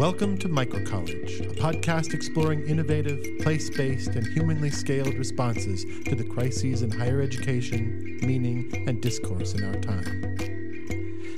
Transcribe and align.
Welcome 0.00 0.38
to 0.38 0.48
Microcollege, 0.48 1.40
a 1.40 1.54
podcast 1.56 2.14
exploring 2.14 2.66
innovative, 2.66 3.22
place 3.42 3.68
based, 3.68 4.08
and 4.08 4.26
humanly 4.26 4.70
scaled 4.70 5.12
responses 5.12 5.84
to 6.06 6.14
the 6.14 6.24
crises 6.24 6.80
in 6.80 6.90
higher 6.90 7.20
education, 7.20 8.18
meaning, 8.22 8.72
and 8.88 9.02
discourse 9.02 9.52
in 9.52 9.62
our 9.62 9.74
time. 9.74 10.38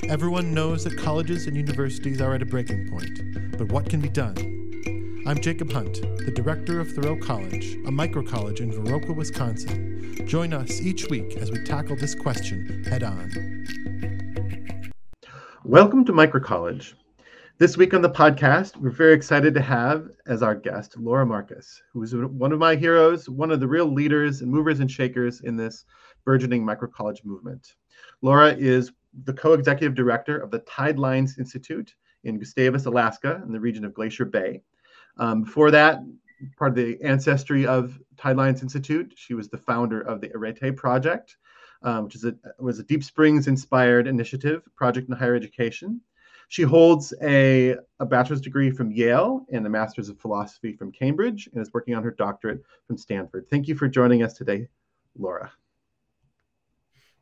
Everyone 0.07 0.53
knows 0.53 0.85
that 0.85 0.97
colleges 0.97 1.45
and 1.45 1.57
universities 1.57 2.21
are 2.21 2.33
at 2.35 2.41
a 2.41 2.45
breaking 2.45 2.89
point, 2.89 3.57
but 3.57 3.69
what 3.69 3.89
can 3.89 3.99
be 3.99 4.07
done? 4.07 4.37
I'm 5.27 5.41
Jacob 5.41 5.69
Hunt, 5.69 5.95
the 6.25 6.31
director 6.31 6.79
of 6.79 6.89
Thoreau 6.89 7.17
College, 7.17 7.73
a 7.73 7.91
microcollege 7.91 8.61
in 8.61 8.71
Viroqua, 8.71 9.13
Wisconsin. 9.13 10.25
Join 10.25 10.53
us 10.53 10.79
each 10.79 11.09
week 11.09 11.35
as 11.35 11.51
we 11.51 11.61
tackle 11.65 11.97
this 11.97 12.15
question 12.15 12.85
head 12.85 13.03
on. 13.03 13.65
Welcome 15.65 16.05
to 16.05 16.13
Microcollege. 16.13 16.93
This 17.59 17.77
week 17.77 17.93
on 17.93 18.01
the 18.01 18.09
podcast, 18.09 18.77
we're 18.77 18.89
very 18.89 19.13
excited 19.13 19.53
to 19.53 19.61
have 19.61 20.09
as 20.25 20.41
our 20.41 20.55
guest 20.55 20.97
Laura 20.97 21.23
Marcus, 21.23 21.83
who 21.93 22.01
is 22.01 22.15
one 22.15 22.51
of 22.51 22.57
my 22.57 22.75
heroes, 22.75 23.29
one 23.29 23.51
of 23.51 23.59
the 23.59 23.67
real 23.67 23.85
leaders 23.85 24.41
and 24.41 24.51
movers 24.51 24.79
and 24.79 24.89
shakers 24.89 25.41
in 25.41 25.55
this 25.55 25.85
burgeoning 26.25 26.65
microcollege 26.65 27.23
movement. 27.23 27.75
Laura 28.23 28.55
is 28.57 28.91
the 29.25 29.33
co-executive 29.33 29.93
director 29.93 30.39
of 30.39 30.49
the 30.49 30.61
Tidelines 30.61 31.37
Institute 31.37 31.93
in 32.23 32.39
Gustavus, 32.39 32.87
Alaska, 32.87 33.43
in 33.45 33.53
the 33.53 33.59
region 33.59 33.85
of 33.85 33.93
Glacier 33.93 34.25
Bay. 34.25 34.63
Um, 35.17 35.43
before 35.43 35.69
that, 35.69 35.99
part 36.57 36.71
of 36.71 36.75
the 36.75 36.99
ancestry 37.03 37.67
of 37.67 37.99
Tidelines 38.15 38.63
Institute, 38.63 39.13
she 39.15 39.35
was 39.35 39.47
the 39.47 39.59
founder 39.59 40.01
of 40.01 40.21
the 40.21 40.31
Arete 40.35 40.75
Project, 40.75 41.37
um, 41.83 42.05
which 42.05 42.15
is 42.15 42.25
a, 42.25 42.33
was 42.57 42.79
a 42.79 42.83
Deep 42.83 43.03
Springs 43.03 43.47
inspired 43.47 44.07
initiative 44.07 44.63
project 44.75 45.07
in 45.07 45.15
higher 45.15 45.35
education. 45.35 46.01
She 46.49 46.63
holds 46.63 47.13
a, 47.21 47.75
a 47.99 48.05
bachelor's 48.05 48.41
degree 48.41 48.71
from 48.71 48.91
Yale 48.91 49.45
and 49.51 49.65
a 49.65 49.69
master's 49.69 50.09
of 50.09 50.19
philosophy 50.19 50.73
from 50.73 50.91
Cambridge 50.91 51.49
and 51.53 51.61
is 51.61 51.73
working 51.73 51.95
on 51.95 52.03
her 52.03 52.11
doctorate 52.11 52.61
from 52.87 52.97
Stanford. 52.97 53.47
Thank 53.49 53.67
you 53.67 53.75
for 53.75 53.87
joining 53.87 54.23
us 54.23 54.33
today, 54.33 54.67
Laura. 55.17 55.51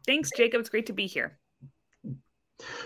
Thanks, 0.05 0.31
Jacob. 0.35 0.61
It's 0.61 0.69
great 0.69 0.87
to 0.87 0.93
be 0.93 1.07
here. 1.07 1.37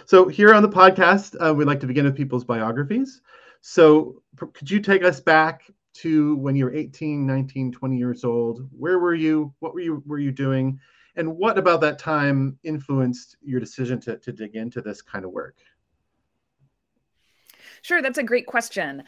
So, 0.06 0.28
here 0.28 0.54
on 0.54 0.62
the 0.62 0.70
podcast, 0.70 1.36
uh, 1.40 1.54
we 1.54 1.66
like 1.66 1.80
to 1.82 1.88
begin 1.88 2.06
with 2.06 2.16
people's 2.16 2.46
biographies. 2.46 3.22
So, 3.62 4.22
could 4.54 4.70
you 4.70 4.80
take 4.80 5.04
us 5.04 5.20
back 5.20 5.64
to 5.96 6.36
when 6.38 6.56
you 6.56 6.66
were 6.66 6.74
18, 6.74 7.26
19, 7.26 7.72
20 7.72 7.98
years 7.98 8.24
old? 8.24 8.68
Where 8.78 9.00
were 9.00 9.16
you? 9.16 9.54
What 9.60 9.74
were 9.74 9.80
you 9.80 10.04
were 10.06 10.20
you 10.20 10.32
doing? 10.32 10.80
And 11.16 11.38
what 11.38 11.58
about 11.58 11.82
that 11.82 11.98
time 11.98 12.60
influenced 12.64 13.38
your 13.42 13.60
decision 13.60 14.02
to, 14.02 14.18
to 14.18 14.34
dig 14.34 14.56
into 14.56 14.82
this 14.82 15.02
kind 15.02 15.24
of 15.24 15.32
work? 15.32 15.58
Sure, 17.86 18.02
that's 18.02 18.18
a 18.18 18.24
great 18.24 18.48
question. 18.48 19.04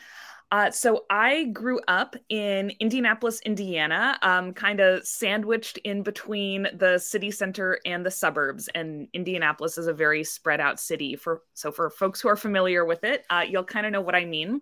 Uh, 0.50 0.72
so 0.72 1.04
I 1.10 1.46
grew 1.46 1.82
up 1.90 2.16
in 2.30 2.72
Indianapolis, 2.80 3.42
Indiana, 3.42 4.18
um, 4.22 4.54
kind 4.54 4.80
of 4.80 5.06
sandwiched 5.06 5.78
in 5.80 6.04
between 6.04 6.68
the 6.74 7.00
city 7.00 7.32
center 7.32 7.80
and 7.86 8.06
the 8.06 8.12
suburbs. 8.12 8.70
And 8.74 9.10
Indianapolis 9.14 9.78
is 9.78 9.88
a 9.88 9.94
very 9.94 10.24
spread 10.24 10.62
out 10.62 10.80
city. 10.80 11.18
For 11.18 11.42
so 11.54 11.70
for 11.70 11.90
folks 11.90 12.22
who 12.22 12.30
are 12.30 12.38
familiar 12.38 12.86
with 12.86 13.04
it, 13.04 13.26
uh, 13.30 13.44
you'll 13.48 13.66
kind 13.66 13.86
of 13.86 13.92
know 13.92 14.00
what 14.00 14.16
I 14.16 14.24
mean. 14.24 14.62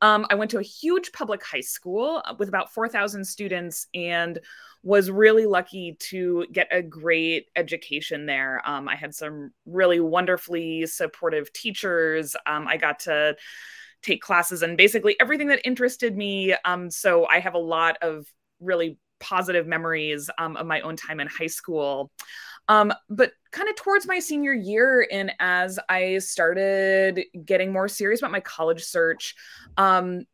Um, 0.00 0.26
I 0.30 0.34
went 0.34 0.50
to 0.50 0.58
a 0.58 0.62
huge 0.62 1.12
public 1.12 1.44
high 1.44 1.60
school 1.60 2.22
with 2.38 2.48
about 2.48 2.72
four 2.72 2.88
thousand 2.88 3.24
students 3.24 3.86
and 3.94 4.40
was 4.82 5.10
really 5.10 5.46
lucky 5.46 5.96
to 6.00 6.46
get 6.50 6.66
a 6.72 6.82
great 6.82 7.48
education 7.54 8.26
there. 8.26 8.62
Um, 8.64 8.88
I 8.88 8.96
had 8.96 9.14
some 9.14 9.52
really 9.66 10.00
wonderfully 10.00 10.86
supportive 10.86 11.52
teachers. 11.52 12.34
Um, 12.46 12.66
I 12.66 12.78
got 12.78 13.00
to 13.00 13.36
take 14.02 14.22
classes 14.22 14.62
and 14.62 14.76
basically 14.76 15.16
everything 15.20 15.48
that 15.48 15.60
interested 15.64 16.16
me. 16.16 16.54
Um, 16.64 16.90
so 16.90 17.26
I 17.26 17.40
have 17.40 17.54
a 17.54 17.58
lot 17.58 17.96
of 18.02 18.26
really 18.60 18.98
positive 19.20 19.66
memories 19.66 20.30
um, 20.38 20.56
of 20.56 20.66
my 20.66 20.80
own 20.80 20.96
time 20.96 21.20
in 21.20 21.26
high 21.26 21.46
school. 21.46 22.10
Um, 22.68 22.92
but 23.08 23.32
kind 23.52 23.68
of 23.68 23.76
towards 23.76 24.06
my 24.06 24.18
senior 24.18 24.52
year, 24.52 25.06
and 25.10 25.32
as 25.40 25.78
I 25.88 26.18
started 26.18 27.20
getting 27.44 27.72
more 27.72 27.88
serious 27.88 28.20
about 28.20 28.30
my 28.30 28.40
college 28.40 28.82
search, 28.82 29.34
um, 29.76 30.24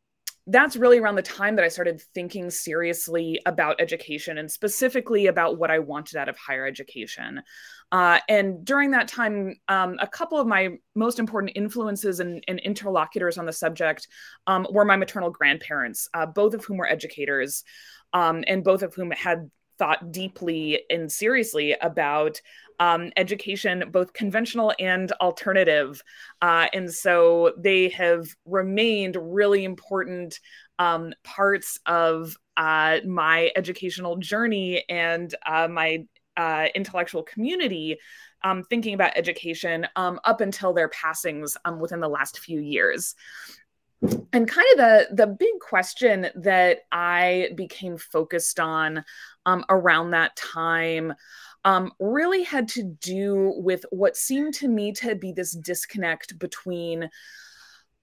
that's 0.48 0.76
really 0.76 0.98
around 0.98 1.16
the 1.16 1.22
time 1.22 1.56
that 1.56 1.64
I 1.64 1.68
started 1.68 2.00
thinking 2.14 2.50
seriously 2.50 3.40
about 3.46 3.80
education 3.80 4.38
and 4.38 4.50
specifically 4.50 5.26
about 5.26 5.58
what 5.58 5.72
I 5.72 5.80
wanted 5.80 6.16
out 6.16 6.28
of 6.28 6.36
higher 6.36 6.66
education. 6.66 7.42
Uh, 7.90 8.20
and 8.28 8.64
during 8.64 8.92
that 8.92 9.08
time, 9.08 9.56
um, 9.66 9.96
a 10.00 10.06
couple 10.06 10.38
of 10.38 10.46
my 10.46 10.76
most 10.94 11.18
important 11.18 11.52
influences 11.56 12.20
and, 12.20 12.44
and 12.46 12.60
interlocutors 12.60 13.38
on 13.38 13.46
the 13.46 13.52
subject 13.52 14.06
um, 14.46 14.66
were 14.70 14.84
my 14.84 14.96
maternal 14.96 15.30
grandparents, 15.30 16.08
uh, 16.14 16.26
both 16.26 16.54
of 16.54 16.64
whom 16.64 16.76
were 16.76 16.88
educators, 16.88 17.64
um, 18.12 18.44
and 18.46 18.62
both 18.62 18.82
of 18.82 18.94
whom 18.94 19.10
had 19.10 19.50
thought 19.78 20.12
deeply 20.12 20.82
and 20.88 21.10
seriously 21.10 21.74
about 21.80 22.40
um, 22.80 23.10
education, 23.16 23.84
both 23.90 24.12
conventional 24.12 24.72
and 24.78 25.12
alternative. 25.12 26.02
Uh, 26.42 26.66
and 26.72 26.92
so 26.92 27.52
they 27.58 27.88
have 27.90 28.28
remained 28.44 29.16
really 29.20 29.64
important 29.64 30.40
um, 30.78 31.12
parts 31.24 31.78
of 31.86 32.36
uh, 32.56 32.98
my 33.06 33.50
educational 33.56 34.16
journey 34.16 34.84
and 34.88 35.34
uh, 35.46 35.68
my 35.68 36.04
uh, 36.36 36.66
intellectual 36.74 37.22
community. 37.22 37.98
Um, 38.44 38.62
thinking 38.62 38.94
about 38.94 39.16
education 39.16 39.88
um, 39.96 40.20
up 40.22 40.40
until 40.40 40.72
their 40.72 40.90
passings 40.90 41.56
um, 41.64 41.80
within 41.80 41.98
the 41.98 42.08
last 42.08 42.38
few 42.38 42.60
years 42.60 43.16
and 44.32 44.48
kind 44.48 44.66
of 44.72 44.78
the 44.78 45.08
the 45.12 45.26
big 45.26 45.58
question 45.60 46.28
that 46.36 46.80
I 46.92 47.50
became 47.54 47.96
focused 47.96 48.60
on 48.60 49.04
um, 49.46 49.64
around 49.68 50.10
that 50.10 50.36
time 50.36 51.14
um, 51.66 51.92
really 51.98 52.44
had 52.44 52.68
to 52.68 52.84
do 52.84 53.52
with 53.56 53.84
what 53.90 54.16
seemed 54.16 54.54
to 54.54 54.68
me 54.68 54.92
to 54.92 55.16
be 55.16 55.32
this 55.32 55.50
disconnect 55.50 56.38
between 56.38 57.10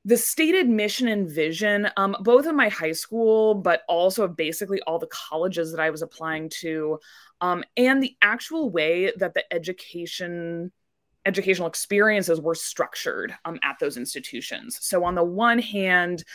the 0.03 0.17
stated 0.17 0.67
mission 0.67 1.07
and 1.07 1.31
vision, 1.31 1.87
um, 1.95 2.13
both 2.19 2.45
of 2.45 2.55
my 2.55 2.67
high 2.67 2.91
school, 2.91 3.55
but 3.55 3.83
also 3.87 4.27
basically 4.27 4.81
all 4.81 4.99
the 4.99 5.07
colleges 5.07 5.71
that 5.71 5.79
I 5.79 5.91
was 5.91 6.01
applying 6.01 6.49
to, 6.59 6.99
um, 7.39 7.63
and 7.77 8.03
the 8.03 8.17
actual 8.21 8.69
way 8.69 9.13
that 9.17 9.33
the 9.33 9.45
education 9.51 10.71
educational 11.25 11.69
experiences 11.69 12.41
were 12.41 12.55
structured 12.55 13.33
um, 13.45 13.57
at 13.63 13.79
those 13.79 13.95
institutions. 13.95 14.77
So, 14.81 15.05
on 15.05 15.15
the 15.15 15.23
one 15.23 15.59
hand, 15.59 16.25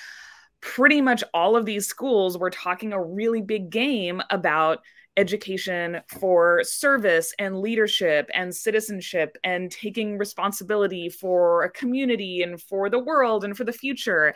pretty 0.62 1.02
much 1.02 1.22
all 1.34 1.56
of 1.56 1.66
these 1.66 1.86
schools 1.86 2.38
were 2.38 2.48
talking 2.48 2.94
a 2.94 3.04
really 3.04 3.42
big 3.42 3.68
game 3.68 4.22
about 4.30 4.78
education 5.18 6.00
for 6.18 6.62
service 6.62 7.34
and 7.38 7.60
leadership 7.60 8.30
and 8.32 8.54
citizenship 8.54 9.36
and 9.42 9.70
taking 9.70 10.16
responsibility 10.16 11.08
for 11.08 11.64
a 11.64 11.70
community 11.70 12.42
and 12.42 12.62
for 12.62 12.88
the 12.88 12.98
world 12.98 13.44
and 13.44 13.56
for 13.56 13.64
the 13.64 13.72
future. 13.72 14.32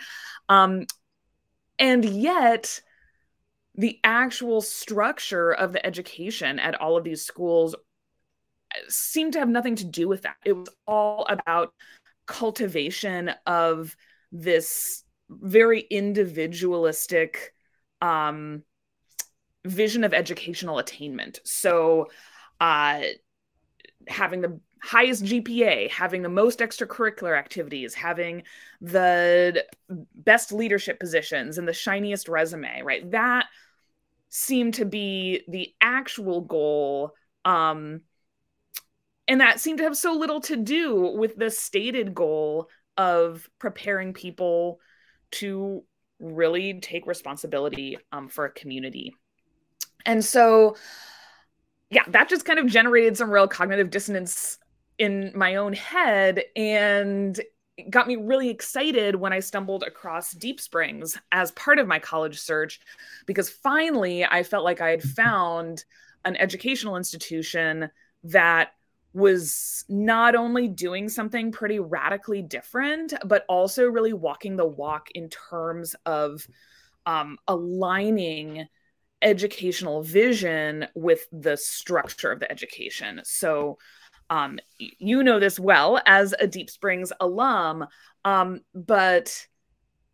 Um, 0.49 0.87
and 1.79 2.05
yet, 2.05 2.81
the 3.77 3.99
actual 4.05 4.61
structure 4.61 5.53
of 5.53 5.73
the 5.73 5.85
education 5.87 6.59
at 6.59 6.79
all 6.81 6.97
of 6.99 7.05
these 7.05 7.25
schools 7.25 7.75
seemed 8.89 9.35
to 9.35 9.39
have 9.39 9.49
nothing 9.49 9.77
to 9.77 9.85
do 9.85 10.09
with 10.09 10.23
that. 10.23 10.37
It 10.45 10.55
was 10.55 10.69
all 10.87 11.27
about 11.29 11.73
cultivation 12.27 13.31
of 13.47 13.97
this 14.33 15.05
very 15.31 15.81
individualistic 15.81 17.55
um, 18.01 18.63
vision 19.65 20.05
of 20.05 20.15
educational 20.15 20.79
attainment. 20.79 21.41
So, 21.45 22.09
uh, 22.61 23.03
having 24.09 24.41
the 24.41 24.61
highest 24.83 25.25
GPA, 25.25 25.91
having 25.91 26.23
the 26.23 26.29
most 26.29 26.59
extracurricular 26.59 27.39
activities, 27.39 27.95
having 27.95 28.43
the 28.81 29.65
best 30.15 30.53
leadership 30.53 30.99
positions 30.99 31.59
and 31.59 31.69
the 31.69 31.73
shiniest 31.73 32.29
resume, 32.29 32.83
right? 32.83 33.09
That 33.13 33.47
seemed 34.29 34.75
to 34.75 34.85
be 34.85 35.43
the 35.47 35.73
actual 35.81 36.41
goal 36.41 37.15
um, 37.45 38.01
and 39.29 39.41
that 39.41 39.61
seemed 39.61 39.79
to 39.79 39.85
have 39.85 39.97
so 39.97 40.15
little 40.15 40.41
to 40.43 40.57
do 40.57 41.15
with 41.17 41.37
the 41.37 41.51
stated 41.51 42.15
goal 42.15 42.69
of 42.97 43.49
preparing 43.59 44.13
people 44.13 44.81
to 45.33 45.85
really 46.19 46.81
take 46.81 47.07
responsibility 47.07 47.99
um, 48.11 48.29
for 48.29 48.45
a 48.45 48.53
community. 48.53 49.15
And 50.07 50.25
so, 50.25 50.77
yeah, 51.91 52.05
that 52.09 52.29
just 52.29 52.45
kind 52.45 52.59
of 52.59 52.67
generated 52.67 53.17
some 53.17 53.31
real 53.31 53.49
cognitive 53.49 53.91
dissonance 53.91 54.59
in 54.99 55.33
my 55.35 55.57
own 55.57 55.73
head 55.73 56.43
and 56.57 57.41
got 57.91 58.07
me 58.07 58.17
really 58.17 58.51
excited 58.51 59.17
when 59.17 59.33
I 59.33 59.41
stumbled 59.41 59.83
across 59.83 60.33
Deep 60.33 60.61
Springs 60.61 61.19
as 61.33 61.51
part 61.53 61.79
of 61.79 61.87
my 61.87 61.99
college 61.99 62.39
search 62.39 62.81
because 63.27 63.49
finally 63.49 64.25
I 64.25 64.43
felt 64.43 64.65
like 64.65 64.81
I 64.81 64.91
had 64.91 65.03
found 65.03 65.85
an 66.25 66.37
educational 66.37 66.97
institution 66.97 67.91
that 68.25 68.73
was 69.15 69.85
not 69.89 70.35
only 70.35 70.69
doing 70.69 71.09
something 71.09 71.53
pretty 71.53 71.79
radically 71.79 72.43
different, 72.43 73.13
but 73.25 73.45
also 73.49 73.87
really 73.87 74.13
walking 74.13 74.57
the 74.57 74.67
walk 74.67 75.11
in 75.15 75.29
terms 75.29 75.95
of 76.07 76.47
um, 77.05 77.37
aligning 77.49 78.67
educational 79.23 80.03
vision 80.03 80.87
with 80.95 81.27
the 81.33 81.57
structure 81.57 82.31
of 82.31 82.41
the 82.41 82.51
education. 82.51 83.21
So, 83.25 83.79
um, 84.31 84.59
you 84.79 85.23
know 85.23 85.39
this 85.39 85.61
well 85.61 86.01
as 86.07 86.35
a 86.39 86.47
Deep 86.47 86.71
Springs 86.71 87.13
alum, 87.21 87.87
um, 88.25 88.61
but 88.75 89.47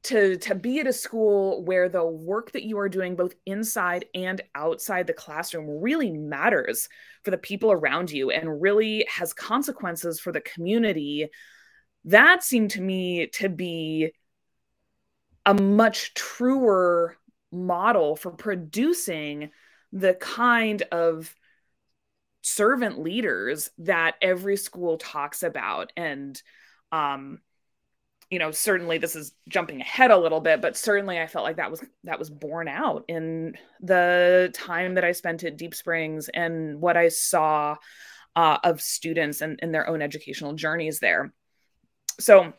to 0.05 0.37
to 0.39 0.55
be 0.55 0.81
at 0.81 0.87
a 0.87 0.93
school 0.93 1.65
where 1.65 1.89
the 1.89 2.05
work 2.05 2.53
that 2.53 2.65
you 2.65 2.79
are 2.79 2.89
doing 2.89 3.17
both 3.17 3.35
inside 3.47 4.05
and 4.15 4.41
outside 4.55 5.07
the 5.07 5.13
classroom 5.13 5.67
really 5.81 6.11
matters 6.11 6.89
for 7.25 7.31
the 7.31 7.39
people 7.39 7.73
around 7.73 8.11
you 8.11 8.31
and 8.31 8.63
really 8.63 9.05
has 9.09 9.33
consequences 9.33 10.21
for 10.21 10.33
the 10.33 10.41
community 10.41 11.29
that 12.05 12.43
seemed 12.43 12.71
to 12.71 12.81
me 12.81 13.27
to 13.27 13.49
be 13.49 14.13
a 15.45 15.53
much 15.53 16.15
truer 16.15 17.18
model 17.53 18.17
for 18.17 18.31
producing 18.31 19.51
the 19.93 20.15
kind 20.15 20.83
of 20.93 21.35
servant 22.43 23.01
leaders 23.01 23.71
that 23.79 24.17
every 24.23 24.57
school 24.57 24.99
talks 24.99 25.43
about. 25.43 25.93
And 25.97 26.41
um 26.93 27.41
you 28.31 28.39
know 28.39 28.51
certainly 28.51 28.99
this 28.99 29.17
is 29.17 29.33
jumping 29.49 29.81
ahead 29.81 30.11
a 30.11 30.17
little 30.19 30.41
bit 30.41 30.61
but 30.61 30.77
certainly 30.77 31.19
i 31.19 31.27
felt 31.27 31.45
like 31.45 31.57
that 31.57 31.71
was 31.71 31.83
that 32.05 32.19
was 32.19 32.29
borne 32.31 32.69
out 32.69 33.05
in 33.09 33.55
the 33.81 34.51
time 34.55 34.95
that 34.95 35.05
i 35.05 35.13
spent 35.13 35.45
at 35.45 35.57
deep 35.57 35.75
springs 35.75 36.29
and 36.33 36.81
what 36.81 36.97
i 36.97 37.09
saw 37.09 37.75
uh, 38.39 38.57
of 38.63 38.81
students 38.81 39.41
and, 39.41 39.59
and 39.63 39.75
their 39.75 39.89
own 39.89 40.01
educational 40.01 40.53
journeys 40.53 41.01
there. 41.01 41.33
So 42.21 42.53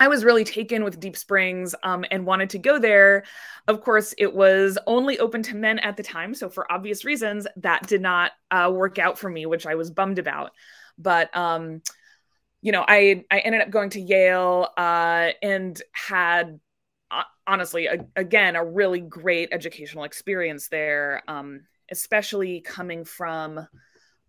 I 0.00 0.08
was 0.08 0.24
really 0.24 0.44
taken 0.44 0.84
with 0.84 1.00
Deep 1.00 1.16
Springs 1.16 1.74
um, 1.82 2.04
and 2.10 2.24
wanted 2.24 2.50
to 2.50 2.58
go 2.58 2.78
there. 2.78 3.24
Of 3.66 3.80
course, 3.80 4.14
it 4.16 4.32
was 4.32 4.78
only 4.86 5.18
open 5.18 5.42
to 5.44 5.56
men 5.56 5.78
at 5.80 5.96
the 5.96 6.02
time. 6.02 6.34
So, 6.34 6.48
for 6.48 6.70
obvious 6.70 7.04
reasons, 7.04 7.46
that 7.56 7.86
did 7.86 8.00
not 8.00 8.32
uh, 8.50 8.70
work 8.72 8.98
out 8.98 9.18
for 9.18 9.28
me, 9.28 9.46
which 9.46 9.66
I 9.66 9.74
was 9.74 9.90
bummed 9.90 10.18
about. 10.18 10.52
But 10.98 11.36
um, 11.36 11.82
you 12.62 12.72
know, 12.72 12.84
I 12.86 13.24
I 13.30 13.38
ended 13.38 13.60
up 13.60 13.70
going 13.70 13.90
to 13.90 14.00
Yale 14.00 14.68
uh, 14.76 15.30
and 15.42 15.80
had 15.92 16.60
uh, 17.10 17.22
honestly 17.46 17.86
a, 17.86 17.98
again 18.16 18.56
a 18.56 18.64
really 18.64 19.00
great 19.00 19.48
educational 19.52 20.04
experience 20.04 20.68
there, 20.68 21.22
um, 21.28 21.62
especially 21.90 22.60
coming 22.60 23.04
from 23.04 23.66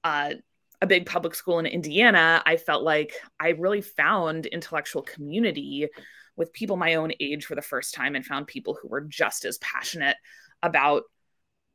uh, 0.03 0.33
a 0.81 0.87
big 0.87 1.05
public 1.05 1.35
school 1.35 1.59
in 1.59 1.65
Indiana. 1.65 2.41
I 2.45 2.57
felt 2.57 2.83
like 2.83 3.13
I 3.39 3.49
really 3.49 3.81
found 3.81 4.45
intellectual 4.45 5.01
community 5.01 5.87
with 6.35 6.53
people 6.53 6.77
my 6.77 6.95
own 6.95 7.11
age 7.19 7.45
for 7.45 7.55
the 7.55 7.61
first 7.61 7.93
time, 7.93 8.15
and 8.15 8.25
found 8.25 8.47
people 8.47 8.77
who 8.81 8.87
were 8.87 9.01
just 9.01 9.43
as 9.43 9.57
passionate 9.57 10.15
about 10.63 11.03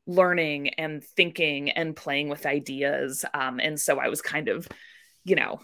learning 0.06 0.68
and 0.70 1.04
thinking 1.04 1.70
and 1.70 1.96
playing 1.96 2.28
with 2.28 2.46
ideas. 2.46 3.24
Um, 3.34 3.60
and 3.60 3.78
so 3.80 3.98
I 3.98 4.08
was 4.08 4.22
kind 4.22 4.48
of, 4.48 4.66
you 5.24 5.36
know, 5.36 5.60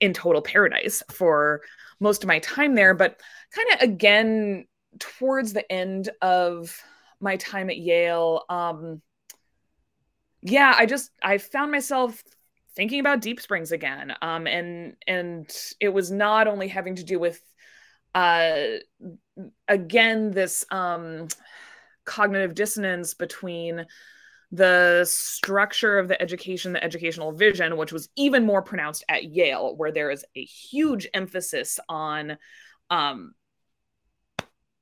in 0.00 0.12
total 0.12 0.42
paradise 0.42 1.02
for 1.10 1.62
most 2.00 2.22
of 2.22 2.28
my 2.28 2.38
time 2.40 2.74
there. 2.74 2.94
But 2.94 3.20
kind 3.52 3.68
of 3.74 3.82
again, 3.82 4.66
towards 4.98 5.52
the 5.52 5.70
end 5.70 6.10
of 6.22 6.80
my 7.20 7.36
time 7.36 7.70
at 7.70 7.78
Yale, 7.78 8.44
um, 8.48 9.02
yeah, 10.42 10.74
I 10.76 10.86
just 10.86 11.10
I 11.22 11.38
found 11.38 11.72
myself 11.72 12.22
thinking 12.76 13.00
about 13.00 13.22
Deep 13.22 13.40
Springs 13.40 13.72
again, 13.72 14.14
um, 14.22 14.46
and 14.46 14.96
and 15.06 15.50
it 15.80 15.88
was 15.88 16.10
not 16.10 16.46
only 16.46 16.68
having 16.68 16.94
to 16.96 17.04
do 17.04 17.18
with 17.18 17.40
uh, 18.14 18.76
again 19.66 20.30
this 20.30 20.64
um, 20.70 21.26
cognitive 22.04 22.54
dissonance 22.54 23.14
between 23.14 23.86
the 24.52 25.04
structure 25.08 25.98
of 25.98 26.06
the 26.06 26.20
education, 26.22 26.72
the 26.72 26.84
educational 26.84 27.32
vision, 27.32 27.76
which 27.76 27.92
was 27.92 28.08
even 28.16 28.46
more 28.46 28.62
pronounced 28.62 29.04
at 29.08 29.24
Yale, 29.24 29.74
where 29.76 29.90
there 29.90 30.10
is 30.10 30.24
a 30.36 30.44
huge 30.44 31.08
emphasis 31.12 31.80
on 31.88 32.38
um, 32.90 33.34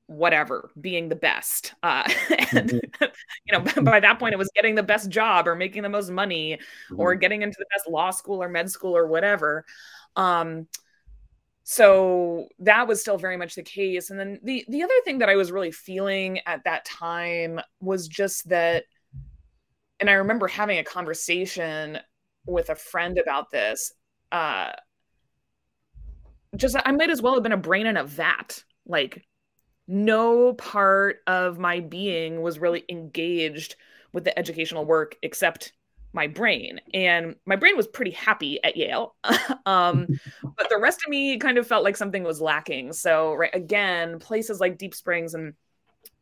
whatever 0.06 0.70
being 0.80 1.08
the 1.08 1.16
best 1.16 1.74
uh, 1.82 2.02
and 2.52 2.70
mm-hmm. 2.70 3.04
you 3.46 3.52
know 3.52 3.82
by 3.82 4.00
that 4.00 4.18
point 4.18 4.34
it 4.34 4.38
was 4.38 4.50
getting 4.54 4.74
the 4.74 4.82
best 4.82 5.08
job 5.08 5.48
or 5.48 5.54
making 5.54 5.82
the 5.82 5.88
most 5.88 6.10
money 6.10 6.54
mm-hmm. 6.56 7.00
or 7.00 7.14
getting 7.14 7.42
into 7.42 7.56
the 7.58 7.66
best 7.74 7.88
law 7.88 8.10
school 8.10 8.42
or 8.42 8.48
med 8.48 8.70
school 8.70 8.96
or 8.96 9.06
whatever 9.06 9.64
um, 10.16 10.66
so 11.62 12.46
that 12.58 12.86
was 12.86 13.00
still 13.00 13.16
very 13.16 13.38
much 13.38 13.54
the 13.54 13.62
case 13.62 14.10
and 14.10 14.20
then 14.20 14.38
the 14.42 14.64
the 14.68 14.82
other 14.82 14.94
thing 15.04 15.18
that 15.18 15.30
i 15.30 15.36
was 15.36 15.50
really 15.50 15.70
feeling 15.70 16.38
at 16.46 16.62
that 16.64 16.84
time 16.84 17.58
was 17.80 18.06
just 18.06 18.46
that 18.48 18.84
and 20.00 20.10
I 20.10 20.14
remember 20.14 20.48
having 20.48 20.78
a 20.78 20.84
conversation 20.84 21.98
with 22.46 22.70
a 22.70 22.74
friend 22.74 23.18
about 23.18 23.50
this. 23.50 23.92
Uh, 24.30 24.72
just 26.56 26.76
I 26.84 26.92
might 26.92 27.10
as 27.10 27.22
well 27.22 27.34
have 27.34 27.42
been 27.42 27.52
a 27.52 27.56
brain 27.56 27.86
in 27.86 27.96
a 27.96 28.04
vat. 28.04 28.62
Like 28.86 29.24
no 29.86 30.54
part 30.54 31.20
of 31.26 31.58
my 31.58 31.80
being 31.80 32.42
was 32.42 32.58
really 32.58 32.84
engaged 32.88 33.76
with 34.12 34.24
the 34.24 34.38
educational 34.38 34.84
work 34.84 35.16
except 35.22 35.72
my 36.12 36.26
brain 36.28 36.80
and 36.94 37.34
my 37.44 37.56
brain 37.56 37.76
was 37.76 37.88
pretty 37.88 38.12
happy 38.12 38.62
at 38.62 38.76
yale 38.76 39.14
um, 39.66 40.06
but 40.42 40.68
the 40.70 40.78
rest 40.78 41.00
of 41.04 41.10
me 41.10 41.36
kind 41.38 41.58
of 41.58 41.66
felt 41.66 41.84
like 41.84 41.96
something 41.96 42.22
was 42.22 42.40
lacking 42.40 42.92
so 42.92 43.34
right 43.34 43.54
again 43.54 44.18
places 44.18 44.60
like 44.60 44.78
deep 44.78 44.94
springs 44.94 45.34
and 45.34 45.54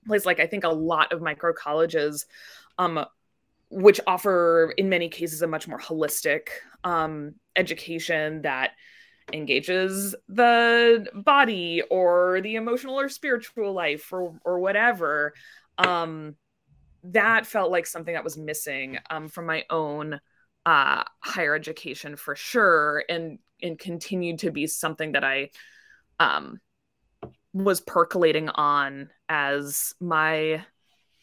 places 0.07 0.27
like 0.27 0.41
i 0.41 0.47
think 0.47 0.65
a 0.65 0.69
lot 0.69 1.13
of 1.13 1.21
micro 1.21 1.53
colleges 1.53 2.27
um, 2.79 3.05
which 3.71 4.01
offer 4.07 4.75
in 4.77 4.89
many 4.89 5.09
cases 5.09 5.43
a 5.43 5.47
much 5.47 5.69
more 5.69 5.79
holistic 5.79 6.49
um, 6.85 7.35
education 7.57 8.43
that 8.43 8.73
engages 9.33 10.15
the 10.29 11.07
body 11.15 11.83
or 11.91 12.41
the 12.43 12.57
emotional 12.57 12.99
or 12.99 13.09
spiritual 13.09 13.73
life 13.73 14.13
or 14.13 14.39
or 14.45 14.59
whatever 14.59 15.33
um, 15.79 16.37
that 17.05 17.47
felt 17.47 17.71
like 17.71 17.87
something 17.87 18.15
that 18.15 18.25
was 18.25 18.37
missing 18.37 18.99
um, 19.11 19.29
from 19.29 19.47
my 19.47 19.65
own 19.71 20.21
uh, 20.65 21.03
higher 21.21 21.55
education 21.55 22.17
for 22.17 22.37
sure 22.37 23.05
and 23.09 23.39
and 23.61 23.79
continued 23.79 24.39
to 24.41 24.51
be 24.51 24.67
something 24.67 25.13
that 25.13 25.25
i 25.25 25.51
um, 26.19 26.61
was 27.53 27.81
percolating 27.81 28.49
on 28.49 29.11
as 29.29 29.95
my 30.01 30.65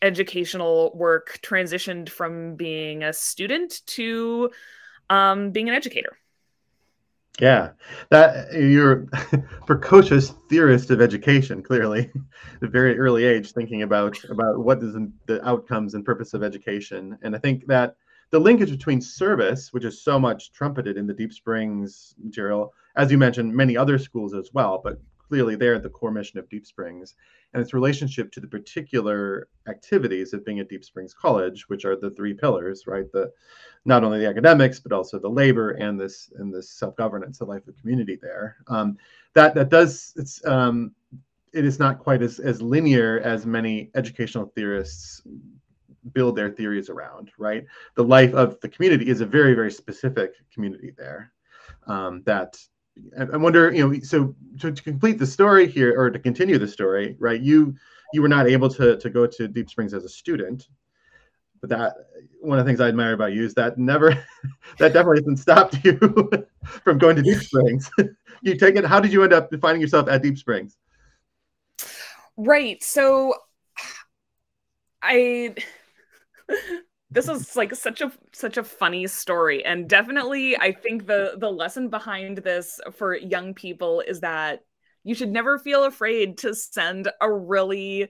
educational 0.02 0.92
work 0.96 1.40
transitioned 1.42 2.10
from 2.10 2.56
being 2.56 3.04
a 3.04 3.14
student 3.14 3.82
to 3.86 4.50
um, 5.10 5.52
being 5.52 5.70
an 5.70 5.76
educator. 5.76 6.18
Yeah, 7.40 7.72
that 8.10 8.54
you're 8.54 9.06
precocious 9.66 10.34
theorist 10.50 10.92
of 10.92 11.02
education. 11.02 11.64
Clearly, 11.64 12.12
at 12.56 12.64
a 12.64 12.68
very 12.68 13.00
early 13.00 13.24
age, 13.24 13.54
thinking 13.54 13.84
about 13.84 14.22
about 14.26 14.60
what 14.60 14.84
is 14.84 14.96
the 15.26 15.48
outcomes 15.48 15.94
and 15.94 16.04
purpose 16.04 16.34
of 16.34 16.44
education, 16.44 17.18
and 17.22 17.36
I 17.36 17.40
think 17.40 17.66
that 17.68 17.96
the 18.32 18.40
linkage 18.40 18.72
between 18.72 19.02
service, 19.02 19.74
which 19.74 19.86
is 19.86 20.04
so 20.04 20.20
much 20.20 20.52
trumpeted 20.52 20.98
in 20.98 21.08
the 21.08 21.14
Deep 21.14 21.34
Springs 21.34 22.14
material, 22.22 22.74
as 22.96 23.12
you 23.12 23.18
mentioned, 23.18 23.54
many 23.56 23.76
other 23.76 23.98
schools 23.98 24.34
as 24.34 24.52
well, 24.54 24.82
but 24.84 25.00
clearly 25.30 25.56
there 25.56 25.76
at 25.76 25.84
the 25.84 25.90
core 25.90 26.12
mission 26.12 26.40
of 26.40 26.50
Deep 26.50 26.66
Springs 26.66 27.16
and 27.54 27.62
its 27.62 27.74
relationship 27.74 28.32
to 28.32 28.40
the 28.40 28.48
particular 28.48 29.48
activities 29.68 30.34
of 30.34 30.44
being 30.44 30.60
at 30.60 30.68
Deep 30.68 30.84
Springs 30.84 31.14
College, 31.14 31.70
which 31.70 31.86
are 31.86 31.96
the 31.96 32.10
three 32.12 32.34
pillars, 32.34 32.88
right? 32.88 33.10
The 33.14 33.32
not 33.86 34.04
only 34.04 34.20
the 34.20 34.28
academics, 34.28 34.80
but 34.80 34.92
also 34.92 35.20
the 35.20 35.30
labor 35.30 35.72
and 35.72 36.00
this 36.00 36.32
and 36.38 36.54
this 36.54 36.72
self-governance, 36.72 37.38
the 37.38 37.46
life 37.46 37.68
of 37.68 37.78
community 37.78 38.18
there. 38.22 38.58
Um, 38.68 38.98
that 39.36 39.54
that 39.54 39.70
does 39.70 40.14
it's 40.18 40.44
um, 40.46 40.94
it 41.54 41.64
is 41.64 41.80
not 41.80 42.00
quite 42.00 42.22
as 42.24 42.40
as 42.40 42.62
linear 42.62 43.20
as 43.20 43.46
many 43.46 43.92
educational 43.96 44.52
theorists 44.56 45.22
build 46.14 46.36
their 46.36 46.50
theories 46.50 46.90
around, 46.90 47.32
right? 47.38 47.66
The 47.96 48.04
life 48.04 48.34
of 48.34 48.60
the 48.62 48.70
community 48.70 49.10
is 49.10 49.22
a 49.22 49.26
very, 49.26 49.54
very 49.54 49.72
specific 49.72 50.34
community 50.52 50.94
there 50.98 51.34
um, 51.88 52.24
that 52.26 52.58
I 53.18 53.38
wonder, 53.38 53.72
you 53.72 53.88
know, 53.88 54.00
so 54.02 54.36
to, 54.60 54.72
to, 54.72 54.84
complete 54.84 55.20
the 55.20 55.26
story 55.26 55.68
here, 55.68 56.00
or 56.00 56.10
to 56.10 56.20
continue 56.20 56.58
the 56.58 56.68
story, 56.68 57.16
right? 57.20 57.40
You 57.40 57.76
you 58.14 58.22
were 58.22 58.28
not 58.28 58.48
able 58.48 58.70
to 58.70 58.98
to 58.98 59.10
go 59.10 59.26
to 59.26 59.48
Deep 59.48 59.70
Springs 59.70 59.94
as 59.94 60.04
a 60.04 60.10
student, 60.10 60.68
but 61.62 61.70
that 61.70 61.96
one 62.42 62.60
of 62.60 62.66
the 62.66 62.70
things 62.70 62.80
I 62.80 62.88
admire 62.88 63.14
about 63.14 63.34
you 63.34 63.44
is 63.44 63.54
that 63.56 63.78
never, 63.78 64.12
that 64.80 64.94
definitely 64.94 65.20
hasn't 65.20 65.40
stopped 65.40 65.84
you 65.84 65.98
from 66.84 66.98
going 66.98 67.16
to 67.16 67.22
Deep 67.22 67.42
Springs. 67.42 67.90
you 68.42 68.56
take 68.56 68.76
it. 68.76 68.86
How 68.86 69.00
did 69.00 69.14
you 69.14 69.24
end 69.24 69.34
up 69.34 69.50
finding 69.62 69.82
yourself 69.82 70.08
at 70.10 70.22
Deep 70.22 70.38
Springs? 70.38 70.78
Right. 72.38 72.82
So, 72.84 73.34
I 75.02 75.56
this 77.12 77.28
is 77.28 77.56
like 77.56 77.74
such 77.74 78.02
a 78.02 78.12
such 78.34 78.58
a 78.58 78.64
funny 78.64 79.08
story 79.08 79.64
and 79.66 79.90
definitely 79.90 80.58
i 80.58 80.72
think 80.72 81.08
the 81.08 81.36
the 81.38 81.50
lesson 81.50 81.90
behind 81.90 82.38
this 82.40 82.80
for 82.94 83.16
young 83.16 83.54
people 83.54 84.02
is 84.02 84.20
that 84.20 84.62
you 85.04 85.16
should 85.16 85.32
never 85.32 85.58
feel 85.58 85.86
afraid 85.86 86.38
to 86.38 86.54
send 86.54 87.10
a 87.22 87.32
really 87.32 88.10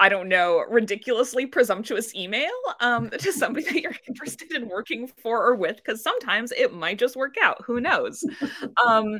I 0.00 0.08
don't 0.08 0.30
know, 0.30 0.64
ridiculously 0.66 1.44
presumptuous 1.44 2.14
email 2.14 2.50
um, 2.80 3.10
to 3.10 3.32
somebody 3.34 3.66
that 3.66 3.82
you're 3.82 3.92
interested 4.08 4.50
in 4.52 4.66
working 4.66 5.06
for 5.22 5.46
or 5.46 5.54
with, 5.54 5.76
because 5.76 6.02
sometimes 6.02 6.52
it 6.52 6.72
might 6.72 6.98
just 6.98 7.16
work 7.16 7.34
out. 7.40 7.58
Who 7.66 7.82
knows? 7.82 8.24
um, 8.86 9.18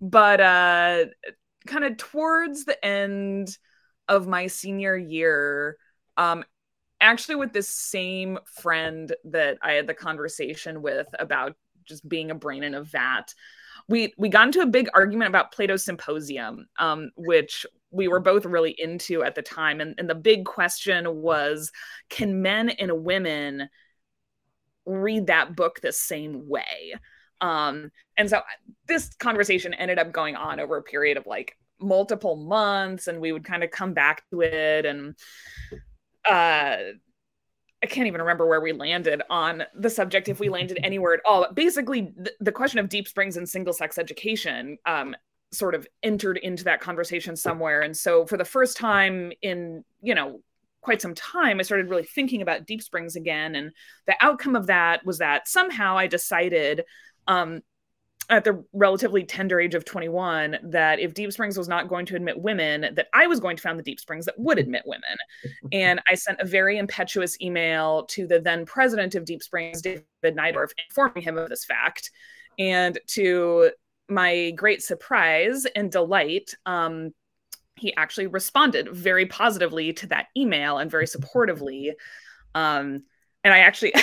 but 0.00 0.40
uh, 0.40 1.04
kind 1.66 1.84
of 1.84 1.98
towards 1.98 2.64
the 2.64 2.82
end 2.82 3.56
of 4.08 4.26
my 4.26 4.46
senior 4.46 4.96
year, 4.96 5.76
um, 6.16 6.44
actually 7.02 7.34
with 7.34 7.52
this 7.52 7.68
same 7.68 8.38
friend 8.46 9.14
that 9.24 9.58
I 9.60 9.72
had 9.72 9.86
the 9.86 9.94
conversation 9.94 10.80
with 10.80 11.08
about 11.18 11.56
just 11.84 12.08
being 12.08 12.30
a 12.30 12.34
brain 12.34 12.62
in 12.62 12.74
a 12.74 12.82
vat, 12.82 13.34
we 13.88 14.14
we 14.16 14.28
got 14.28 14.46
into 14.46 14.60
a 14.60 14.66
big 14.66 14.88
argument 14.94 15.28
about 15.28 15.52
Plato's 15.52 15.84
Symposium, 15.84 16.68
um, 16.78 17.10
which 17.16 17.66
we 17.90 18.08
were 18.08 18.20
both 18.20 18.46
really 18.46 18.74
into 18.78 19.22
at 19.22 19.34
the 19.34 19.42
time. 19.42 19.80
And, 19.80 19.94
and 19.98 20.08
the 20.08 20.14
big 20.14 20.44
question 20.44 21.20
was 21.20 21.72
can 22.08 22.40
men 22.40 22.70
and 22.70 23.04
women 23.04 23.68
read 24.86 25.26
that 25.26 25.56
book 25.56 25.80
the 25.80 25.92
same 25.92 26.48
way? 26.48 26.94
Um, 27.40 27.90
and 28.16 28.30
so 28.30 28.40
this 28.86 29.12
conversation 29.14 29.74
ended 29.74 29.98
up 29.98 30.12
going 30.12 30.36
on 30.36 30.60
over 30.60 30.76
a 30.76 30.82
period 30.82 31.16
of 31.16 31.26
like 31.26 31.58
multiple 31.80 32.36
months, 32.36 33.08
and 33.08 33.20
we 33.20 33.32
would 33.32 33.44
kind 33.44 33.64
of 33.64 33.70
come 33.72 33.92
back 33.92 34.22
to 34.30 34.42
it. 34.42 34.86
And 34.86 35.16
uh, 36.28 36.76
I 37.82 37.86
can't 37.86 38.06
even 38.06 38.20
remember 38.20 38.46
where 38.46 38.60
we 38.60 38.72
landed 38.72 39.22
on 39.28 39.64
the 39.74 39.90
subject, 39.90 40.28
if 40.28 40.38
we 40.38 40.48
landed 40.48 40.78
anywhere 40.84 41.14
at 41.14 41.20
all. 41.24 41.42
But 41.42 41.54
basically, 41.54 42.12
the, 42.16 42.32
the 42.40 42.52
question 42.52 42.78
of 42.78 42.88
deep 42.88 43.08
springs 43.08 43.36
and 43.36 43.48
single 43.48 43.72
sex 43.72 43.98
education 43.98 44.78
um, 44.86 45.16
sort 45.50 45.74
of 45.74 45.86
entered 46.02 46.38
into 46.38 46.64
that 46.64 46.80
conversation 46.80 47.36
somewhere. 47.36 47.82
And 47.82 47.96
so 47.96 48.26
for 48.26 48.36
the 48.36 48.44
first 48.44 48.76
time 48.76 49.32
in, 49.42 49.84
you 50.00 50.14
know, 50.14 50.40
quite 50.80 51.02
some 51.02 51.14
time, 51.14 51.58
I 51.58 51.62
started 51.62 51.88
really 51.88 52.04
thinking 52.04 52.42
about 52.42 52.66
Deep 52.66 52.82
Springs 52.82 53.16
again. 53.16 53.54
And 53.54 53.72
the 54.06 54.16
outcome 54.20 54.56
of 54.56 54.66
that 54.66 55.04
was 55.04 55.18
that 55.18 55.48
somehow 55.48 55.96
I 55.96 56.06
decided 56.06 56.84
um, 57.28 57.60
at 58.30 58.44
the 58.44 58.64
relatively 58.72 59.24
tender 59.24 59.60
age 59.60 59.74
of 59.74 59.84
21 59.84 60.58
that 60.62 60.98
if 61.00 61.12
Deep 61.12 61.32
Springs 61.32 61.58
was 61.58 61.68
not 61.68 61.88
going 61.88 62.06
to 62.06 62.16
admit 62.16 62.40
women, 62.40 62.94
that 62.94 63.08
I 63.12 63.26
was 63.26 63.40
going 63.40 63.56
to 63.56 63.62
found 63.62 63.78
the 63.78 63.82
Deep 63.82 64.00
Springs 64.00 64.26
that 64.26 64.38
would 64.38 64.58
admit 64.58 64.82
women. 64.86 65.16
and 65.72 66.00
I 66.08 66.14
sent 66.14 66.40
a 66.40 66.46
very 66.46 66.78
impetuous 66.78 67.40
email 67.40 68.04
to 68.06 68.26
the 68.26 68.40
then 68.40 68.64
president 68.64 69.14
of 69.14 69.24
Deep 69.24 69.42
Springs, 69.42 69.82
David 69.82 70.04
Neidorf, 70.24 70.70
informing 70.88 71.22
him 71.22 71.36
of 71.36 71.48
this 71.48 71.64
fact. 71.64 72.10
And 72.58 72.98
to 73.08 73.70
my 74.08 74.52
great 74.52 74.82
surprise 74.82 75.66
and 75.74 75.90
delight, 75.90 76.54
um, 76.64 77.12
he 77.76 77.94
actually 77.96 78.28
responded 78.28 78.88
very 78.90 79.26
positively 79.26 79.92
to 79.94 80.06
that 80.08 80.26
email 80.36 80.78
and 80.78 80.90
very 80.90 81.06
supportively. 81.06 81.92
Um, 82.54 83.02
and 83.44 83.52
I 83.52 83.58
actually, 83.58 83.94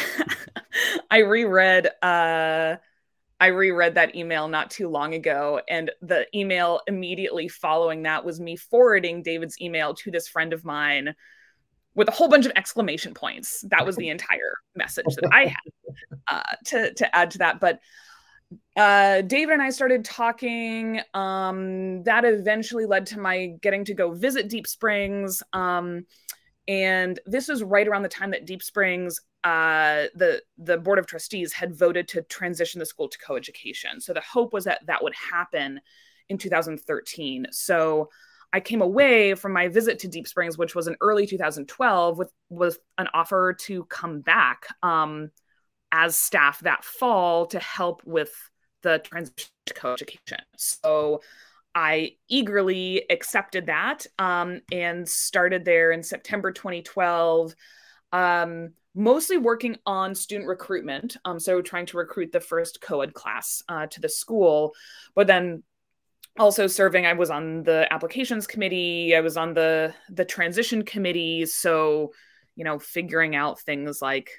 I 1.12 1.20
reread, 1.20 1.90
uh, 2.02 2.76
I 3.40 3.48
reread 3.48 3.96
that 3.96 4.16
email 4.16 4.48
not 4.48 4.70
too 4.70 4.90
long 4.90 5.14
ago, 5.14 5.62
and 5.70 5.92
the 6.02 6.28
email 6.38 6.82
immediately 6.88 7.48
following 7.48 8.04
that 8.04 8.26
was 8.26 8.40
me 8.40 8.58
forwarding 8.58 9.24
David's 9.24 9.60
email 9.62 9.94
to 9.96 10.12
this 10.12 10.28
friend 10.28 10.52
of 10.52 10.66
mine 10.66 11.16
with 11.96 12.08
a 12.08 12.12
whole 12.12 12.28
bunch 12.28 12.46
of 12.46 12.52
exclamation 12.56 13.14
points. 13.14 13.64
That 13.70 13.86
was 13.86 13.96
the 13.96 14.10
entire 14.16 14.56
message 14.76 15.06
that 15.16 15.30
I 15.32 15.46
had 15.46 16.14
uh, 16.28 16.56
to 16.66 16.94
to 16.94 17.16
add 17.16 17.32
to 17.32 17.38
that. 17.40 17.60
But 17.60 17.80
uh, 18.76 19.22
David 19.22 19.54
and 19.54 19.62
I 19.62 19.70
started 19.70 20.04
talking. 20.04 21.02
Um, 21.14 22.04
that 22.04 22.26
eventually 22.26 22.86
led 22.86 23.06
to 23.08 23.20
my 23.20 23.54
getting 23.62 23.86
to 23.86 23.94
go 23.94 24.12
visit 24.12 24.50
Deep 24.50 24.68
Springs. 24.68 25.44
Um, 25.54 26.06
and 26.68 27.20
this 27.26 27.48
was 27.48 27.64
right 27.64 27.88
around 27.88 28.04
the 28.04 28.10
time 28.10 28.32
that 28.32 28.46
Deep 28.46 28.62
Springs, 28.62 29.22
uh, 29.44 30.06
the 30.16 30.42
the 30.58 30.78
board 30.78 31.00
of 31.00 31.08
trustees 31.08 31.54
had 31.54 31.76
voted 31.76 32.08
to 32.10 32.22
transition 32.24 32.80
the 32.80 32.86
school 32.86 33.08
to 33.08 33.18
coeducation. 33.18 34.02
So 34.02 34.14
the 34.14 34.22
hope 34.22 34.54
was 34.54 34.66
that 34.66 34.86
that 34.88 35.04
would 35.04 35.16
happen 35.16 35.80
in 36.28 36.38
2013. 36.38 37.48
So 37.52 38.10
I 38.52 38.60
came 38.60 38.82
away 38.82 39.36
from 39.36 39.54
my 39.54 39.68
visit 39.68 40.00
to 40.00 40.08
Deep 40.08 40.28
Springs, 40.28 40.58
which 40.58 40.76
was 40.76 40.88
in 40.88 40.98
early 41.02 41.26
2012, 41.26 42.18
with 42.18 42.32
with 42.50 42.80
an 42.98 43.08
offer 43.14 43.54
to 43.62 43.86
come 43.86 44.22
back. 44.22 44.68
Um, 44.84 45.32
as 45.92 46.18
staff 46.18 46.60
that 46.62 46.84
fall 46.84 47.48
to 47.48 47.60
help 47.60 48.02
with 48.06 48.32
the 48.84 49.00
transition 49.00 49.50
to 49.66 49.74
co-education. 49.74 50.40
So 50.56 51.22
I 51.76 52.16
eagerly 52.28 53.06
accepted 53.10 53.68
that 53.68 54.06
um, 54.18 54.62
and 54.72 55.08
started 55.08 55.66
there 55.66 55.92
in 55.92 56.04
September 56.04 56.52
2012, 56.52 57.56
um, 58.12 58.72
mostly 58.96 59.38
working 59.38 59.78
on 59.86 60.16
student 60.16 60.48
recruitment. 60.48 61.18
Um, 61.26 61.40
so 61.40 61.62
trying 61.62 61.86
to 61.88 61.98
recruit 61.98 62.32
the 62.32 62.40
first 62.40 62.82
co-ed 62.82 63.14
class 63.14 63.62
uh, 63.70 63.88
to 63.88 64.02
the 64.02 64.10
school, 64.10 64.74
but 65.16 65.28
then 65.28 65.64
also 66.38 66.68
serving. 66.68 67.06
I 67.06 67.14
was 67.14 67.30
on 67.30 67.64
the 67.64 67.88
applications 67.92 68.48
committee. 68.48 69.16
I 69.16 69.22
was 69.22 69.38
on 69.38 69.54
the 69.54 69.94
the 70.10 70.26
transition 70.26 70.84
committee. 70.84 71.46
So 71.46 72.14
you 72.56 72.66
know, 72.66 72.78
figuring 72.78 73.36
out 73.36 73.62
things 73.62 74.02
like 74.02 74.32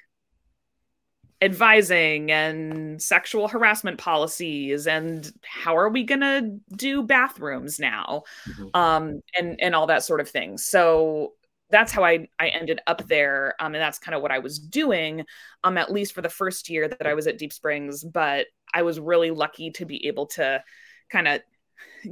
advising 1.41 2.31
and 2.31 3.01
sexual 3.01 3.47
harassment 3.47 3.97
policies 3.97 4.85
and 4.85 5.31
how 5.43 5.75
are 5.75 5.89
we 5.89 6.03
going 6.03 6.21
to 6.21 6.59
do 6.75 7.01
bathrooms 7.01 7.79
now 7.79 8.21
mm-hmm. 8.47 8.67
um, 8.79 9.21
and 9.37 9.59
and 9.59 9.73
all 9.73 9.87
that 9.87 10.03
sort 10.03 10.19
of 10.19 10.29
thing 10.29 10.55
so 10.59 11.33
that's 11.71 11.91
how 11.91 12.03
I, 12.03 12.27
I 12.39 12.49
ended 12.49 12.79
up 12.87 13.07
there 13.07 13.55
um, 13.59 13.73
and 13.73 13.81
that's 13.81 13.99
kind 13.99 14.15
of 14.15 14.21
what 14.21 14.31
i 14.31 14.39
was 14.39 14.59
doing 14.59 15.25
um, 15.63 15.77
at 15.77 15.91
least 15.91 16.13
for 16.13 16.21
the 16.21 16.29
first 16.29 16.69
year 16.69 16.87
that 16.87 17.07
i 17.07 17.13
was 17.13 17.27
at 17.27 17.37
deep 17.37 17.53
springs 17.53 18.03
but 18.03 18.47
i 18.73 18.81
was 18.81 18.99
really 18.99 19.31
lucky 19.31 19.71
to 19.71 19.85
be 19.85 20.07
able 20.07 20.27
to 20.27 20.63
kind 21.09 21.27
of 21.27 21.41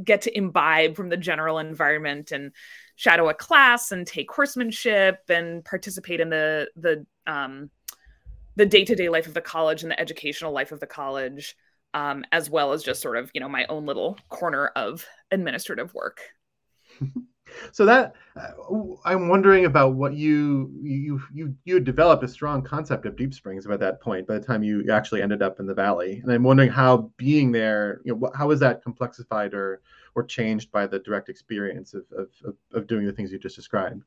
get 0.03 0.21
to 0.23 0.37
imbibe 0.37 0.95
from 0.95 1.09
the 1.09 1.17
general 1.17 1.59
environment 1.59 2.31
and 2.31 2.51
shadow 2.95 3.29
a 3.29 3.33
class 3.33 3.91
and 3.91 4.05
take 4.05 4.31
horsemanship 4.31 5.19
and 5.29 5.63
participate 5.65 6.19
in 6.19 6.29
the 6.29 6.67
the 6.75 7.05
um, 7.27 7.69
the 8.55 8.65
day-to-day 8.65 9.09
life 9.09 9.27
of 9.27 9.33
the 9.33 9.41
college 9.41 9.83
and 9.83 9.91
the 9.91 9.99
educational 9.99 10.51
life 10.51 10.71
of 10.71 10.79
the 10.79 10.87
college 10.87 11.55
um, 11.93 12.23
as 12.31 12.49
well 12.49 12.71
as 12.73 12.83
just 12.83 13.01
sort 13.01 13.17
of 13.17 13.31
you 13.33 13.41
know 13.41 13.49
my 13.49 13.65
own 13.67 13.85
little 13.85 14.17
corner 14.29 14.67
of 14.75 15.05
administrative 15.31 15.93
work 15.93 16.21
so 17.71 17.85
that 17.85 18.15
uh, 18.35 18.49
i'm 19.05 19.27
wondering 19.27 19.65
about 19.65 19.93
what 19.95 20.13
you 20.13 20.71
you 20.81 21.21
you 21.33 21.55
you 21.65 21.79
developed 21.79 22.23
a 22.23 22.27
strong 22.27 22.61
concept 22.61 23.05
of 23.05 23.15
deep 23.15 23.33
springs 23.33 23.65
about 23.65 23.79
that 23.79 24.01
point 24.01 24.27
by 24.27 24.37
the 24.37 24.45
time 24.45 24.63
you 24.63 24.85
actually 24.91 25.21
ended 25.21 25.41
up 25.41 25.59
in 25.59 25.65
the 25.65 25.73
valley. 25.73 26.19
And 26.23 26.31
i'm 26.31 26.43
wondering 26.43 26.69
how 26.69 27.11
being 27.17 27.51
there 27.51 28.01
you 28.03 28.15
know 28.15 28.31
how 28.35 28.51
is 28.51 28.59
that 28.59 28.83
complexified 28.83 29.53
or 29.53 29.81
or 30.15 30.23
changed 30.23 30.71
by 30.71 30.87
the 30.87 30.99
direct 30.99 31.29
experience 31.29 31.93
of 31.93 32.05
of, 32.17 32.27
of, 32.45 32.55
of 32.73 32.87
doing 32.87 33.05
the 33.05 33.13
things 33.13 33.31
you 33.31 33.39
just 33.39 33.55
described? 33.55 34.03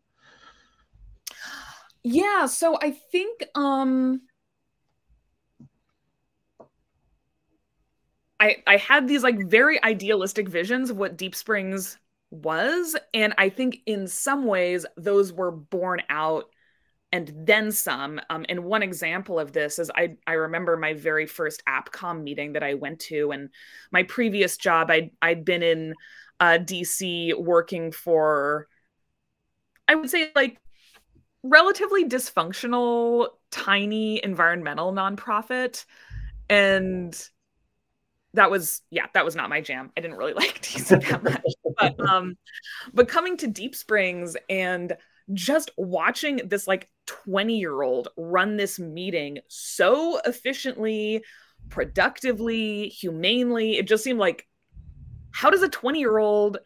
Yeah 2.03 2.47
so 2.47 2.77
i 2.81 2.91
think 2.91 3.45
um 3.55 4.23
I 8.43 8.57
I 8.67 8.77
had 8.77 9.07
these 9.07 9.23
like 9.23 9.39
very 9.49 9.83
idealistic 9.85 10.49
visions 10.49 10.91
of 10.91 10.97
what 10.97 11.17
Deep 11.17 11.35
Springs 11.35 11.99
was 12.33 12.97
and 13.13 13.35
I 13.37 13.51
think 13.51 13.81
in 13.85 14.09
some 14.09 14.47
ways 14.47 14.87
those 14.97 15.33
were 15.33 15.51
borne 15.51 16.01
out 16.09 16.47
and 17.13 17.31
then 17.37 17.71
some. 17.71 18.21
Um, 18.31 18.47
and 18.49 18.65
one 18.65 18.83
example 18.83 19.39
of 19.39 19.53
this 19.53 19.79
is 19.79 19.91
I 19.95 20.17
I 20.27 20.33
remember 20.33 20.77
my 20.77 20.95
very 20.95 21.27
first 21.27 21.63
APCOM 21.69 22.23
meeting 22.23 22.55
that 22.55 22.63
I 22.63 22.75
went 22.75 23.01
to, 23.01 23.33
and 23.33 23.51
my 23.91 24.03
previous 24.05 24.57
job 24.57 24.91
I'd 24.91 25.11
I'd 25.21 25.45
been 25.45 25.63
in 25.63 25.95
uh, 26.41 26.59
DC 26.59 27.39
working 27.39 27.93
for 27.93 28.67
I 29.87 29.95
would 29.95 30.09
say 30.09 30.31
like 30.35 30.59
relatively 31.43 32.09
dysfunctional, 32.09 33.29
tiny 33.51 34.25
environmental 34.25 34.93
nonprofit, 34.93 35.85
and 36.49 37.15
that 38.35 38.51
was 38.51 38.83
yeah 38.91 39.07
that 39.15 39.25
was 39.25 39.37
not 39.37 39.51
my 39.51 39.61
jam. 39.61 39.91
I 39.97 40.01
didn't 40.01 40.17
really 40.17 40.33
like 40.35 40.63
dc 40.63 41.09
that 41.09 41.23
much. 41.23 41.43
But 41.79 42.01
um 42.09 42.37
but 42.93 43.09
coming 43.09 43.37
to 43.39 43.47
deep 43.47 43.75
springs 43.75 44.37
and 44.49 44.97
just 45.33 45.71
watching 45.77 46.41
this 46.49 46.67
like 46.67 46.89
20 47.07 47.59
year 47.59 47.83
old 47.83 48.09
run 48.17 48.57
this 48.57 48.79
meeting 48.79 49.39
so 49.49 50.21
efficiently 50.25 51.23
productively 51.69 52.89
humanely 52.89 53.79
it 53.79 53.87
just 53.87 54.03
seemed 54.03 54.19
like 54.19 54.49
how 55.31 55.49
does 55.49 55.63
a 55.63 55.69
20 55.69 56.01
year 56.01 56.19
old 56.19 56.59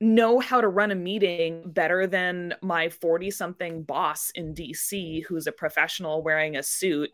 know 0.00 0.38
how 0.40 0.60
to 0.60 0.68
run 0.68 0.90
a 0.90 0.94
meeting 0.94 1.62
better 1.66 2.06
than 2.06 2.54
my 2.60 2.90
40 2.90 3.30
something 3.30 3.82
boss 3.82 4.30
in 4.34 4.54
DC 4.54 5.24
who's 5.24 5.46
a 5.46 5.52
professional 5.52 6.22
wearing 6.22 6.56
a 6.56 6.62
suit 6.62 7.10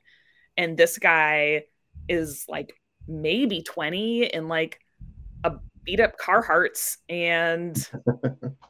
and 0.57 0.77
this 0.77 0.99
guy 0.99 1.63
is 2.09 2.45
like 2.49 2.75
maybe 3.11 3.63
20 3.63 4.33
and 4.33 4.49
like 4.49 4.81
a 5.45 5.53
beat 5.85 6.01
up 6.01 6.19
Carhartts 6.19 6.99
and 7.09 7.77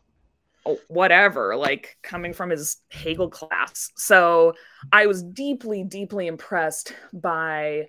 whatever, 0.88 1.56
like 1.56 1.97
coming 2.02 2.32
from 2.32 2.50
his 2.50 2.78
Hegel 2.90 3.30
class. 3.30 3.90
So 3.97 4.54
I 4.92 5.06
was 5.06 5.23
deeply, 5.23 5.85
deeply 5.85 6.26
impressed 6.26 6.94
by 7.12 7.88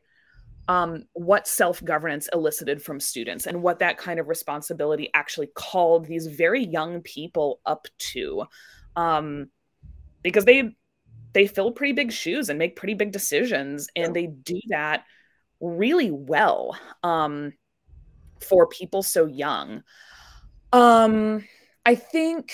um, 0.68 1.06
what 1.14 1.48
self 1.48 1.84
governance 1.84 2.30
elicited 2.34 2.82
from 2.82 3.00
students 3.00 3.48
and 3.48 3.64
what 3.64 3.80
that 3.80 3.98
kind 3.98 4.20
of 4.20 4.28
responsibility 4.28 5.10
actually 5.14 5.48
called 5.56 6.06
these 6.06 6.28
very 6.28 6.64
young 6.64 7.02
people 7.02 7.60
up 7.66 7.88
to. 7.98 8.46
Um, 8.96 9.50
because 10.24 10.46
they 10.46 10.76
they 11.34 11.48
fill 11.48 11.72
pretty 11.72 11.94
big 11.94 12.12
shoes 12.12 12.50
and 12.50 12.60
make 12.60 12.76
pretty 12.76 12.94
big 12.94 13.12
decisions 13.12 13.88
and 13.96 14.16
they 14.16 14.28
do 14.28 14.60
that 14.68 15.06
really 15.62 16.12
well 16.12 16.78
um, 17.04 17.54
for 18.42 18.68
people 18.68 19.04
so 19.04 19.26
young. 19.26 19.84
Um, 20.74 21.44
i 21.86 21.96
think 21.96 22.54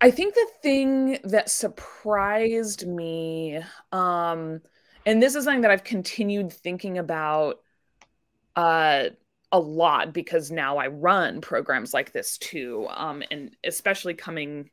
i 0.00 0.10
think 0.10 0.34
the 0.34 0.46
thing 0.62 1.18
that 1.24 1.50
surprised 1.50 2.86
me 2.86 3.60
um, 3.92 4.60
and 5.06 5.22
this 5.22 5.34
is 5.34 5.44
something 5.44 5.62
that 5.62 5.70
i've 5.70 5.84
continued 5.84 6.52
thinking 6.52 6.98
about 6.98 7.60
uh, 8.56 9.04
a 9.52 9.58
lot 9.58 10.12
because 10.12 10.50
now 10.50 10.78
i 10.78 10.86
run 10.88 11.40
programs 11.40 11.94
like 11.94 12.12
this 12.12 12.38
too 12.38 12.86
um, 12.90 13.22
and 13.30 13.56
especially 13.64 14.14
coming 14.14 14.70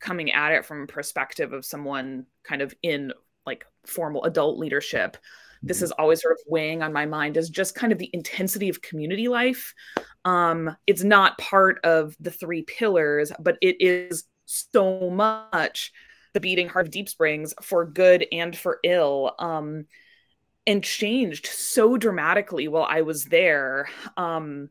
coming 0.00 0.32
at 0.32 0.52
it 0.52 0.64
from 0.64 0.82
a 0.82 0.86
perspective 0.86 1.52
of 1.52 1.64
someone 1.64 2.26
kind 2.44 2.62
of 2.62 2.74
in 2.82 3.12
like 3.48 3.64
formal 3.86 4.22
adult 4.24 4.58
leadership 4.58 5.16
this 5.62 5.78
mm-hmm. 5.78 5.84
is 5.84 5.92
always 5.92 6.22
sort 6.22 6.32
of 6.32 6.38
weighing 6.46 6.82
on 6.82 6.92
my 6.92 7.06
mind 7.06 7.36
is 7.36 7.48
just 7.50 7.74
kind 7.74 7.92
of 7.92 7.98
the 7.98 8.10
intensity 8.12 8.68
of 8.68 8.82
community 8.82 9.28
life 9.28 9.74
um 10.24 10.76
it's 10.86 11.02
not 11.02 11.38
part 11.38 11.80
of 11.84 12.14
the 12.20 12.30
three 12.30 12.62
pillars 12.62 13.32
but 13.40 13.56
it 13.60 13.76
is 13.80 14.24
so 14.44 15.10
much 15.10 15.92
the 16.34 16.40
beating 16.40 16.68
heart 16.68 16.86
of 16.86 16.92
deep 16.92 17.08
springs 17.08 17.54
for 17.62 17.84
good 17.84 18.26
and 18.30 18.56
for 18.56 18.78
ill 18.84 19.34
um 19.38 19.86
and 20.66 20.84
changed 20.84 21.46
so 21.46 21.96
dramatically 21.96 22.68
while 22.68 22.86
i 22.88 23.00
was 23.00 23.24
there 23.24 23.88
um 24.16 24.68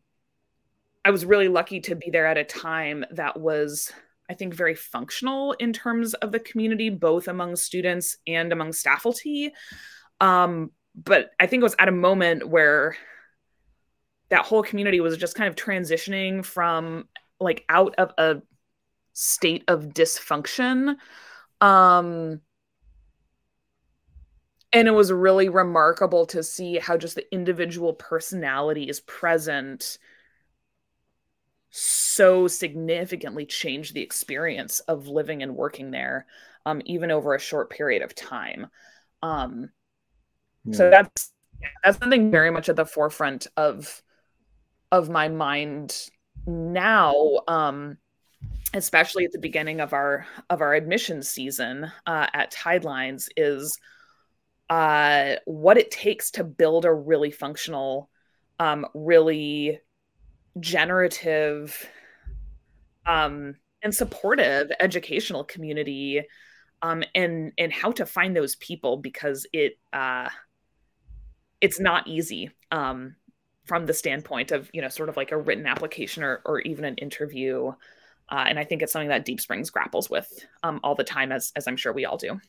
i 1.03 1.09
was 1.09 1.25
really 1.25 1.47
lucky 1.47 1.79
to 1.79 1.95
be 1.95 2.11
there 2.11 2.27
at 2.27 2.37
a 2.37 2.43
time 2.43 3.03
that 3.11 3.39
was 3.39 3.91
I 4.29 4.33
think, 4.33 4.53
very 4.53 4.75
functional 4.75 5.53
in 5.53 5.73
terms 5.73 6.13
of 6.15 6.31
the 6.31 6.39
community, 6.39 6.89
both 6.89 7.27
among 7.27 7.55
students 7.55 8.17
and 8.27 8.51
among 8.51 8.73
faculty. 8.73 9.53
Um, 10.19 10.71
but 10.95 11.31
I 11.39 11.47
think 11.47 11.61
it 11.61 11.63
was 11.63 11.75
at 11.79 11.89
a 11.89 11.93
moment 11.93 12.47
where 12.47 12.95
that 14.29 14.45
whole 14.45 14.63
community 14.63 14.99
was 14.99 15.17
just 15.17 15.35
kind 15.35 15.47
of 15.47 15.55
transitioning 15.55 16.43
from 16.43 17.07
like 17.39 17.63
out 17.69 17.95
of 17.97 18.11
a 18.17 18.41
state 19.13 19.63
of 19.67 19.85
dysfunction. 19.85 20.95
Um, 21.61 22.41
and 24.73 24.87
it 24.87 24.91
was 24.91 25.11
really 25.11 25.49
remarkable 25.49 26.25
to 26.27 26.43
see 26.43 26.77
how 26.77 26.97
just 26.97 27.15
the 27.15 27.31
individual 27.33 27.93
personality 27.93 28.89
is 28.89 28.99
present 29.01 29.97
so 31.79 32.47
significantly 32.47 33.45
changed 33.45 33.93
the 33.93 34.01
experience 34.01 34.79
of 34.81 35.07
living 35.07 35.43
and 35.43 35.55
working 35.55 35.91
there, 35.91 36.25
um, 36.65 36.81
even 36.85 37.11
over 37.11 37.35
a 37.35 37.39
short 37.39 37.69
period 37.69 38.01
of 38.01 38.15
time. 38.15 38.65
Um, 39.21 39.69
yeah. 40.65 40.75
So 40.75 40.89
that's 40.89 41.31
that's 41.83 41.99
something 41.99 42.31
very 42.31 42.49
much 42.49 42.67
at 42.67 42.75
the 42.75 42.85
forefront 42.85 43.45
of 43.55 44.01
of 44.91 45.07
my 45.09 45.27
mind 45.27 46.09
now. 46.47 47.41
Um, 47.47 47.97
especially 48.73 49.25
at 49.25 49.31
the 49.31 49.39
beginning 49.39 49.79
of 49.79 49.93
our 49.93 50.25
of 50.49 50.61
our 50.61 50.73
admissions 50.73 51.29
season 51.29 51.91
uh, 52.07 52.27
at 52.33 52.51
Tidelines, 52.51 53.29
is 53.37 53.79
uh, 54.67 55.35
what 55.45 55.77
it 55.77 55.91
takes 55.91 56.31
to 56.31 56.43
build 56.43 56.85
a 56.85 56.93
really 56.93 57.29
functional, 57.29 58.09
um, 58.59 58.87
really 58.95 59.79
generative 60.59 61.87
um, 63.05 63.55
and 63.81 63.93
supportive 63.93 64.71
educational 64.79 65.43
community 65.43 66.23
um, 66.81 67.03
and 67.15 67.51
and 67.57 67.71
how 67.73 67.91
to 67.91 68.05
find 68.05 68.35
those 68.35 68.55
people 68.57 68.97
because 68.97 69.45
it 69.53 69.77
uh, 69.93 70.29
it's 71.61 71.79
not 71.79 72.07
easy 72.07 72.51
um, 72.71 73.15
from 73.65 73.85
the 73.85 73.93
standpoint 73.93 74.51
of 74.51 74.69
you 74.73 74.81
know 74.81 74.89
sort 74.89 75.09
of 75.09 75.17
like 75.17 75.31
a 75.31 75.37
written 75.37 75.65
application 75.65 76.23
or, 76.23 76.41
or 76.45 76.59
even 76.61 76.85
an 76.85 76.95
interview 76.95 77.67
uh, 78.29 78.45
and 78.47 78.59
i 78.59 78.63
think 78.63 78.81
it's 78.81 78.93
something 78.93 79.09
that 79.09 79.25
deep 79.25 79.41
springs 79.41 79.69
grapples 79.69 80.09
with 80.09 80.45
um, 80.63 80.79
all 80.83 80.95
the 80.95 81.03
time 81.03 81.31
as, 81.31 81.51
as 81.55 81.67
i'm 81.67 81.77
sure 81.77 81.93
we 81.93 82.05
all 82.05 82.17
do 82.17 82.39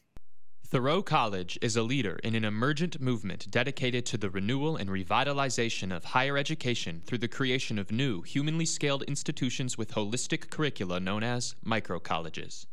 Thoreau 0.71 1.01
College 1.01 1.59
is 1.63 1.77
a 1.77 1.83
leader 1.83 2.21
in 2.23 2.35
an 2.35 2.45
emergent 2.45 3.01
movement 3.01 3.51
dedicated 3.51 4.05
to 4.05 4.19
the 4.19 4.29
renewal 4.29 4.77
and 4.77 4.91
revitalization 4.91 5.97
of 5.97 6.05
higher 6.05 6.37
education 6.37 7.01
through 7.07 7.17
the 7.17 7.27
creation 7.27 7.79
of 7.79 7.91
new, 7.91 8.21
humanly 8.21 8.67
scaled 8.67 9.03
institutions 9.05 9.79
with 9.79 9.93
holistic 9.93 10.51
curricula 10.51 11.01
known 11.01 11.23
as 11.23 11.55
microcolleges. 11.65 12.67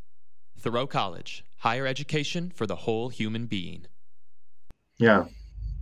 Thoreau 0.60 0.86
College, 0.86 1.46
higher 1.60 1.88
education 1.88 2.52
for 2.54 2.68
the 2.68 2.76
whole 2.76 3.08
human 3.08 3.46
being. 3.46 3.86
Yeah. 4.98 5.28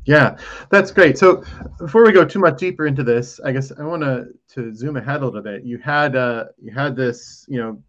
Yeah, 0.05 0.37
that's 0.69 0.91
great. 0.91 1.17
So 1.17 1.43
before 1.79 2.05
we 2.05 2.11
go 2.11 2.25
too 2.25 2.37
much 2.37 2.59
deeper 2.59 2.85
into 2.85 3.03
this, 3.03 3.39
I 3.43 3.51
guess 3.53 3.71
I 3.71 3.83
want 3.85 4.03
to 4.03 4.27
to 4.49 4.71
zoom 4.75 4.97
ahead 4.97 5.23
a 5.23 5.25
little 5.25 5.41
bit. 5.41 5.63
You 5.63 5.79
had 5.79 6.15
uh 6.15 6.43
you 6.61 6.71
had 6.71 6.95
this, 6.95 7.43
you 7.47 7.57
know, 7.57 7.81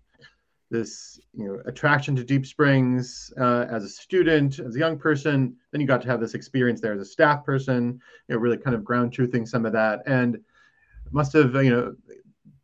this 0.75 1.21
you 1.33 1.47
know 1.47 1.63
attraction 1.67 2.17
to 2.17 2.25
Deep 2.25 2.45
Springs 2.45 3.33
uh, 3.41 3.67
as 3.71 3.85
a 3.85 3.89
student, 3.89 4.59
as 4.59 4.75
a 4.75 4.79
young 4.79 4.99
person. 4.99 5.57
Then 5.71 5.81
you 5.81 5.87
got 5.87 6.03
to 6.03 6.09
have 6.09 6.21
this 6.21 6.35
experience 6.35 6.81
there 6.81 6.93
as 6.93 7.01
a 7.01 7.05
staff 7.05 7.45
person. 7.45 8.01
You 8.29 8.35
know, 8.35 8.41
really 8.41 8.59
kind 8.59 8.75
of 8.75 8.85
ground 8.85 9.13
truthing 9.13 9.47
some 9.47 9.65
of 9.65 9.73
that, 9.73 10.03
and 10.07 10.39
must 11.13 11.33
have 11.35 11.55
you 11.55 11.71
know 11.71 11.95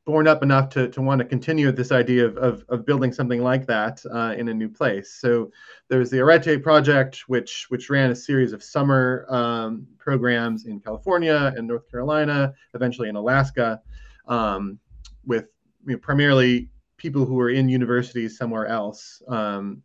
borne 0.06 0.26
up 0.26 0.42
enough 0.42 0.68
to, 0.70 0.88
to 0.88 1.00
want 1.00 1.20
to 1.20 1.24
continue 1.24 1.70
this 1.70 1.92
idea 1.92 2.26
of, 2.26 2.36
of, 2.38 2.64
of 2.68 2.84
building 2.84 3.12
something 3.12 3.42
like 3.42 3.64
that 3.66 4.02
uh, 4.12 4.34
in 4.36 4.48
a 4.48 4.54
new 4.54 4.68
place. 4.68 5.12
So 5.20 5.52
there's 5.88 6.10
the 6.10 6.18
Arete 6.18 6.62
project, 6.62 7.24
which 7.28 7.66
which 7.68 7.88
ran 7.90 8.10
a 8.10 8.16
series 8.16 8.52
of 8.52 8.62
summer 8.62 9.24
um, 9.28 9.86
programs 9.98 10.66
in 10.66 10.80
California 10.80 11.52
and 11.56 11.68
North 11.68 11.88
Carolina, 11.88 12.52
eventually 12.74 13.08
in 13.08 13.14
Alaska, 13.14 13.80
um, 14.26 14.80
with 15.24 15.46
you 15.86 15.92
know, 15.92 15.98
primarily 15.98 16.70
people 17.00 17.24
who 17.24 17.34
were 17.34 17.50
in 17.50 17.68
universities 17.68 18.36
somewhere 18.38 18.66
else. 18.66 19.22
Um, 19.26 19.82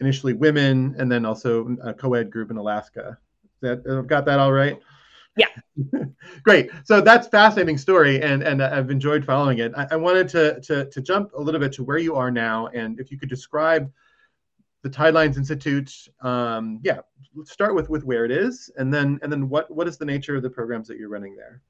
initially 0.00 0.32
women, 0.32 0.94
and 0.98 1.10
then 1.10 1.24
also 1.24 1.76
a 1.82 1.94
co-ed 1.94 2.30
group 2.30 2.50
in 2.50 2.56
Alaska. 2.56 3.18
That 3.60 3.82
I've 3.88 4.06
got 4.06 4.24
that 4.26 4.38
all 4.38 4.52
right. 4.52 4.78
Yeah. 5.36 5.48
Great. 6.42 6.70
So 6.84 7.00
that's 7.00 7.28
fascinating 7.28 7.78
story, 7.78 8.22
and 8.22 8.42
and 8.42 8.62
I've 8.62 8.90
enjoyed 8.90 9.24
following 9.24 9.58
it. 9.58 9.72
I, 9.76 9.86
I, 9.92 9.96
wanted 9.96 10.28
to, 10.30 10.60
to 10.62 10.90
to 10.90 11.00
jump 11.00 11.32
a 11.34 11.40
little 11.40 11.60
bit 11.60 11.72
to 11.74 11.84
where 11.84 11.98
you 11.98 12.16
are 12.16 12.30
now, 12.30 12.68
and 12.68 12.98
if 12.98 13.10
you 13.10 13.18
could 13.18 13.28
describe 13.28 13.90
the 14.82 14.90
Tidelines 14.90 15.36
Institute. 15.36 15.92
Um, 16.20 16.80
yeah, 16.82 17.00
let's 17.34 17.52
start 17.52 17.74
with 17.74 17.90
with 17.90 18.04
where 18.04 18.24
it 18.24 18.30
is, 18.30 18.70
and 18.76 18.92
then 18.92 19.18
and 19.22 19.30
then 19.30 19.48
what 19.48 19.70
what 19.70 19.88
is 19.88 19.98
the 19.98 20.04
nature 20.04 20.36
of 20.36 20.42
the 20.42 20.50
programs 20.50 20.88
that 20.88 20.98
you're 20.98 21.08
running 21.08 21.36
there? 21.36 21.62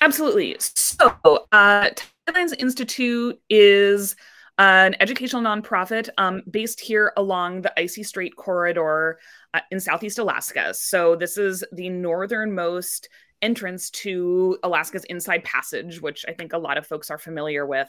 Absolutely. 0.00 0.56
So, 0.58 1.14
uh, 1.52 1.90
Tidelines 2.28 2.54
Institute 2.58 3.38
is 3.48 4.16
an 4.58 4.94
educational 5.00 5.42
nonprofit 5.42 6.08
um, 6.18 6.42
based 6.50 6.80
here 6.80 7.12
along 7.16 7.62
the 7.62 7.78
Icy 7.78 8.02
Strait 8.02 8.34
Corridor 8.36 9.18
uh, 9.52 9.60
in 9.70 9.80
Southeast 9.80 10.18
Alaska. 10.18 10.72
So, 10.74 11.16
this 11.16 11.38
is 11.38 11.64
the 11.72 11.88
northernmost 11.88 13.08
entrance 13.42 13.90
to 13.90 14.58
Alaska's 14.62 15.04
Inside 15.04 15.44
Passage, 15.44 16.00
which 16.00 16.24
I 16.28 16.32
think 16.32 16.52
a 16.52 16.58
lot 16.58 16.78
of 16.78 16.86
folks 16.86 17.10
are 17.10 17.18
familiar 17.18 17.66
with. 17.66 17.88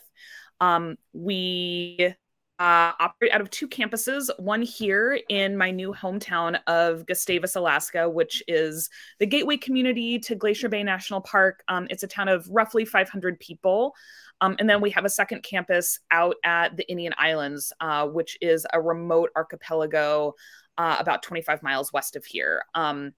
Um, 0.60 0.98
we 1.14 2.14
uh, 2.60 2.92
operate 3.00 3.32
out 3.32 3.42
of 3.42 3.50
two 3.52 3.68
campuses 3.68 4.30
one 4.40 4.64
here 4.64 5.20
in 5.30 5.56
my 5.56 5.70
new 5.70 5.94
hometown 5.94 6.60
of 6.66 7.06
Gustavus, 7.06 7.56
Alaska, 7.56 8.10
which 8.10 8.42
is 8.48 8.90
the 9.20 9.28
gateway 9.28 9.58
community 9.58 10.18
to 10.20 10.34
Glacier 10.34 10.68
Bay 10.68 10.82
National 10.82 11.22
Park. 11.22 11.64
Um, 11.68 11.86
it's 11.92 12.02
a 12.02 12.08
town 12.08 12.28
of 12.30 12.48
roughly 12.50 12.84
500 12.84 13.40
people. 13.40 13.94
Um, 14.42 14.56
and 14.60 14.68
then 14.70 14.82
we 14.82 14.90
have 14.92 15.06
a 15.06 15.10
second 15.10 15.44
campus 15.44 16.00
out 16.10 16.36
at 16.44 16.76
the 16.78 16.90
Indian 16.90 17.14
Islands, 17.18 17.74
uh, 17.80 18.08
which 18.08 18.38
is 18.42 18.66
a 18.74 18.82
remote 18.82 19.30
archipelago 19.36 20.34
uh, 20.78 20.98
about 21.00 21.24
25 21.24 21.62
miles 21.62 21.94
west 21.94 22.16
of 22.16 22.26
here. 22.26 22.64
Um, 22.74 23.14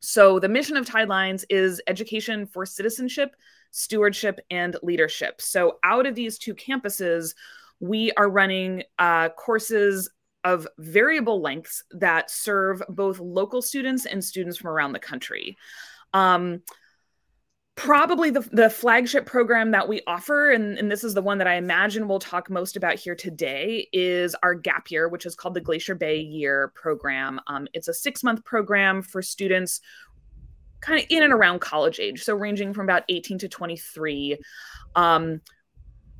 So, 0.00 0.38
the 0.38 0.48
mission 0.48 0.76
of 0.76 0.86
Tidelines 0.86 1.44
is 1.50 1.82
education 1.86 2.46
for 2.46 2.64
citizenship, 2.64 3.34
stewardship, 3.72 4.38
and 4.50 4.76
leadership. 4.82 5.40
So, 5.40 5.78
out 5.82 6.06
of 6.06 6.14
these 6.14 6.38
two 6.38 6.54
campuses, 6.54 7.34
we 7.80 8.12
are 8.12 8.28
running 8.28 8.82
uh, 8.98 9.28
courses 9.30 10.10
of 10.44 10.66
variable 10.78 11.40
lengths 11.40 11.82
that 11.90 12.30
serve 12.30 12.82
both 12.88 13.18
local 13.18 13.60
students 13.60 14.06
and 14.06 14.24
students 14.24 14.56
from 14.56 14.70
around 14.70 14.92
the 14.92 14.98
country. 14.98 15.56
Um, 16.12 16.62
probably 17.78 18.30
the, 18.30 18.40
the 18.50 18.68
flagship 18.68 19.24
program 19.24 19.70
that 19.70 19.86
we 19.86 20.00
offer 20.08 20.50
and, 20.50 20.76
and 20.78 20.90
this 20.90 21.04
is 21.04 21.14
the 21.14 21.22
one 21.22 21.38
that 21.38 21.46
i 21.46 21.54
imagine 21.54 22.08
we'll 22.08 22.18
talk 22.18 22.50
most 22.50 22.76
about 22.76 22.96
here 22.96 23.14
today 23.14 23.86
is 23.92 24.34
our 24.42 24.52
gap 24.52 24.90
year 24.90 25.08
which 25.08 25.24
is 25.24 25.36
called 25.36 25.54
the 25.54 25.60
glacier 25.60 25.94
bay 25.94 26.18
year 26.18 26.72
program 26.74 27.40
um, 27.46 27.68
it's 27.74 27.86
a 27.86 27.94
six 27.94 28.24
month 28.24 28.44
program 28.44 29.00
for 29.00 29.22
students 29.22 29.80
kind 30.80 30.98
of 30.98 31.06
in 31.08 31.22
and 31.22 31.32
around 31.32 31.60
college 31.60 32.00
age 32.00 32.24
so 32.24 32.34
ranging 32.34 32.74
from 32.74 32.84
about 32.84 33.04
18 33.08 33.38
to 33.38 33.48
23 33.48 34.36
um, 34.96 35.40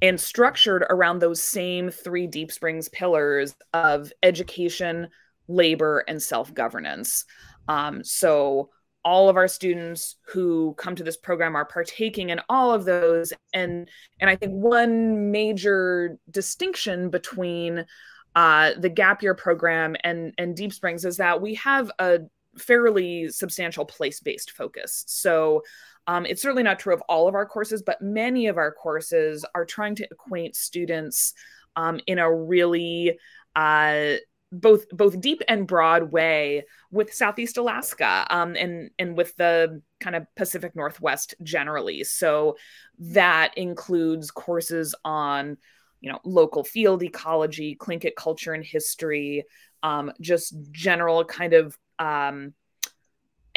and 0.00 0.20
structured 0.20 0.84
around 0.90 1.18
those 1.18 1.42
same 1.42 1.90
three 1.90 2.26
deep 2.26 2.52
springs 2.52 2.88
pillars 2.88 3.54
of 3.72 4.12
education 4.22 5.08
labor 5.48 6.04
and 6.06 6.22
self-governance. 6.22 7.24
Um, 7.68 8.04
so 8.04 8.70
all 9.04 9.28
of 9.28 9.36
our 9.36 9.48
students 9.48 10.16
who 10.26 10.74
come 10.74 10.94
to 10.94 11.04
this 11.04 11.16
program 11.16 11.56
are 11.56 11.64
partaking 11.64 12.30
in 12.30 12.40
all 12.48 12.72
of 12.72 12.84
those. 12.84 13.32
And 13.54 13.88
and 14.20 14.28
i 14.28 14.36
think 14.36 14.52
one 14.52 15.30
major 15.30 16.18
distinction 16.30 17.10
between 17.10 17.86
uh, 18.34 18.72
the 18.78 18.90
gap 18.90 19.22
year 19.22 19.34
program 19.34 19.96
and 20.04 20.32
and 20.38 20.54
deep 20.54 20.72
springs 20.72 21.04
is 21.04 21.16
that 21.16 21.40
we 21.40 21.54
have 21.54 21.90
a 21.98 22.20
fairly 22.56 23.28
substantial 23.28 23.84
place-based 23.84 24.50
focus. 24.50 25.04
So 25.06 25.62
um, 26.08 26.26
it's 26.26 26.42
certainly 26.42 26.64
not 26.64 26.80
true 26.80 26.92
of 26.92 27.02
all 27.02 27.28
of 27.28 27.34
our 27.34 27.46
courses 27.46 27.82
but 27.82 28.02
many 28.02 28.48
of 28.48 28.56
our 28.56 28.72
courses 28.72 29.44
are 29.54 29.64
trying 29.64 29.94
to 29.94 30.08
acquaint 30.10 30.56
students 30.56 31.34
um, 31.76 32.00
in 32.06 32.18
a 32.18 32.34
really 32.34 33.16
uh, 33.54 34.14
both 34.50 34.88
both 34.90 35.20
deep 35.20 35.42
and 35.46 35.66
broad 35.66 36.10
way 36.10 36.64
with 36.90 37.12
Southeast 37.12 37.58
Alaska 37.58 38.26
um, 38.30 38.56
and 38.56 38.90
and 38.98 39.16
with 39.16 39.36
the 39.36 39.82
kind 40.00 40.16
of 40.16 40.26
Pacific 40.36 40.74
Northwest 40.74 41.34
generally. 41.42 42.04
So 42.04 42.56
that 42.98 43.52
includes 43.56 44.30
courses 44.30 44.94
on 45.04 45.58
you 46.00 46.10
know 46.10 46.20
local 46.24 46.64
field 46.64 47.02
ecology, 47.02 47.76
Tlingit 47.76 48.14
culture 48.16 48.54
and 48.54 48.64
history, 48.64 49.44
um, 49.82 50.12
just 50.20 50.54
general 50.72 51.24
kind 51.24 51.52
of 51.52 51.76
um, 51.98 52.54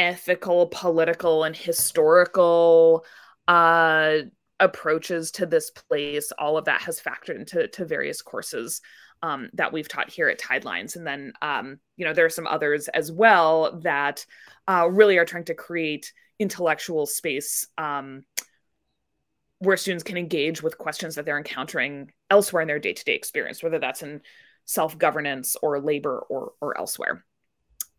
ethical, 0.01 0.65
political, 0.65 1.43
and 1.43 1.55
historical 1.55 3.05
uh, 3.47 4.17
approaches 4.59 5.29
to 5.31 5.45
this 5.45 5.69
place. 5.69 6.31
All 6.39 6.57
of 6.57 6.65
that 6.65 6.81
has 6.81 6.99
factored 6.99 7.35
into 7.35 7.67
to 7.67 7.85
various 7.85 8.23
courses 8.23 8.81
um, 9.21 9.51
that 9.53 9.71
we've 9.71 9.87
taught 9.87 10.09
here 10.09 10.27
at 10.27 10.39
Tidelines. 10.39 10.95
And 10.95 11.05
then, 11.05 11.33
um, 11.43 11.79
you 11.97 12.05
know, 12.05 12.13
there 12.13 12.25
are 12.25 12.29
some 12.29 12.47
others 12.47 12.87
as 12.87 13.11
well 13.11 13.79
that 13.83 14.25
uh, 14.67 14.89
really 14.89 15.19
are 15.19 15.25
trying 15.25 15.45
to 15.45 15.53
create 15.53 16.11
intellectual 16.39 17.05
space 17.05 17.67
um, 17.77 18.23
where 19.59 19.77
students 19.77 20.03
can 20.03 20.17
engage 20.17 20.63
with 20.63 20.79
questions 20.79 21.13
that 21.13 21.25
they're 21.25 21.37
encountering 21.37 22.11
elsewhere 22.31 22.63
in 22.63 22.67
their 22.67 22.79
day 22.79 22.93
to 22.93 23.05
day 23.05 23.13
experience, 23.13 23.61
whether 23.61 23.77
that's 23.77 24.01
in 24.01 24.21
self 24.65 24.97
governance 24.97 25.55
or 25.61 25.79
labor 25.79 26.17
or, 26.27 26.53
or 26.59 26.75
elsewhere. 26.75 27.23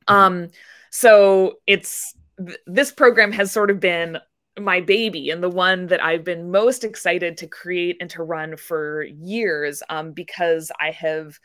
Mm-hmm. 0.08 0.14
Um, 0.14 0.48
so 0.90 1.54
it's 1.66 2.14
th- 2.38 2.58
this 2.66 2.92
program 2.92 3.32
has 3.32 3.50
sort 3.50 3.70
of 3.70 3.80
been 3.80 4.18
my 4.60 4.80
baby 4.80 5.30
and 5.30 5.42
the 5.42 5.48
one 5.48 5.86
that 5.86 6.04
I've 6.04 6.24
been 6.24 6.50
most 6.50 6.84
excited 6.84 7.38
to 7.38 7.46
create 7.46 7.96
and 8.00 8.10
to 8.10 8.22
run 8.22 8.56
for 8.56 9.02
years 9.02 9.82
um, 9.88 10.12
because 10.12 10.70
I 10.78 10.90
have 10.90 11.38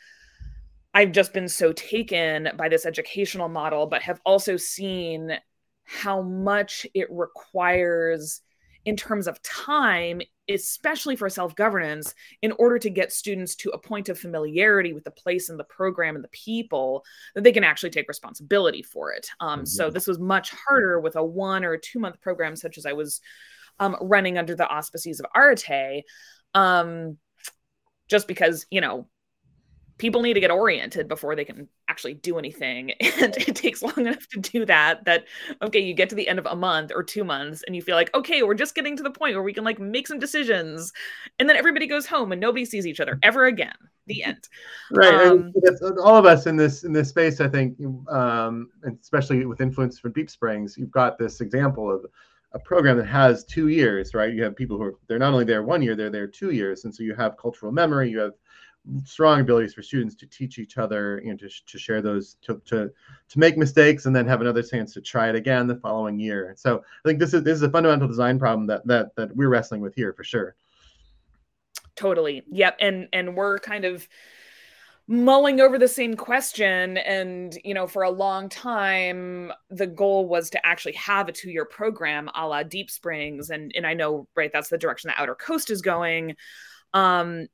I've 0.93 1.11
just 1.11 1.31
been 1.31 1.47
so 1.47 1.73
taken 1.73 2.49
by 2.57 2.69
this 2.69 2.85
educational 2.85 3.49
model, 3.49 3.85
but 3.85 4.01
have 4.01 4.19
also 4.25 4.57
seen 4.57 5.37
how 5.83 6.21
much 6.21 6.87
it 6.93 7.07
requires 7.11 8.41
in 8.85 8.95
terms 8.95 9.27
of 9.27 9.41
time, 9.41 10.21
especially 10.49 11.15
for 11.15 11.29
self 11.29 11.55
governance, 11.55 12.13
in 12.41 12.51
order 12.53 12.79
to 12.79 12.89
get 12.89 13.11
students 13.11 13.55
to 13.55 13.69
a 13.71 13.77
point 13.77 14.09
of 14.09 14.19
familiarity 14.19 14.93
with 14.93 15.03
the 15.03 15.11
place 15.11 15.49
and 15.49 15.59
the 15.59 15.65
program 15.65 16.15
and 16.15 16.23
the 16.23 16.29
people 16.29 17.03
that 17.35 17.43
they 17.43 17.51
can 17.51 17.63
actually 17.63 17.89
take 17.89 18.07
responsibility 18.07 18.83
for 18.83 19.11
it. 19.11 19.27
Um, 19.39 19.59
mm-hmm. 19.59 19.65
So 19.65 19.89
this 19.89 20.07
was 20.07 20.19
much 20.19 20.51
harder 20.51 20.99
with 20.99 21.15
a 21.15 21.23
one 21.23 21.63
or 21.65 21.77
two 21.77 21.99
month 21.99 22.21
program, 22.21 22.55
such 22.55 22.77
as 22.77 22.85
I 22.85 22.93
was 22.93 23.21
um, 23.79 23.95
running 24.01 24.37
under 24.37 24.55
the 24.55 24.67
auspices 24.67 25.19
of 25.19 25.25
Arete. 25.35 26.03
Um, 26.53 27.17
just 28.07 28.27
because, 28.27 28.65
you 28.71 28.81
know, 28.81 29.07
people 29.97 30.21
need 30.21 30.33
to 30.33 30.39
get 30.39 30.51
oriented 30.51 31.07
before 31.07 31.35
they 31.35 31.45
can 31.45 31.67
actually 31.87 32.13
do 32.13 32.37
anything. 32.37 32.93
And 33.19 33.35
it 33.37 33.55
takes 33.55 33.81
long 33.81 33.97
enough 33.97 34.27
to 34.29 34.39
do 34.39 34.65
that 34.65 35.05
that 35.05 35.25
okay 35.61 35.79
you 35.79 35.95
get 35.95 36.09
to 36.09 36.15
the 36.15 36.27
end 36.27 36.37
of 36.37 36.45
a 36.45 36.55
month 36.55 36.91
or 36.93 37.01
two 37.01 37.23
months 37.23 37.63
and 37.65 37.75
you 37.75 37.81
feel 37.81 37.95
like 37.95 38.13
okay 38.13 38.43
we're 38.43 38.53
just 38.53 38.75
getting 38.75 38.95
to 38.95 39.01
the 39.01 39.09
point 39.09 39.33
where 39.33 39.43
we 39.43 39.53
can 39.53 39.63
like 39.63 39.79
make 39.79 40.07
some 40.07 40.19
decisions. 40.19 40.93
And 41.39 41.49
then 41.49 41.57
everybody 41.57 41.87
goes 41.87 42.05
home 42.05 42.31
and 42.31 42.39
nobody 42.39 42.63
sees 42.63 42.85
each 42.85 42.99
other 42.99 43.17
ever 43.23 43.45
again. 43.45 43.73
The 44.05 44.23
end. 44.31 44.47
Right. 44.91 45.27
Um, 45.27 45.51
all 46.03 46.15
of 46.15 46.25
us 46.25 46.45
in 46.45 46.57
this 46.57 46.83
in 46.83 46.93
this 46.93 47.09
space 47.09 47.41
i 47.41 47.47
think 47.47 47.77
um 48.09 48.69
especially 49.01 49.45
with 49.45 49.61
influence 49.61 49.99
from 49.99 50.13
deep 50.13 50.29
springs 50.29 50.77
you've 50.77 50.91
got 50.91 51.17
this 51.17 51.41
example 51.41 51.91
of 51.91 52.05
a 52.53 52.59
program 52.59 52.97
that 52.97 53.07
has 53.07 53.43
two 53.43 53.67
years 53.67 54.13
right? 54.13 54.33
You 54.33 54.43
have 54.43 54.55
people 54.55 54.77
who 54.77 54.83
are 54.83 54.95
they're 55.07 55.19
not 55.19 55.33
only 55.33 55.45
there 55.45 55.63
one 55.63 55.81
year 55.81 55.95
they're 55.95 56.09
there 56.09 56.27
two 56.27 56.51
years. 56.51 56.85
And 56.85 56.93
so 56.93 57.03
you 57.03 57.15
have 57.15 57.37
cultural 57.37 57.71
memory 57.71 58.09
you 58.09 58.19
have 58.19 58.33
strong 59.03 59.41
abilities 59.41 59.73
for 59.73 59.81
students 59.81 60.15
to 60.15 60.25
teach 60.27 60.59
each 60.59 60.77
other 60.77 61.17
and 61.19 61.39
to, 61.39 61.49
to 61.65 61.77
share 61.77 62.01
those 62.01 62.37
to, 62.41 62.61
to 62.65 62.91
to 63.29 63.39
make 63.39 63.57
mistakes 63.57 64.05
and 64.05 64.15
then 64.15 64.25
have 64.25 64.41
another 64.41 64.63
chance 64.63 64.93
to 64.93 65.01
try 65.01 65.29
it 65.29 65.35
again 65.35 65.67
the 65.67 65.75
following 65.75 66.19
year. 66.19 66.53
So 66.57 66.77
i 66.77 67.07
think 67.07 67.19
this 67.19 67.33
is 67.33 67.43
this 67.43 67.55
is 67.55 67.63
a 67.63 67.69
fundamental 67.69 68.07
design 68.07 68.39
problem 68.39 68.67
that 68.67 68.85
that 68.87 69.15
that 69.15 69.35
we're 69.35 69.49
wrestling 69.49 69.81
with 69.81 69.95
here 69.95 70.13
for 70.13 70.23
sure. 70.23 70.55
Totally. 71.95 72.43
Yep. 72.51 72.77
And 72.79 73.09
and 73.11 73.35
we're 73.35 73.59
kind 73.59 73.83
of 73.83 74.07
mulling 75.07 75.61
over 75.61 75.77
the 75.79 75.87
same 75.87 76.15
question. 76.15 76.97
And 76.97 77.57
you 77.63 77.73
know 77.73 77.87
for 77.87 78.03
a 78.03 78.11
long 78.11 78.49
time 78.49 79.51
the 79.69 79.87
goal 79.87 80.27
was 80.27 80.49
to 80.51 80.65
actually 80.65 80.93
have 80.93 81.27
a 81.27 81.31
two-year 81.31 81.65
program 81.65 82.29
a 82.35 82.47
la 82.47 82.63
deep 82.63 82.89
springs. 82.89 83.49
And 83.49 83.71
and 83.75 83.85
i 83.85 83.93
know 83.93 84.27
right 84.35 84.51
that's 84.53 84.69
the 84.69 84.77
direction 84.77 85.09
the 85.09 85.21
outer 85.21 85.35
coast 85.35 85.71
is 85.71 85.81
going. 85.81 86.35
Um 86.93 87.47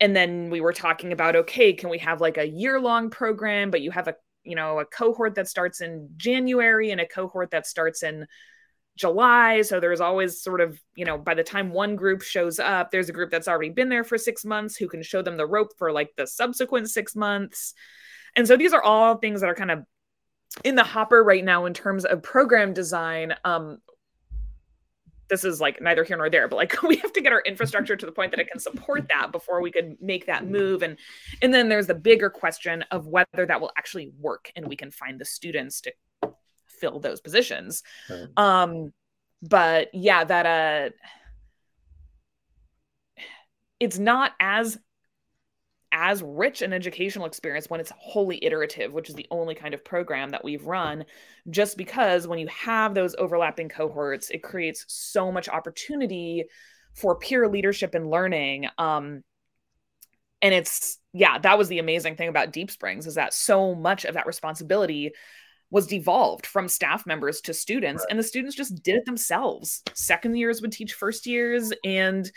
and 0.00 0.16
then 0.16 0.50
we 0.50 0.60
were 0.60 0.72
talking 0.72 1.12
about 1.12 1.36
okay 1.36 1.72
can 1.72 1.90
we 1.90 1.98
have 1.98 2.20
like 2.20 2.38
a 2.38 2.48
year 2.48 2.80
long 2.80 3.10
program? 3.10 3.70
But 3.70 3.82
you 3.82 3.90
have 3.90 4.08
a 4.08 4.14
you 4.44 4.56
know 4.56 4.78
a 4.78 4.84
cohort 4.84 5.34
that 5.34 5.48
starts 5.48 5.80
in 5.80 6.08
january 6.16 6.90
and 6.90 7.00
a 7.00 7.06
cohort 7.06 7.50
that 7.50 7.66
starts 7.66 8.02
in 8.02 8.26
july. 8.96 9.62
So 9.62 9.80
there's 9.80 10.00
always 10.00 10.42
sort 10.42 10.60
of 10.60 10.80
you 10.94 11.04
know 11.04 11.18
by 11.18 11.34
the 11.34 11.42
time 11.42 11.72
one 11.72 11.96
group 11.96 12.22
shows 12.22 12.58
up 12.58 12.90
there's 12.90 13.08
a 13.08 13.12
group 13.12 13.30
that's 13.30 13.48
already 13.48 13.70
been 13.70 13.88
there 13.88 14.04
for 14.04 14.18
six 14.18 14.44
months 14.44 14.76
who 14.76 14.88
can 14.88 15.02
show 15.02 15.22
them 15.22 15.36
the 15.36 15.46
rope 15.46 15.72
for 15.78 15.92
like 15.92 16.10
the 16.16 16.26
subsequent 16.26 16.90
six 16.90 17.14
months. 17.14 17.74
And 18.36 18.46
so 18.46 18.56
these 18.56 18.72
are 18.72 18.82
all 18.82 19.16
things 19.16 19.40
that 19.40 19.50
are 19.50 19.54
kind 19.54 19.70
of 19.70 19.84
in 20.64 20.74
the 20.74 20.84
hopper 20.84 21.22
right 21.22 21.44
now 21.44 21.66
in 21.66 21.74
terms 21.74 22.04
of 22.04 22.22
program 22.22 22.72
design. 22.72 23.34
Um, 23.44 23.78
this 25.30 25.44
is 25.44 25.60
like 25.60 25.80
neither 25.80 26.04
here 26.04 26.16
nor 26.16 26.28
there 26.28 26.48
but 26.48 26.56
like 26.56 26.82
we 26.82 26.96
have 26.96 27.12
to 27.12 27.22
get 27.22 27.32
our 27.32 27.40
infrastructure 27.42 27.96
to 27.96 28.04
the 28.04 28.12
point 28.12 28.30
that 28.32 28.40
it 28.40 28.50
can 28.50 28.60
support 28.60 29.08
that 29.08 29.32
before 29.32 29.62
we 29.62 29.70
could 29.70 29.96
make 30.00 30.26
that 30.26 30.46
move 30.46 30.82
and 30.82 30.98
and 31.40 31.54
then 31.54 31.68
there's 31.68 31.86
the 31.86 31.94
bigger 31.94 32.28
question 32.28 32.84
of 32.90 33.06
whether 33.06 33.46
that 33.46 33.60
will 33.60 33.70
actually 33.78 34.12
work 34.18 34.52
and 34.56 34.66
we 34.66 34.76
can 34.76 34.90
find 34.90 35.18
the 35.18 35.24
students 35.24 35.80
to 35.80 35.92
fill 36.66 37.00
those 37.00 37.20
positions 37.20 37.82
right. 38.10 38.26
um 38.36 38.92
but 39.42 39.88
yeah 39.94 40.24
that 40.24 40.46
uh 40.46 40.90
it's 43.78 43.98
not 43.98 44.32
as 44.38 44.78
as 45.92 46.22
rich 46.22 46.62
an 46.62 46.72
educational 46.72 47.26
experience 47.26 47.68
when 47.68 47.80
it's 47.80 47.92
wholly 47.98 48.42
iterative, 48.44 48.92
which 48.92 49.08
is 49.08 49.14
the 49.14 49.26
only 49.30 49.54
kind 49.54 49.74
of 49.74 49.84
program 49.84 50.30
that 50.30 50.44
we've 50.44 50.64
run, 50.66 51.04
just 51.48 51.76
because 51.76 52.28
when 52.28 52.38
you 52.38 52.46
have 52.48 52.94
those 52.94 53.14
overlapping 53.18 53.68
cohorts, 53.68 54.30
it 54.30 54.42
creates 54.42 54.84
so 54.88 55.32
much 55.32 55.48
opportunity 55.48 56.44
for 56.94 57.16
peer 57.16 57.48
leadership 57.48 57.94
and 57.94 58.10
learning. 58.10 58.66
Um, 58.78 59.22
and 60.42 60.54
it's, 60.54 60.98
yeah, 61.12 61.38
that 61.38 61.58
was 61.58 61.68
the 61.68 61.78
amazing 61.78 62.16
thing 62.16 62.28
about 62.28 62.52
Deep 62.52 62.70
Springs 62.70 63.06
is 63.06 63.16
that 63.16 63.34
so 63.34 63.74
much 63.74 64.04
of 64.04 64.14
that 64.14 64.26
responsibility 64.26 65.12
was 65.70 65.86
devolved 65.86 66.46
from 66.46 66.68
staff 66.68 67.06
members 67.06 67.40
to 67.42 67.54
students, 67.54 68.02
right. 68.02 68.10
and 68.10 68.18
the 68.18 68.24
students 68.24 68.56
just 68.56 68.82
did 68.82 68.96
it 68.96 69.04
themselves. 69.04 69.82
Second 69.94 70.36
years 70.36 70.60
would 70.60 70.72
teach 70.72 70.94
first 70.94 71.26
years, 71.26 71.72
and 71.84 72.30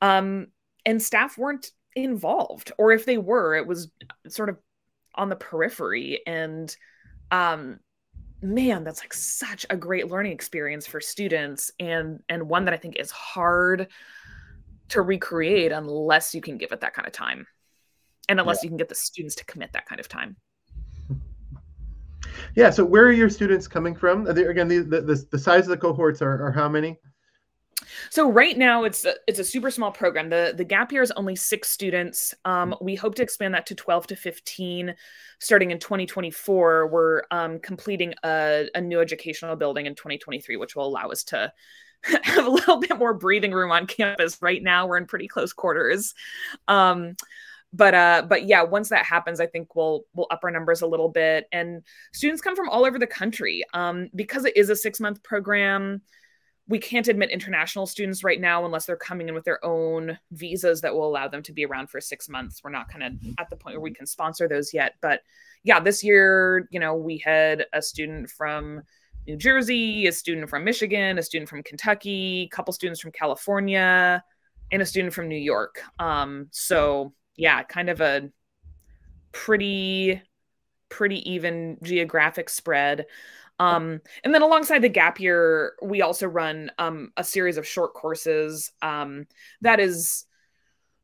um, 0.00 0.46
and 0.86 1.02
staff 1.02 1.36
weren't 1.36 1.70
involved 2.04 2.72
or 2.78 2.92
if 2.92 3.04
they 3.04 3.18
were 3.18 3.54
it 3.54 3.66
was 3.66 3.90
sort 4.28 4.48
of 4.48 4.58
on 5.14 5.28
the 5.28 5.36
periphery. 5.36 6.20
And 6.26 6.74
um 7.30 7.80
man 8.40 8.84
that's 8.84 9.00
like 9.00 9.12
such 9.12 9.66
a 9.68 9.76
great 9.76 10.08
learning 10.08 10.30
experience 10.30 10.86
for 10.86 11.00
students 11.00 11.72
and 11.80 12.22
and 12.28 12.48
one 12.48 12.64
that 12.64 12.72
i 12.72 12.76
think 12.76 12.94
is 12.94 13.10
hard 13.10 13.88
to 14.88 15.02
recreate 15.02 15.72
unless 15.72 16.34
you 16.34 16.40
can 16.40 16.56
give 16.56 16.70
it 16.72 16.80
that 16.80 16.94
kind 16.94 17.06
of 17.06 17.12
time 17.12 17.46
and 18.28 18.38
unless 18.40 18.58
yeah. 18.58 18.66
you 18.66 18.70
can 18.70 18.76
get 18.76 18.88
the 18.88 18.94
students 18.94 19.34
to 19.36 19.44
commit 19.46 19.72
that 19.72 19.86
kind 19.86 20.00
of 20.00 20.08
time. 20.08 20.36
Yeah 22.54 22.70
so 22.70 22.84
where 22.84 23.04
are 23.04 23.12
your 23.12 23.30
students 23.30 23.66
coming 23.66 23.94
from? 23.94 24.26
Again 24.26 24.68
the, 24.68 24.80
the, 24.80 25.26
the 25.30 25.38
size 25.38 25.64
of 25.64 25.70
the 25.70 25.76
cohorts 25.76 26.22
are, 26.22 26.46
are 26.46 26.52
how 26.52 26.68
many 26.68 26.98
so 28.10 28.30
right 28.30 28.56
now 28.56 28.84
it's 28.84 29.04
a, 29.04 29.14
it's 29.26 29.38
a 29.38 29.44
super 29.44 29.70
small 29.70 29.90
program. 29.90 30.30
The 30.30 30.54
the 30.56 30.64
gap 30.64 30.92
year 30.92 31.02
is 31.02 31.10
only 31.12 31.36
six 31.36 31.68
students. 31.70 32.34
Um, 32.44 32.74
we 32.80 32.94
hope 32.94 33.14
to 33.16 33.22
expand 33.22 33.54
that 33.54 33.66
to 33.66 33.74
12 33.74 34.08
to 34.08 34.16
15 34.16 34.94
starting 35.38 35.70
in 35.70 35.78
2024. 35.78 36.88
We're 36.88 37.22
um, 37.30 37.58
completing 37.60 38.14
a, 38.24 38.68
a 38.74 38.80
new 38.80 39.00
educational 39.00 39.56
building 39.56 39.86
in 39.86 39.94
2023, 39.94 40.56
which 40.56 40.74
will 40.74 40.86
allow 40.86 41.08
us 41.08 41.24
to 41.24 41.52
have 42.22 42.46
a 42.46 42.50
little 42.50 42.80
bit 42.80 42.98
more 42.98 43.14
breathing 43.14 43.52
room 43.52 43.70
on 43.70 43.86
campus. 43.86 44.38
Right 44.40 44.62
now 44.62 44.86
we're 44.86 44.98
in 44.98 45.06
pretty 45.06 45.28
close 45.28 45.52
quarters. 45.52 46.14
Um, 46.66 47.16
but 47.72 47.94
uh 47.94 48.24
but 48.26 48.46
yeah 48.46 48.62
once 48.62 48.88
that 48.88 49.04
happens 49.04 49.40
i 49.40 49.46
think 49.46 49.74
we'll 49.76 50.04
we'll 50.14 50.26
up 50.30 50.40
our 50.42 50.50
numbers 50.50 50.80
a 50.80 50.86
little 50.86 51.10
bit 51.10 51.46
and 51.52 51.82
students 52.14 52.40
come 52.40 52.56
from 52.56 52.66
all 52.68 52.86
over 52.86 52.98
the 52.98 53.06
country 53.06 53.62
um 53.74 54.08
because 54.14 54.46
it 54.46 54.56
is 54.56 54.70
a 54.70 54.76
six 54.76 55.00
month 55.00 55.22
program 55.22 56.00
we 56.68 56.78
can't 56.78 57.08
admit 57.08 57.30
international 57.30 57.86
students 57.86 58.22
right 58.22 58.40
now 58.40 58.66
unless 58.66 58.84
they're 58.84 58.96
coming 58.96 59.28
in 59.28 59.34
with 59.34 59.44
their 59.44 59.64
own 59.64 60.18
visas 60.32 60.82
that 60.82 60.94
will 60.94 61.08
allow 61.08 61.26
them 61.26 61.42
to 61.42 61.52
be 61.52 61.64
around 61.64 61.88
for 61.88 62.00
six 62.00 62.28
months. 62.28 62.60
We're 62.62 62.70
not 62.70 62.90
kind 62.90 63.02
of 63.02 63.12
at 63.38 63.48
the 63.48 63.56
point 63.56 63.76
where 63.76 63.82
we 63.82 63.94
can 63.94 64.06
sponsor 64.06 64.46
those 64.46 64.74
yet. 64.74 64.94
But 65.00 65.22
yeah, 65.64 65.80
this 65.80 66.04
year, 66.04 66.68
you 66.70 66.78
know, 66.78 66.94
we 66.94 67.18
had 67.18 67.64
a 67.72 67.80
student 67.80 68.28
from 68.30 68.82
New 69.26 69.36
Jersey, 69.36 70.06
a 70.06 70.12
student 70.12 70.50
from 70.50 70.64
Michigan, 70.64 71.18
a 71.18 71.22
student 71.22 71.48
from 71.48 71.62
Kentucky, 71.62 72.48
a 72.52 72.54
couple 72.54 72.72
students 72.74 73.00
from 73.00 73.12
California, 73.12 74.22
and 74.70 74.82
a 74.82 74.86
student 74.86 75.14
from 75.14 75.28
New 75.28 75.36
York. 75.36 75.80
Um, 75.98 76.48
so 76.50 77.14
yeah, 77.36 77.62
kind 77.62 77.88
of 77.88 78.02
a 78.02 78.28
pretty 79.32 80.20
pretty 80.90 81.30
even 81.30 81.78
geographic 81.82 82.50
spread. 82.50 83.06
Um, 83.58 84.00
and 84.22 84.34
then 84.34 84.42
alongside 84.42 84.82
the 84.82 84.88
gap 84.88 85.20
year, 85.20 85.74
we 85.82 86.02
also 86.02 86.26
run 86.26 86.70
um, 86.78 87.12
a 87.16 87.24
series 87.24 87.56
of 87.56 87.66
short 87.66 87.94
courses. 87.94 88.70
Um, 88.82 89.26
that 89.62 89.80
is, 89.80 90.26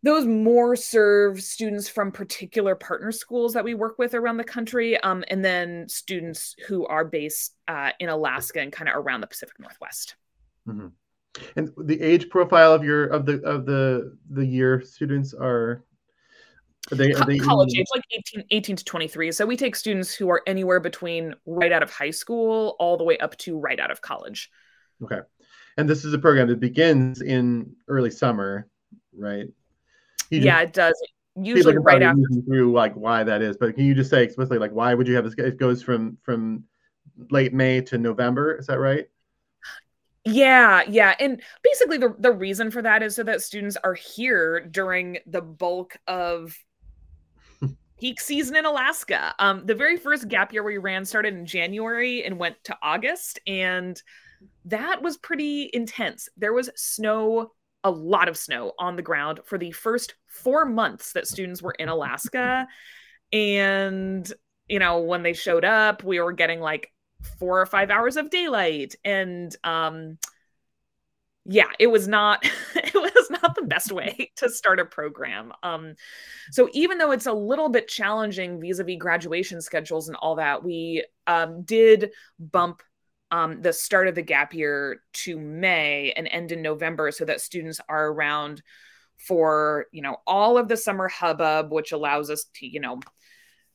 those 0.02 0.26
more 0.26 0.76
serve 0.76 1.42
students 1.42 1.88
from 1.88 2.12
particular 2.12 2.74
partner 2.74 3.10
schools 3.10 3.54
that 3.54 3.64
we 3.64 3.72
work 3.74 3.98
with 3.98 4.14
around 4.14 4.36
the 4.36 4.44
country, 4.44 4.98
um, 5.00 5.24
and 5.28 5.42
then 5.42 5.88
students 5.88 6.54
who 6.68 6.86
are 6.86 7.06
based 7.06 7.56
uh, 7.68 7.90
in 7.98 8.10
Alaska 8.10 8.60
and 8.60 8.70
kind 8.70 8.88
of 8.88 8.96
around 8.96 9.22
the 9.22 9.26
Pacific 9.26 9.58
Northwest. 9.58 10.16
Mm-hmm. 10.68 10.88
And 11.56 11.70
the 11.76 12.00
age 12.00 12.28
profile 12.28 12.72
of 12.72 12.84
your 12.84 13.06
of 13.06 13.26
the 13.26 13.42
of 13.42 13.66
the 13.66 14.16
the 14.30 14.44
year 14.44 14.80
students 14.80 15.34
are 15.34 15.84
are 16.92 16.96
they, 16.96 17.12
are 17.12 17.24
they 17.24 17.38
college 17.38 17.76
age, 17.76 17.86
like 17.94 18.04
18, 18.12 18.44
18 18.50 18.76
to 18.76 18.84
23. 18.84 19.32
So 19.32 19.46
we 19.46 19.56
take 19.56 19.74
students 19.74 20.14
who 20.14 20.28
are 20.30 20.42
anywhere 20.46 20.80
between 20.80 21.34
right 21.46 21.72
out 21.72 21.82
of 21.82 21.90
high 21.90 22.10
school 22.10 22.76
all 22.78 22.96
the 22.96 23.04
way 23.04 23.16
up 23.18 23.36
to 23.38 23.58
right 23.58 23.80
out 23.80 23.90
of 23.90 24.00
college. 24.02 24.50
Okay. 25.02 25.20
And 25.76 25.88
this 25.88 26.04
is 26.04 26.12
a 26.12 26.18
program 26.18 26.48
that 26.48 26.60
begins 26.60 27.20
in 27.20 27.74
early 27.88 28.10
summer, 28.10 28.68
right? 29.16 29.48
yeah, 30.30 30.60
it 30.60 30.72
does. 30.72 30.94
Usually 31.36 31.76
right 31.78 32.02
after 32.02 32.22
through 32.46 32.72
like 32.72 32.94
why 32.94 33.24
that 33.24 33.42
is, 33.42 33.56
but 33.56 33.74
can 33.74 33.84
you 33.84 33.94
just 33.94 34.10
say 34.10 34.22
explicitly 34.22 34.58
like 34.58 34.70
why 34.70 34.94
would 34.94 35.08
you 35.08 35.16
have 35.16 35.24
this? 35.24 35.34
It 35.36 35.58
goes 35.58 35.82
from 35.82 36.16
from 36.22 36.64
late 37.30 37.52
May 37.52 37.80
to 37.82 37.98
November. 37.98 38.54
Is 38.56 38.68
that 38.68 38.78
right? 38.78 39.06
Yeah, 40.24 40.82
yeah. 40.88 41.14
And 41.18 41.42
basically 41.62 41.98
the 41.98 42.14
the 42.18 42.30
reason 42.30 42.70
for 42.70 42.82
that 42.82 43.02
is 43.02 43.16
so 43.16 43.24
that 43.24 43.42
students 43.42 43.76
are 43.82 43.94
here 43.94 44.60
during 44.60 45.18
the 45.26 45.42
bulk 45.42 45.96
of 46.06 46.56
peak 47.98 48.20
season 48.20 48.56
in 48.56 48.64
Alaska. 48.64 49.34
Um, 49.38 49.64
the 49.66 49.74
very 49.74 49.96
first 49.96 50.28
gap 50.28 50.52
year 50.52 50.62
we 50.62 50.78
ran 50.78 51.04
started 51.04 51.34
in 51.34 51.46
January 51.46 52.24
and 52.24 52.38
went 52.38 52.56
to 52.64 52.76
August, 52.82 53.38
and 53.46 54.00
that 54.66 55.02
was 55.02 55.16
pretty 55.16 55.70
intense. 55.72 56.28
There 56.36 56.52
was 56.52 56.70
snow, 56.76 57.52
a 57.82 57.90
lot 57.90 58.28
of 58.28 58.36
snow 58.36 58.72
on 58.78 58.96
the 58.96 59.02
ground 59.02 59.40
for 59.44 59.58
the 59.58 59.72
first 59.72 60.14
four 60.26 60.64
months 60.64 61.12
that 61.12 61.26
students 61.26 61.62
were 61.62 61.74
in 61.78 61.88
Alaska. 61.88 62.66
And, 63.32 64.30
you 64.68 64.78
know, 64.78 65.00
when 65.00 65.22
they 65.22 65.32
showed 65.32 65.64
up, 65.64 66.02
we 66.02 66.20
were 66.20 66.32
getting 66.32 66.60
like 66.60 66.90
four 67.38 67.60
or 67.60 67.66
five 67.66 67.90
hours 67.90 68.16
of 68.16 68.30
daylight. 68.30 68.94
And, 69.04 69.54
um, 69.64 70.18
yeah, 71.46 71.68
it 71.78 71.88
was 71.88 72.08
not 72.08 72.44
it 72.74 72.94
the 73.64 73.68
best 73.68 73.90
way 73.90 74.30
to 74.36 74.48
start 74.48 74.78
a 74.78 74.84
program. 74.84 75.52
Um, 75.62 75.94
so 76.50 76.68
even 76.72 76.98
though 76.98 77.12
it's 77.12 77.26
a 77.26 77.32
little 77.32 77.68
bit 77.68 77.88
challenging 77.88 78.60
vis-a-vis 78.60 78.98
graduation 78.98 79.60
schedules 79.60 80.08
and 80.08 80.16
all 80.16 80.36
that, 80.36 80.62
we 80.62 81.04
um, 81.26 81.62
did 81.62 82.10
bump 82.38 82.82
um, 83.30 83.62
the 83.62 83.72
start 83.72 84.06
of 84.06 84.14
the 84.14 84.22
gap 84.22 84.54
year 84.54 85.00
to 85.12 85.38
May 85.38 86.12
and 86.16 86.28
end 86.28 86.52
in 86.52 86.62
November, 86.62 87.10
so 87.10 87.24
that 87.24 87.40
students 87.40 87.80
are 87.88 88.08
around 88.08 88.62
for 89.16 89.86
you 89.92 90.02
know 90.02 90.18
all 90.26 90.58
of 90.58 90.68
the 90.68 90.76
summer 90.76 91.08
hubbub, 91.08 91.72
which 91.72 91.90
allows 91.90 92.30
us 92.30 92.44
to 92.56 92.66
you 92.66 92.78
know 92.78 93.00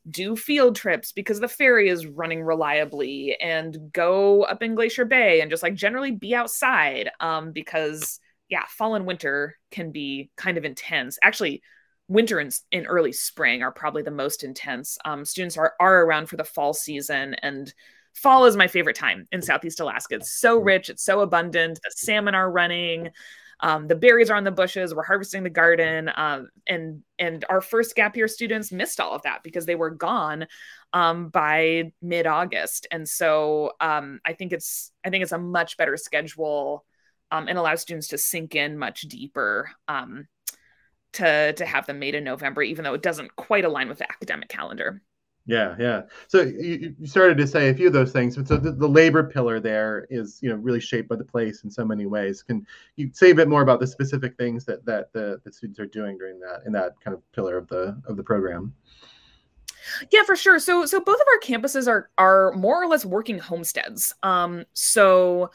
do 0.10 0.36
field 0.36 0.75
trips 0.75 1.12
because 1.12 1.39
the 1.39 1.47
ferry 1.47 1.89
is 1.89 2.06
running 2.06 2.41
reliably 2.41 3.36
and 3.41 3.91
go 3.91 4.43
up 4.43 4.63
in 4.63 4.75
Glacier 4.75 5.06
Bay 5.06 5.41
and 5.41 5.52
just 5.52 5.63
like 5.63 5.75
generally 5.75 6.12
be 6.12 6.34
outside 6.34 7.10
um, 7.19 7.52
because 7.52 8.19
yeah, 8.49 8.65
fall 8.67 8.95
and 8.95 9.05
winter 9.05 9.55
can 9.71 9.91
be 9.91 10.31
kind 10.35 10.57
of 10.57 10.65
intense. 10.65 11.17
Actually, 11.21 11.62
winter 12.07 12.39
and, 12.39 12.53
in 12.71 12.85
early 12.85 13.12
spring 13.12 13.62
are 13.62 13.71
probably 13.71 14.01
the 14.01 14.12
most 14.12 14.43
intense. 14.43 14.97
Um, 15.05 15.25
students 15.25 15.57
are 15.57 15.73
are 15.79 16.03
around 16.03 16.27
for 16.27 16.38
the 16.38 16.43
fall 16.43 16.73
season 16.73 17.35
and 17.35 17.73
fall 18.13 18.45
is 18.45 18.57
my 18.57 18.67
favorite 18.67 18.95
time 18.95 19.27
in 19.31 19.41
Southeast 19.41 19.79
Alaska. 19.79 20.15
It's 20.15 20.31
so 20.31 20.57
rich, 20.57 20.89
it's 20.89 21.03
so 21.03 21.21
abundant. 21.21 21.79
The 21.83 21.91
salmon 21.95 22.35
are 22.35 22.51
running. 22.51 23.09
Um, 23.62 23.88
the 23.88 23.95
berries 23.95 24.29
are 24.29 24.35
on 24.35 24.45
the 24.45 24.51
bushes. 24.51 24.95
We're 24.95 25.03
harvesting 25.03 25.43
the 25.43 25.49
garden, 25.49 26.09
um, 26.15 26.49
and 26.65 27.03
and 27.17 27.43
our 27.49 27.59
first 27.59 27.93
gap 27.93 28.15
year 28.15 28.29
students 28.29 28.71
missed 28.71 29.01
all 29.01 29.13
of 29.13 29.23
that 29.23 29.43
because 29.43 29.65
they 29.65 29.75
were 29.75 29.89
gone 29.89 30.47
um, 30.93 31.27
by 31.27 31.91
mid 32.01 32.25
August, 32.25 32.88
and 32.89 33.07
so 33.07 33.73
um, 33.81 34.21
I 34.25 34.31
think 34.31 34.53
it's 34.53 34.91
I 35.03 35.09
think 35.09 35.23
it's 35.23 35.33
a 35.33 35.38
much 35.38 35.75
better 35.75 35.97
schedule 35.97 36.85
um, 37.31 37.47
and 37.47 37.57
allows 37.57 37.81
students 37.81 38.07
to 38.09 38.17
sink 38.17 38.55
in 38.55 38.77
much 38.77 39.01
deeper 39.01 39.69
um, 39.87 40.27
to 41.13 41.53
to 41.53 41.65
have 41.65 41.85
them 41.85 41.99
made 41.99 42.15
in 42.15 42.23
November, 42.23 42.61
even 42.61 42.83
though 42.83 42.93
it 42.93 43.03
doesn't 43.03 43.35
quite 43.35 43.65
align 43.65 43.89
with 43.89 43.99
the 43.99 44.11
academic 44.11 44.49
calendar. 44.49 45.01
Yeah, 45.49 45.75
yeah. 45.79 46.01
So 46.27 46.41
you, 46.41 46.93
you 46.99 47.07
started 47.07 47.35
to 47.39 47.47
say 47.47 47.69
a 47.69 47.73
few 47.73 47.87
of 47.87 47.93
those 47.93 48.11
things. 48.11 48.37
but 48.37 48.47
So 48.47 48.57
the, 48.57 48.71
the, 48.71 48.87
labor 48.87 49.23
pillar 49.23 49.59
there 49.59 50.05
is, 50.11 50.37
you 50.43 50.49
know, 50.49 50.55
really 50.55 50.79
shaped 50.79 51.09
by 51.09 51.15
the 51.15 51.23
place 51.23 51.63
in 51.63 51.71
so 51.71 51.83
many 51.83 52.05
ways. 52.05 52.43
Can 52.43 52.67
you 52.97 53.09
say 53.13 53.31
a 53.31 53.35
bit 53.35 53.47
more 53.47 53.63
about 53.63 53.79
the 53.79 53.87
specific 53.87 54.37
things 54.37 54.63
that 54.65 54.85
that 54.85 55.11
the, 55.11 55.41
the 55.43 55.51
students 55.51 55.79
are 55.79 55.87
doing 55.87 56.19
during 56.19 56.39
that 56.41 56.61
in 56.67 56.73
that 56.73 56.93
kind 57.03 57.15
of 57.15 57.31
pillar 57.31 57.57
of 57.57 57.67
the 57.67 57.99
of 58.05 58.15
the 58.15 58.21
program? 58.21 58.75
Yeah, 60.11 60.21
for 60.23 60.35
sure. 60.35 60.59
So 60.59 60.85
so 60.85 60.99
both 60.99 61.19
of 61.19 61.25
our 61.27 61.39
campuses 61.39 61.87
are 61.87 62.11
are 62.19 62.51
more 62.51 62.79
or 62.79 62.87
less 62.87 63.03
working 63.03 63.39
homesteads. 63.39 64.13
Um, 64.21 64.65
so 64.73 65.49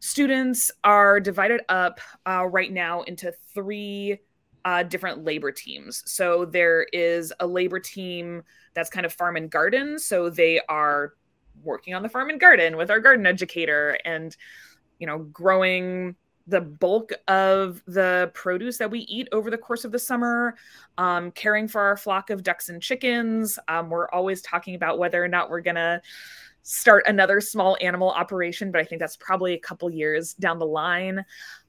students 0.00 0.70
are 0.84 1.20
divided 1.20 1.60
up 1.68 2.00
uh, 2.26 2.46
right 2.46 2.72
now 2.72 3.02
into 3.02 3.32
three 3.54 4.18
uh, 4.64 4.82
different 4.82 5.24
labor 5.24 5.50
teams. 5.50 6.02
So 6.06 6.44
there 6.44 6.86
is 6.92 7.32
a 7.40 7.46
labor 7.46 7.80
team 7.80 8.42
that's 8.74 8.90
kind 8.90 9.06
of 9.06 9.12
farm 9.12 9.36
and 9.36 9.50
garden. 9.50 9.98
So 9.98 10.30
they 10.30 10.60
are 10.68 11.14
working 11.62 11.94
on 11.94 12.02
the 12.02 12.08
farm 12.08 12.30
and 12.30 12.40
garden 12.40 12.76
with 12.76 12.90
our 12.90 13.00
garden 13.00 13.26
educator 13.26 13.98
and, 14.04 14.36
you 14.98 15.06
know, 15.06 15.18
growing 15.18 16.16
the 16.46 16.60
bulk 16.60 17.12
of 17.28 17.82
the 17.86 18.30
produce 18.34 18.78
that 18.78 18.90
we 18.90 19.00
eat 19.00 19.28
over 19.32 19.50
the 19.50 19.58
course 19.58 19.84
of 19.84 19.92
the 19.92 19.98
summer, 19.98 20.56
um, 20.96 21.30
caring 21.32 21.68
for 21.68 21.82
our 21.82 21.96
flock 21.96 22.30
of 22.30 22.42
ducks 22.42 22.70
and 22.70 22.80
chickens. 22.80 23.58
Um, 23.68 23.90
we're 23.90 24.08
always 24.08 24.40
talking 24.40 24.74
about 24.74 24.98
whether 24.98 25.22
or 25.22 25.28
not 25.28 25.50
we're 25.50 25.60
going 25.60 25.76
to 25.76 26.00
start 26.62 27.04
another 27.06 27.40
small 27.40 27.76
animal 27.80 28.10
operation, 28.10 28.70
but 28.70 28.80
I 28.80 28.84
think 28.84 29.00
that's 29.00 29.16
probably 29.16 29.54
a 29.54 29.58
couple 29.58 29.90
years 29.90 30.34
down 30.34 30.58
the 30.58 30.66
line. 30.66 31.24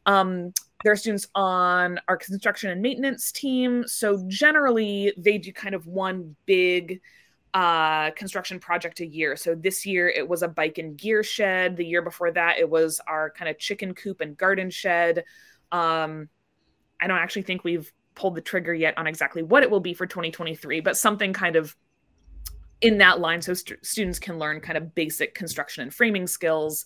Um, 0.06 0.54
there 0.84 0.94
are 0.94 0.98
students 0.98 1.28
on 1.36 2.00
our 2.08 2.18
construction 2.18 2.72
and 2.72 2.82
maintenance 2.82 3.32
team. 3.32 3.84
So 3.88 4.24
generally, 4.28 5.14
they 5.18 5.38
do 5.38 5.52
kind 5.52 5.76
of 5.76 5.86
one 5.88 6.36
big 6.46 7.02
uh, 7.54 8.12
construction 8.12 8.60
project 8.60 9.00
a 9.00 9.06
year. 9.06 9.36
So 9.36 9.56
this 9.56 9.86
year 9.86 10.08
it 10.08 10.28
was 10.28 10.44
a 10.44 10.48
bike 10.48 10.78
and 10.78 10.96
gear 10.98 11.24
shed. 11.24 11.76
The 11.76 11.86
year 11.86 12.02
before 12.02 12.32
that, 12.32 12.60
it 12.60 12.70
was 12.70 13.02
our 13.08 13.32
kind 13.32 13.50
of 13.50 13.58
chicken 13.58 13.94
coop 13.94 14.22
and 14.22 14.38
garden 14.38 14.70
shed. 14.70 15.24
Um, 15.72 16.30
I 17.02 17.08
don't 17.08 17.18
actually 17.18 17.44
think 17.44 17.64
we've 17.64 17.92
pulled 18.16 18.36
the 18.36 18.42
trigger 18.42 18.74
yet 18.74 18.98
on 18.98 19.08
exactly 19.08 19.44
what 19.44 19.64
it 19.64 19.72
will 19.72 19.80
be 19.80 19.94
for 19.94 20.06
2023, 20.06 20.82
but 20.82 20.98
something 20.98 21.34
kind 21.34 21.56
of 21.56 21.76
in 22.82 22.98
that 22.98 23.20
line 23.20 23.42
so 23.42 23.54
st- 23.54 23.86
students 23.86 24.20
can 24.20 24.40
learn 24.40 24.60
kind 24.60 24.78
of 24.78 24.96
basic 24.96 25.36
construction 25.36 25.84
and 25.84 25.94
framing 25.94 26.28
skills 26.28 26.86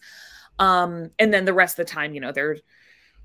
um, 0.60 1.10
and 1.20 1.34
then 1.34 1.46
the 1.46 1.54
rest 1.54 1.78
of 1.80 1.86
the 1.86 1.92
time 1.92 2.14
you 2.14 2.20
know 2.20 2.32
they're 2.32 2.58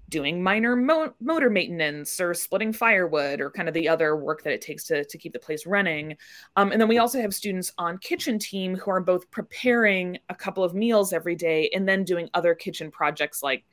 doing 0.08 0.42
minor 0.42 0.74
mo- 0.74 1.12
motor 1.20 1.50
maintenance 1.50 2.20
or 2.20 2.32
splitting 2.32 2.72
firewood 2.72 3.40
or 3.40 3.50
kind 3.50 3.68
of 3.68 3.74
the 3.74 3.88
other 3.88 4.16
work 4.16 4.42
that 4.42 4.52
it 4.52 4.62
takes 4.62 4.84
to, 4.84 5.04
to 5.04 5.18
keep 5.18 5.32
the 5.32 5.38
place 5.38 5.66
running. 5.66 6.16
Um, 6.56 6.72
and 6.72 6.80
then 6.80 6.88
we 6.88 6.98
also 6.98 7.20
have 7.20 7.34
students 7.34 7.72
on 7.78 7.98
kitchen 7.98 8.38
team 8.38 8.74
who 8.74 8.90
are 8.90 9.00
both 9.00 9.30
preparing 9.30 10.18
a 10.28 10.34
couple 10.34 10.64
of 10.64 10.74
meals 10.74 11.12
every 11.12 11.34
day 11.34 11.70
and 11.74 11.86
then 11.86 12.04
doing 12.04 12.30
other 12.34 12.54
kitchen 12.54 12.90
projects 12.90 13.42
like 13.42 13.64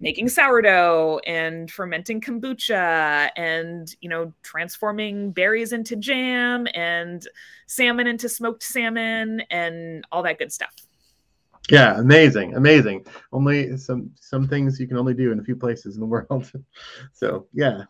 making 0.00 0.28
sourdough 0.28 1.20
and 1.26 1.70
fermenting 1.70 2.20
kombucha 2.20 3.30
and 3.36 3.94
you 4.00 4.08
know 4.08 4.32
transforming 4.42 5.32
berries 5.32 5.72
into 5.72 5.96
jam 5.96 6.66
and 6.74 7.26
salmon 7.66 8.06
into 8.06 8.28
smoked 8.28 8.62
salmon 8.62 9.42
and 9.50 10.06
all 10.12 10.22
that 10.22 10.38
good 10.38 10.52
stuff 10.52 10.74
yeah, 11.70 11.98
amazing, 11.98 12.54
amazing. 12.54 13.06
Only 13.32 13.76
some 13.76 14.10
some 14.18 14.48
things 14.48 14.80
you 14.80 14.88
can 14.88 14.96
only 14.96 15.14
do 15.14 15.32
in 15.32 15.38
a 15.38 15.44
few 15.44 15.56
places 15.56 15.96
in 15.96 16.00
the 16.00 16.06
world. 16.28 16.50
so 17.12 17.46
yeah, 17.52 17.82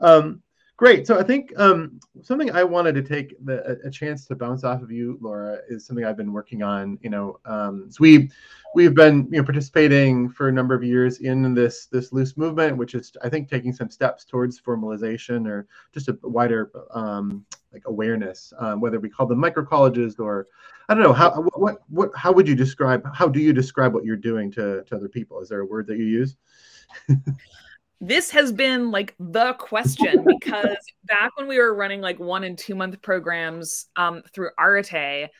um, 0.00 0.42
great. 0.76 1.06
So 1.06 1.18
I 1.18 1.22
think 1.22 1.58
um, 1.58 1.98
something 2.22 2.50
I 2.50 2.64
wanted 2.64 2.94
to 2.96 3.02
take 3.02 3.34
the, 3.44 3.78
a, 3.84 3.90
chance 3.90 4.26
to 4.26 4.36
bounce 4.36 4.64
off 4.64 4.82
of 4.82 4.90
you, 4.90 5.18
Laura, 5.22 5.58
is 5.68 5.86
something 5.86 6.04
I've 6.04 6.16
been 6.16 6.32
working 6.32 6.62
on. 6.62 6.98
You 7.02 7.10
know, 7.10 7.40
um, 7.46 7.86
so 7.90 7.98
we 8.00 8.30
we've 8.74 8.94
been 8.94 9.28
you 9.30 9.38
know 9.38 9.44
participating 9.44 10.28
for 10.28 10.48
a 10.48 10.52
number 10.52 10.74
of 10.74 10.82
years 10.82 11.18
in 11.20 11.54
this 11.54 11.86
this 11.86 12.12
loose 12.12 12.36
movement, 12.36 12.76
which 12.76 12.94
is 12.94 13.12
I 13.22 13.28
think 13.28 13.48
taking 13.48 13.72
some 13.72 13.90
steps 13.90 14.24
towards 14.24 14.60
formalization 14.60 15.46
or 15.46 15.66
just 15.92 16.08
a 16.08 16.18
wider 16.22 16.70
um, 16.92 17.44
like 17.72 17.82
awareness, 17.86 18.52
um, 18.58 18.80
whether 18.80 19.00
we 19.00 19.08
call 19.08 19.26
them 19.26 19.38
micro 19.38 19.64
colleges 19.64 20.16
or 20.18 20.48
I 20.88 20.94
don't 20.94 21.02
know 21.02 21.12
how 21.12 21.30
what 21.54 21.78
what 21.88 22.10
how 22.16 22.32
would 22.32 22.48
you 22.48 22.54
describe 22.54 23.04
how 23.14 23.28
do 23.28 23.40
you 23.40 23.52
describe 23.52 23.94
what 23.94 24.04
you're 24.04 24.16
doing 24.16 24.50
to 24.52 24.82
to 24.84 24.96
other 24.96 25.08
people? 25.08 25.40
Is 25.40 25.48
there 25.48 25.60
a 25.60 25.66
word 25.66 25.86
that 25.86 25.98
you 25.98 26.06
use? 26.06 26.36
this 28.00 28.30
has 28.30 28.52
been 28.52 28.90
like 28.90 29.14
the 29.18 29.54
question 29.54 30.24
because 30.26 30.76
back 31.04 31.36
when 31.36 31.48
we 31.48 31.58
were 31.58 31.74
running 31.74 32.00
like 32.00 32.18
one 32.18 32.44
and 32.44 32.58
two 32.58 32.74
month 32.74 33.00
programs 33.00 33.86
um, 33.96 34.22
through 34.32 34.50
Arete, 34.58 35.30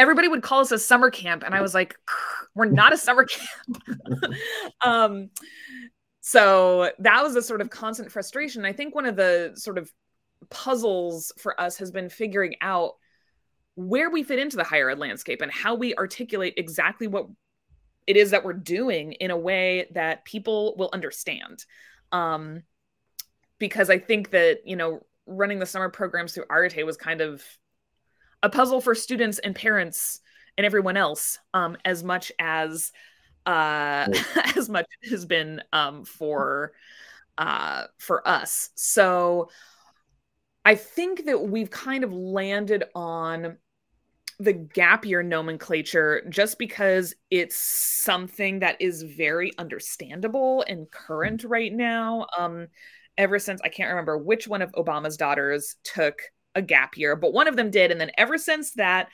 everybody 0.00 0.28
would 0.28 0.42
call 0.42 0.60
us 0.60 0.72
a 0.72 0.78
summer 0.78 1.10
camp. 1.10 1.42
And 1.44 1.54
i 1.54 1.60
was 1.60 1.74
like 1.74 1.94
we're 2.54 2.64
not 2.64 2.92
a 2.92 2.96
summer 2.96 3.24
camp. 3.24 3.82
Um, 4.82 5.30
so 6.20 6.90
that 7.00 7.22
was 7.22 7.36
a 7.36 7.42
sort 7.42 7.60
of 7.60 7.68
constant 7.68 8.10
frustration. 8.10 8.64
I 8.64 8.72
think 8.72 8.94
one 8.94 9.04
of 9.04 9.14
the 9.14 9.52
sort 9.56 9.76
of 9.76 9.92
puzzles 10.48 11.32
for 11.38 11.60
us 11.60 11.76
has 11.78 11.90
been 11.90 12.08
figuring 12.08 12.54
out 12.62 12.94
where 13.74 14.10
we 14.10 14.22
fit 14.22 14.38
into 14.38 14.56
the 14.56 14.64
higher 14.64 14.88
ed 14.88 14.98
landscape 14.98 15.42
and 15.42 15.52
how 15.52 15.74
we 15.74 15.94
articulate 15.96 16.54
exactly 16.56 17.06
what 17.06 17.26
it 18.06 18.16
is 18.16 18.30
that 18.30 18.42
we're 18.42 18.54
doing 18.54 19.12
in 19.12 19.30
a 19.30 19.36
way 19.36 19.86
that 19.92 20.24
people 20.24 20.74
will 20.76 20.90
understand. 20.92 21.64
Um, 22.10 22.62
because 23.60 23.90
i 23.90 23.98
think 23.98 24.30
that 24.30 24.60
you 24.64 24.74
know 24.74 25.06
running 25.26 25.60
the 25.60 25.66
summer 25.66 25.88
programs 25.88 26.32
through 26.34 26.46
Arete 26.50 26.84
was 26.84 26.96
kind 26.96 27.20
of 27.20 27.44
a 28.42 28.48
puzzle 28.48 28.80
for 28.80 28.94
students 28.94 29.38
and 29.38 29.54
parents 29.54 30.20
and 30.56 30.64
everyone 30.64 30.96
else 30.96 31.38
um, 31.54 31.76
as 31.84 32.02
much 32.02 32.32
as 32.38 32.92
uh, 33.46 34.08
as 34.56 34.68
much 34.68 34.86
has 35.08 35.24
been 35.24 35.62
um, 35.72 36.04
for 36.04 36.72
uh, 37.38 37.84
for 37.98 38.26
us. 38.26 38.70
So 38.74 39.50
I 40.64 40.74
think 40.74 41.24
that 41.24 41.42
we've 41.42 41.70
kind 41.70 42.04
of 42.04 42.12
landed 42.12 42.84
on 42.94 43.56
the 44.38 44.52
gap 44.52 45.04
year 45.04 45.22
nomenclature 45.22 46.22
just 46.30 46.58
because 46.58 47.14
it's 47.30 47.56
something 47.56 48.60
that 48.60 48.80
is 48.80 49.02
very 49.02 49.52
understandable 49.58 50.64
and 50.66 50.90
current 50.90 51.44
right 51.44 51.72
now. 51.72 52.26
Um, 52.38 52.68
ever 53.18 53.38
since 53.38 53.60
I 53.62 53.68
can't 53.68 53.90
remember 53.90 54.16
which 54.16 54.48
one 54.48 54.62
of 54.62 54.72
Obama's 54.72 55.18
daughters 55.18 55.76
took 55.84 56.22
a 56.54 56.62
gap 56.62 56.96
year, 56.96 57.16
but 57.16 57.32
one 57.32 57.48
of 57.48 57.56
them 57.56 57.70
did. 57.70 57.90
And 57.90 58.00
then 58.00 58.10
ever 58.18 58.38
since 58.38 58.72
that, 58.72 59.08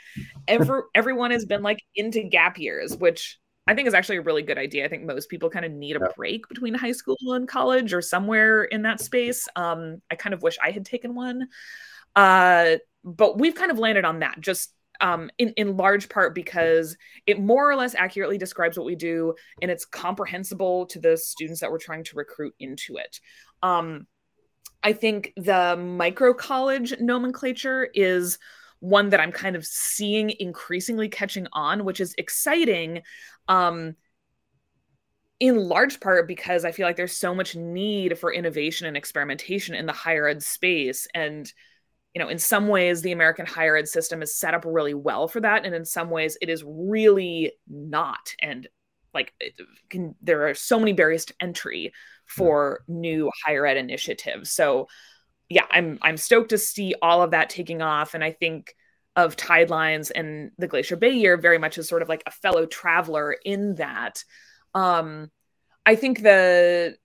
ever 0.49 0.89
everyone 0.95 1.31
has 1.31 1.45
been 1.45 1.63
like 1.63 1.83
into 1.95 2.23
gap 2.23 2.59
years, 2.59 2.97
which 2.97 3.39
I 3.67 3.75
think 3.75 3.89
is 3.89 3.95
actually 3.95 4.19
a 4.19 4.23
really 4.23 4.43
good 4.43 4.59
idea. 4.59 4.85
I 4.85 4.89
think 4.89 5.05
most 5.05 5.29
people 5.29 5.51
kind 5.51 5.65
of 5.65 5.73
need 5.73 5.97
a 5.97 6.11
break 6.17 6.49
between 6.49 6.75
high 6.75 6.93
school 6.93 7.19
and 7.33 7.49
college 7.49 7.93
or 7.93 8.01
somewhere 8.01 8.65
in 8.65 8.83
that 8.83 9.01
space. 9.01 9.49
Um, 9.57 10.01
I 10.11 10.15
kind 10.15 10.35
of 10.35 10.43
wish 10.43 10.57
I 10.63 10.71
had 10.71 10.87
taken 10.87 11.15
one. 11.15 11.49
Uh, 12.15 12.77
but 13.05 13.39
we've 13.39 13.55
kind 13.55 13.71
of 13.71 13.79
landed 13.79 14.05
on 14.05 14.21
that 14.21 14.41
just 14.41 14.73
um, 15.01 15.31
in, 15.39 15.51
in 15.51 15.77
large 15.77 16.09
part 16.09 16.35
because 16.35 16.97
it 17.27 17.41
more 17.41 17.69
or 17.69 17.77
less 17.77 17.95
accurately 17.95 18.39
describes 18.39 18.79
what 18.79 18.87
we 18.87 18.95
do 18.95 19.35
and 19.61 19.71
it's 19.71 19.85
comprehensible 19.85 20.87
to 20.87 20.99
the 20.99 21.17
students 21.17 21.61
that 21.61 21.71
we're 21.71 21.79
trying 21.79 22.05
to 22.05 22.17
recruit 22.17 22.55
into 22.59 22.97
it. 22.97 23.21
Um, 23.63 24.07
I 24.83 24.93
think 24.93 25.33
the 25.37 25.77
micro 25.77 26.33
college 26.33 26.95
nomenclature 27.01 27.89
is 27.95 28.39
one 28.81 29.11
that 29.11 29.21
I'm 29.21 29.33
kind 29.33 29.57
of 29.57 29.67
seeing 29.67 30.33
increasingly 30.39 31.09
catching 31.09 31.47
on, 31.53 31.85
which 31.85 32.01
is 32.01 32.15
exciting. 32.19 33.03
Um, 33.49 33.97
in 35.39 35.57
large 35.57 36.01
part 36.01 36.27
because 36.27 36.65
I 36.65 36.73
feel 36.73 36.87
like 36.87 36.97
there's 36.97 37.17
so 37.17 37.35
much 37.35 37.55
need 37.55 38.19
for 38.19 38.33
innovation 38.33 38.87
and 38.87 38.97
experimentation 38.97 39.75
in 39.75 39.87
the 39.87 39.93
higher 39.93 40.27
ed 40.27 40.43
space. 40.43 41.07
And, 41.15 41.51
you 42.15 42.23
know, 42.23 42.29
in 42.29 42.39
some 42.39 42.69
ways, 42.69 43.03
the 43.03 43.13
American 43.13 43.45
higher 43.45 43.77
ed 43.77 43.89
system 43.89 44.23
is 44.23 44.35
set 44.35 44.55
up 44.55 44.65
really 44.65 44.95
well 44.95 45.29
for 45.29 45.41
that. 45.41 45.67
And 45.67 45.75
in 45.75 45.85
some 45.85 46.09
ways, 46.09 46.39
it 46.41 46.49
is 46.49 46.65
really 46.67 47.53
not. 47.69 48.35
And 48.41 48.67
like, 49.17 49.35
can, 49.91 50.15
there 50.23 50.49
are 50.49 50.55
so 50.55 50.79
many 50.79 50.93
barriers 50.93 51.25
to 51.25 51.35
entry 51.41 51.93
for 52.27 52.85
new 52.87 53.31
higher 53.45 53.67
ed 53.67 53.77
initiatives. 53.77 54.53
So 54.53 54.87
yeah, 55.49 55.67
I'm 55.71 55.99
I'm 56.03 56.17
stoked 56.17 56.51
to 56.51 56.59
see 56.59 56.95
all 57.01 57.23
of 57.23 57.31
that 57.33 57.51
taking 57.51 57.83
off. 57.83 58.15
And 58.15 58.23
I 58.23 58.33
think 58.33 58.75
of 59.15 59.37
Tidelines 59.37 60.11
and 60.15 60.51
the 60.59 60.69
Glacier 60.69 60.97
Bay 60.97 61.13
year 61.13 61.37
very 61.37 61.59
much 61.59 61.79
as 61.79 61.89
sort 61.89 62.03
of 62.03 62.09
like 62.09 62.23
a 62.27 62.31
fellow 62.31 62.67
traveler 62.67 63.35
in 63.45 63.77
that. 63.77 64.23
Um, 64.75 65.31
I 65.87 65.95
think 65.95 66.23
the 66.23 66.97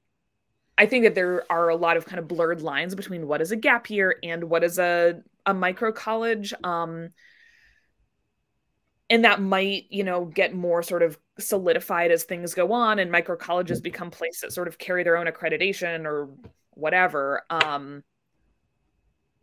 I 0.77 0.87
think 0.87 1.03
that 1.03 1.15
there 1.15 1.43
are 1.51 1.69
a 1.69 1.75
lot 1.75 1.97
of 1.97 2.05
kind 2.05 2.19
of 2.19 2.27
blurred 2.27 2.61
lines 2.61 2.95
between 2.95 3.27
what 3.27 3.41
is 3.41 3.51
a 3.51 3.55
gap 3.55 3.89
year 3.89 4.15
and 4.23 4.45
what 4.45 4.63
is 4.63 4.79
a 4.79 5.21
a 5.45 5.53
micro 5.53 5.91
college. 5.91 6.53
Um, 6.63 7.09
and 9.11 9.25
that 9.25 9.41
might 9.41 9.85
you 9.89 10.03
know 10.03 10.25
get 10.25 10.55
more 10.55 10.81
sort 10.81 11.03
of 11.03 11.19
solidified 11.37 12.09
as 12.09 12.23
things 12.23 12.55
go 12.55 12.71
on 12.71 12.97
and 12.97 13.11
micro 13.11 13.35
colleges 13.35 13.79
become 13.79 14.09
places 14.09 14.41
that 14.41 14.53
sort 14.53 14.67
of 14.67 14.79
carry 14.79 15.03
their 15.03 15.17
own 15.17 15.27
accreditation 15.27 16.05
or 16.05 16.29
whatever 16.71 17.43
um 17.51 18.03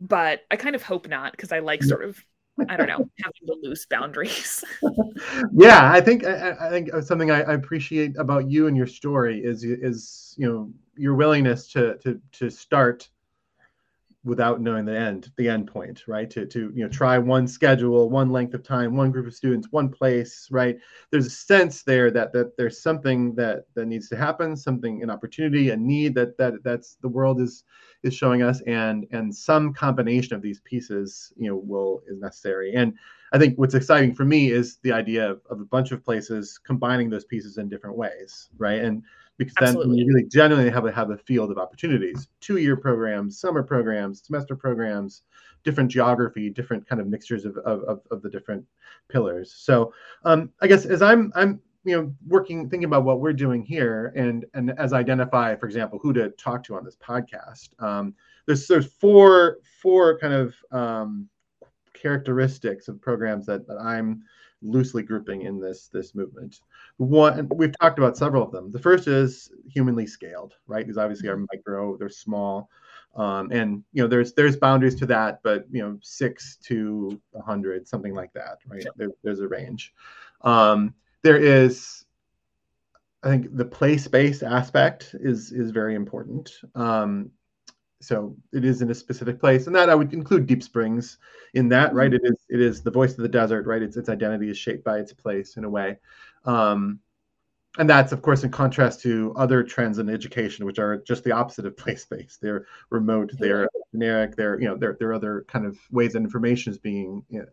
but 0.01 0.41
i 0.51 0.57
kind 0.57 0.75
of 0.75 0.83
hope 0.83 1.07
not 1.07 1.31
because 1.31 1.51
i 1.51 1.59
like 1.59 1.83
sort 1.83 2.03
of 2.03 2.21
i 2.67 2.75
don't 2.75 2.87
know 2.87 2.97
having 3.23 3.45
the 3.45 3.57
loose 3.63 3.85
boundaries. 3.85 4.65
Yeah 5.51 5.91
i 5.91 6.01
think 6.01 6.25
I, 6.25 6.55
I, 6.59 6.69
think 6.69 6.89
something 7.03 7.29
I, 7.29 7.41
I 7.41 7.53
appreciate 7.53 8.17
about 8.17 8.49
you 8.49 8.67
and 8.67 8.75
your 8.75 8.87
story 8.87 9.39
is 9.43 9.63
is 9.63 10.33
you 10.37 10.51
know 10.51 10.71
your 10.95 11.15
willingness 11.15 11.71
to 11.73 11.97
to 11.97 12.19
to 12.33 12.49
start 12.49 13.09
without 14.25 14.59
knowing 14.59 14.83
the 14.83 14.97
end 14.97 15.31
the 15.37 15.47
end 15.47 15.65
point 15.65 16.03
right? 16.07 16.29
To 16.31 16.45
to 16.45 16.71
you 16.75 16.83
know 16.83 16.89
try 16.89 17.17
one 17.17 17.47
schedule 17.47 18.09
one 18.09 18.31
length 18.31 18.53
of 18.53 18.63
time 18.63 18.97
one 18.97 19.11
group 19.11 19.27
of 19.27 19.33
students 19.33 19.69
one 19.71 19.89
place 19.89 20.47
right? 20.51 20.77
There's 21.11 21.25
a 21.25 21.29
sense 21.31 21.83
there 21.83 22.11
that 22.11 22.33
that 22.33 22.57
there's 22.57 22.81
something 22.81 23.33
that 23.35 23.65
that 23.75 23.85
needs 23.85 24.09
to 24.09 24.17
happen 24.17 24.57
something 24.57 25.01
an 25.03 25.09
opportunity 25.09 25.69
a 25.69 25.77
need 25.77 26.15
that 26.15 26.37
that 26.37 26.55
that's 26.63 26.97
the 27.01 27.07
world 27.07 27.39
is 27.39 27.63
is 28.03 28.13
showing 28.13 28.41
us 28.41 28.61
and 28.67 29.07
and 29.11 29.33
some 29.33 29.73
combination 29.73 30.35
of 30.35 30.41
these 30.41 30.59
pieces 30.61 31.31
you 31.37 31.49
know 31.49 31.55
will 31.55 32.01
is 32.07 32.19
necessary. 32.19 32.73
And 32.75 32.93
i 33.31 33.37
think 33.37 33.57
what's 33.57 33.75
exciting 33.75 34.13
for 34.15 34.25
me 34.25 34.51
is 34.51 34.79
the 34.83 34.91
idea 34.91 35.29
of, 35.31 35.41
of 35.49 35.61
a 35.61 35.65
bunch 35.65 35.91
of 35.91 36.03
places 36.03 36.59
combining 36.65 37.09
those 37.09 37.25
pieces 37.25 37.57
in 37.57 37.69
different 37.69 37.95
ways 37.95 38.49
right? 38.57 38.81
And 38.81 39.03
because 39.39 39.55
Absolutely. 39.57 39.97
then 39.97 39.97
you 39.97 40.13
really 40.13 40.27
genuinely 40.27 40.69
have 40.69 40.85
a 40.85 40.91
have 40.91 41.09
a 41.09 41.17
field 41.17 41.49
of 41.49 41.57
opportunities 41.57 42.27
two 42.41 42.57
year 42.57 42.75
programs 42.75 43.39
summer 43.39 43.63
programs 43.63 44.21
semester 44.23 44.55
programs 44.55 45.23
different 45.63 45.89
geography 45.89 46.49
different 46.49 46.87
kind 46.87 47.01
of 47.01 47.07
mixtures 47.07 47.45
of 47.45 47.57
of, 47.57 48.01
of 48.11 48.21
the 48.21 48.29
different 48.29 48.63
pillars 49.07 49.55
so 49.57 49.91
um, 50.25 50.51
i 50.61 50.67
guess 50.67 50.85
as 50.85 51.01
i'm 51.01 51.31
i'm 51.35 51.59
you 51.85 51.95
know 51.95 52.13
working 52.27 52.69
thinking 52.69 52.83
about 52.85 53.05
what 53.05 53.21
we're 53.21 53.33
doing 53.33 53.63
here 53.63 54.13
and 54.15 54.45
and 54.53 54.71
as 54.77 54.91
I 54.91 54.99
identify 54.99 55.55
for 55.55 55.65
example 55.65 55.97
who 55.99 56.11
to 56.13 56.29
talk 56.31 56.61
to 56.65 56.75
on 56.75 56.83
this 56.83 56.97
podcast 56.97 57.69
um, 57.81 58.13
there's 58.45 58.67
there's 58.67 58.91
four 58.93 59.59
four 59.81 60.19
kind 60.19 60.33
of 60.33 60.53
um, 60.71 61.29
characteristics 61.93 62.89
of 62.89 63.01
programs 63.01 63.45
that, 63.45 63.65
that 63.67 63.77
i'm 63.79 64.21
loosely 64.61 65.03
grouping 65.03 65.43
in 65.43 65.59
this 65.59 65.87
this 65.87 66.15
movement. 66.15 66.61
One, 66.97 67.49
we've 67.55 67.77
talked 67.79 67.99
about 67.99 68.17
several 68.17 68.43
of 68.43 68.51
them. 68.51 68.71
The 68.71 68.79
first 68.79 69.07
is 69.07 69.51
humanly 69.67 70.05
scaled, 70.05 70.55
right? 70.67 70.85
These 70.85 70.97
obviously 70.97 71.29
our 71.29 71.35
mm-hmm. 71.35 71.45
micro, 71.53 71.97
they're 71.97 72.09
small. 72.09 72.69
Um, 73.15 73.51
and 73.51 73.83
you 73.91 74.03
know, 74.03 74.07
there's 74.07 74.33
there's 74.33 74.55
boundaries 74.55 74.95
to 74.95 75.05
that, 75.07 75.41
but 75.43 75.65
you 75.71 75.81
know, 75.81 75.97
six 76.01 76.57
to 76.63 77.19
a 77.33 77.41
hundred, 77.41 77.87
something 77.87 78.13
like 78.13 78.33
that, 78.33 78.59
right? 78.67 78.85
There, 78.95 79.09
there's 79.23 79.39
a 79.39 79.47
range. 79.47 79.93
Um, 80.41 80.93
there 81.21 81.37
is, 81.37 82.05
I 83.23 83.29
think, 83.29 83.55
the 83.55 83.65
play 83.65 83.97
space 83.97 84.43
aspect 84.43 85.15
is 85.19 85.51
is 85.51 85.71
very 85.71 85.95
important. 85.95 86.51
Um, 86.75 87.31
so 88.01 88.35
it 88.53 88.63
is 88.63 88.81
in 88.81 88.89
a 88.91 88.95
specific 88.95 89.39
place, 89.39 89.67
and 89.67 89.75
that 89.75 89.89
I 89.89 89.95
would 89.95 90.13
include 90.13 90.47
Deep 90.47 90.63
Springs 90.63 91.17
in 91.53 91.67
that, 91.69 91.93
right? 91.93 92.13
It 92.13 92.21
is 92.23 92.37
it 92.49 92.61
is 92.61 92.81
the 92.81 92.91
voice 92.91 93.11
of 93.11 93.23
the 93.23 93.29
desert, 93.29 93.65
right? 93.65 93.81
Its 93.81 93.97
its 93.97 94.09
identity 94.09 94.49
is 94.49 94.57
shaped 94.57 94.83
by 94.83 94.99
its 94.99 95.13
place 95.13 95.57
in 95.57 95.63
a 95.65 95.69
way. 95.69 95.97
Um, 96.45 96.99
and 97.77 97.89
that's 97.89 98.11
of 98.11 98.21
course 98.21 98.43
in 98.43 98.49
contrast 98.49 99.01
to 99.01 99.33
other 99.35 99.63
trends 99.63 99.99
in 99.99 100.09
education 100.09 100.65
which 100.65 100.79
are 100.79 100.97
just 100.97 101.23
the 101.23 101.31
opposite 101.31 101.65
of 101.65 101.77
place-based 101.77 102.41
they're 102.41 102.65
remote 102.89 103.31
they're 103.37 103.67
generic 103.91 104.35
they're 104.35 104.59
you 104.59 104.67
know 104.67 104.75
there, 104.75 104.97
there 104.99 105.09
are 105.09 105.13
other 105.13 105.45
kind 105.47 105.65
of 105.65 105.77
ways 105.91 106.13
that 106.13 106.19
information 106.19 106.71
is 106.71 106.77
being 106.77 107.23
you 107.29 107.39
know, 107.39 107.45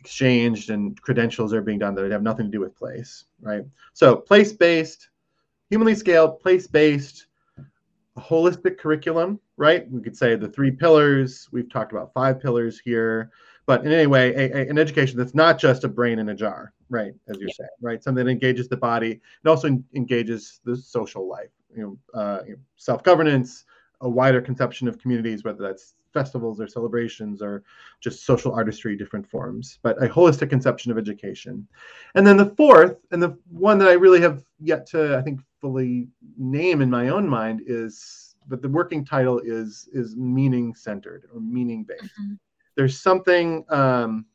exchanged 0.00 0.70
and 0.70 1.00
credentials 1.00 1.52
are 1.52 1.62
being 1.62 1.78
done 1.78 1.94
that 1.94 2.10
have 2.10 2.22
nothing 2.22 2.46
to 2.46 2.52
do 2.52 2.60
with 2.60 2.76
place 2.76 3.24
right 3.40 3.64
so 3.92 4.16
place-based 4.16 5.08
humanly 5.70 5.94
scaled 5.94 6.40
place-based 6.40 7.26
holistic 8.18 8.78
curriculum 8.78 9.40
right? 9.56 9.90
We 9.90 10.00
could 10.00 10.16
say 10.16 10.36
the 10.36 10.48
three 10.48 10.70
pillars. 10.70 11.48
We've 11.52 11.70
talked 11.70 11.92
about 11.92 12.12
five 12.12 12.40
pillars 12.40 12.80
here. 12.80 13.30
But 13.66 13.86
in 13.86 13.92
any 13.92 14.06
way 14.06 14.34
a, 14.34 14.56
a, 14.56 14.68
an 14.68 14.78
education 14.78 15.16
that's 15.16 15.34
not 15.34 15.58
just 15.58 15.84
a 15.84 15.88
brain 15.88 16.18
in 16.18 16.28
a 16.28 16.34
jar 16.34 16.74
right 16.90 17.14
as 17.28 17.38
you're 17.38 17.48
yeah. 17.48 17.54
saying 17.56 17.70
right? 17.80 18.02
Something 18.02 18.26
that 18.26 18.30
engages 18.30 18.68
the 18.68 18.76
body. 18.76 19.20
It 19.42 19.48
also 19.48 19.68
en- 19.68 19.84
engages 19.94 20.60
the 20.64 20.76
social 20.76 21.28
life 21.28 21.50
you 21.74 21.82
know, 21.82 22.20
uh, 22.20 22.40
you 22.44 22.52
know, 22.52 22.58
self-governance 22.76 23.64
a 24.02 24.08
wider 24.08 24.42
conception 24.42 24.86
of 24.86 24.98
communities 24.98 25.44
whether 25.44 25.62
that's 25.62 25.94
festivals 26.12 26.60
or 26.60 26.68
celebrations 26.68 27.40
or 27.40 27.64
just 28.00 28.26
social 28.26 28.52
artistry 28.52 28.96
different 28.96 29.26
forms 29.26 29.78
but 29.82 30.00
a 30.02 30.08
holistic 30.08 30.50
conception 30.50 30.92
of 30.92 30.98
education. 30.98 31.66
And 32.14 32.26
then 32.26 32.36
the 32.36 32.54
fourth 32.56 32.98
and 33.12 33.22
the 33.22 33.38
one 33.50 33.78
that 33.78 33.88
i 33.88 33.92
really 33.92 34.20
have 34.20 34.44
yet 34.60 34.86
to 34.88 35.16
i 35.16 35.22
think 35.22 35.40
fully 35.64 36.08
name 36.36 36.82
in 36.82 36.90
my 36.90 37.08
own 37.08 37.26
mind 37.26 37.62
is 37.66 38.36
but 38.46 38.60
the 38.60 38.68
working 38.68 39.02
title 39.02 39.38
is 39.38 39.88
is 39.94 40.14
meaning 40.14 40.74
centered 40.74 41.22
or 41.32 41.40
meaning 41.40 41.84
based 41.84 42.02
mm-hmm. 42.20 42.34
there's 42.76 43.00
something 43.00 43.64
um, 43.70 44.26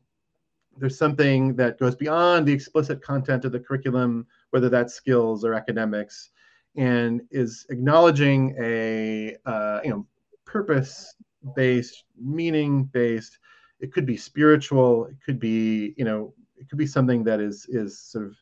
there's 0.80 0.98
something 0.98 1.56
that 1.56 1.78
goes 1.78 1.96
beyond 1.96 2.48
the 2.48 2.54
explicit 2.54 3.02
content 3.02 3.46
of 3.46 3.52
the 3.52 3.60
curriculum, 3.60 4.26
whether 4.52 4.70
that's 4.70 4.94
skills 4.94 5.44
or 5.44 5.54
academics, 5.54 6.32
and 6.76 7.22
is 7.32 7.66
acknowledging 7.70 8.56
a 8.60 9.36
uh, 9.46 9.82
you 9.84 9.90
know 9.90 10.06
purpose-based, 10.46 12.04
meaning-based. 12.18 13.38
It 13.82 13.94
could 13.94 14.06
be 14.06 14.18
spiritual. 14.18 15.06
It 15.06 15.18
could 15.26 15.40
be 15.40 15.94
you 15.98 16.06
know 16.06 16.34
it 16.58 16.70
could 16.70 16.80
be 16.80 16.88
something 16.88 17.24
that 17.26 17.40
is 17.40 17.66
is 17.70 18.00
sort 18.00 18.26
of 18.26 18.36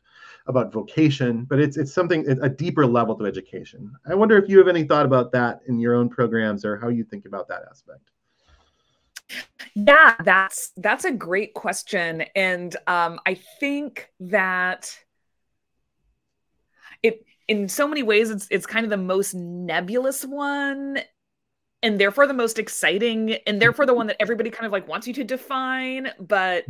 about 0.48 0.72
vocation, 0.72 1.44
but 1.44 1.60
it's 1.60 1.76
it's 1.76 1.92
something 1.92 2.26
a 2.42 2.48
deeper 2.48 2.86
level 2.86 3.14
to 3.16 3.24
education. 3.26 3.92
I 4.08 4.14
wonder 4.14 4.36
if 4.36 4.48
you 4.48 4.58
have 4.58 4.68
any 4.68 4.84
thought 4.84 5.06
about 5.06 5.30
that 5.32 5.60
in 5.68 5.78
your 5.78 5.94
own 5.94 6.08
programs 6.08 6.64
or 6.64 6.78
how 6.78 6.88
you 6.88 7.04
think 7.04 7.26
about 7.26 7.48
that 7.48 7.62
aspect. 7.70 8.10
Yeah, 9.74 10.14
that's 10.24 10.72
that's 10.78 11.04
a 11.04 11.12
great 11.12 11.54
question, 11.54 12.22
and 12.34 12.74
um, 12.86 13.20
I 13.26 13.34
think 13.60 14.10
that 14.20 14.98
it 17.02 17.24
in 17.46 17.68
so 17.68 17.86
many 17.86 18.02
ways 18.02 18.30
it's 18.30 18.48
it's 18.50 18.66
kind 18.66 18.84
of 18.84 18.90
the 18.90 18.96
most 18.96 19.34
nebulous 19.34 20.24
one 20.24 20.98
and 21.82 22.00
therefore 22.00 22.26
the 22.26 22.34
most 22.34 22.58
exciting 22.58 23.34
and 23.46 23.62
therefore 23.62 23.86
the 23.86 23.94
one 23.94 24.08
that 24.08 24.16
everybody 24.20 24.50
kind 24.50 24.66
of 24.66 24.72
like 24.72 24.88
wants 24.88 25.06
you 25.06 25.14
to 25.14 25.24
define 25.24 26.10
but 26.20 26.64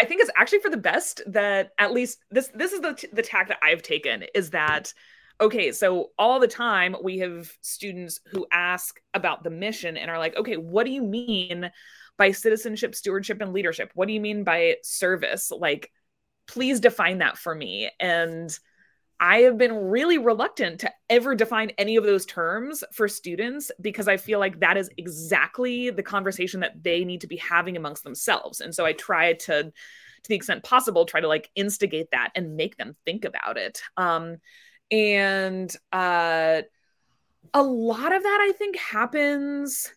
i 0.00 0.04
think 0.04 0.20
it's 0.20 0.30
actually 0.36 0.60
for 0.60 0.70
the 0.70 0.76
best 0.76 1.22
that 1.26 1.70
at 1.78 1.92
least 1.92 2.18
this 2.30 2.50
this 2.54 2.72
is 2.72 2.80
the 2.80 3.08
the 3.12 3.22
tack 3.22 3.48
that 3.48 3.58
i've 3.62 3.82
taken 3.82 4.24
is 4.34 4.50
that 4.50 4.92
okay, 5.40 5.72
so 5.72 6.10
all 6.18 6.40
the 6.40 6.48
time 6.48 6.96
we 7.02 7.18
have 7.18 7.52
students 7.60 8.20
who 8.26 8.46
ask 8.50 9.00
about 9.14 9.44
the 9.44 9.50
mission 9.50 9.96
and 9.96 10.10
are 10.10 10.18
like, 10.18 10.36
okay, 10.36 10.56
what 10.56 10.86
do 10.86 10.92
you 10.92 11.02
mean 11.02 11.70
by 12.16 12.30
citizenship, 12.30 12.94
stewardship, 12.94 13.40
and 13.40 13.52
leadership? 13.52 13.90
What 13.94 14.08
do 14.08 14.14
you 14.14 14.20
mean 14.20 14.44
by 14.44 14.76
service? 14.82 15.50
Like, 15.50 15.90
please 16.46 16.80
define 16.80 17.18
that 17.18 17.36
for 17.36 17.54
me. 17.54 17.90
And 18.00 18.56
I 19.18 19.38
have 19.38 19.56
been 19.56 19.74
really 19.74 20.18
reluctant 20.18 20.80
to 20.80 20.92
ever 21.08 21.34
define 21.34 21.70
any 21.78 21.96
of 21.96 22.04
those 22.04 22.26
terms 22.26 22.84
for 22.92 23.08
students 23.08 23.70
because 23.80 24.08
I 24.08 24.16
feel 24.16 24.38
like 24.38 24.60
that 24.60 24.76
is 24.76 24.90
exactly 24.98 25.90
the 25.90 26.02
conversation 26.02 26.60
that 26.60 26.82
they 26.82 27.04
need 27.04 27.22
to 27.22 27.26
be 27.26 27.36
having 27.36 27.76
amongst 27.76 28.04
themselves. 28.04 28.60
And 28.60 28.74
so 28.74 28.84
I 28.84 28.92
try 28.92 29.32
to, 29.32 29.64
to 29.64 30.28
the 30.28 30.34
extent 30.34 30.64
possible, 30.64 31.06
try 31.06 31.20
to 31.20 31.28
like 31.28 31.50
instigate 31.54 32.10
that 32.12 32.30
and 32.34 32.56
make 32.56 32.76
them 32.76 32.94
think 33.06 33.24
about 33.24 33.56
it. 33.56 33.80
Um, 33.96 34.36
and 34.90 35.74
uh, 35.92 36.62
a 37.54 37.62
lot 37.62 38.14
of 38.14 38.22
that 38.22 38.38
i 38.40 38.52
think 38.52 38.76
happens 38.76 39.92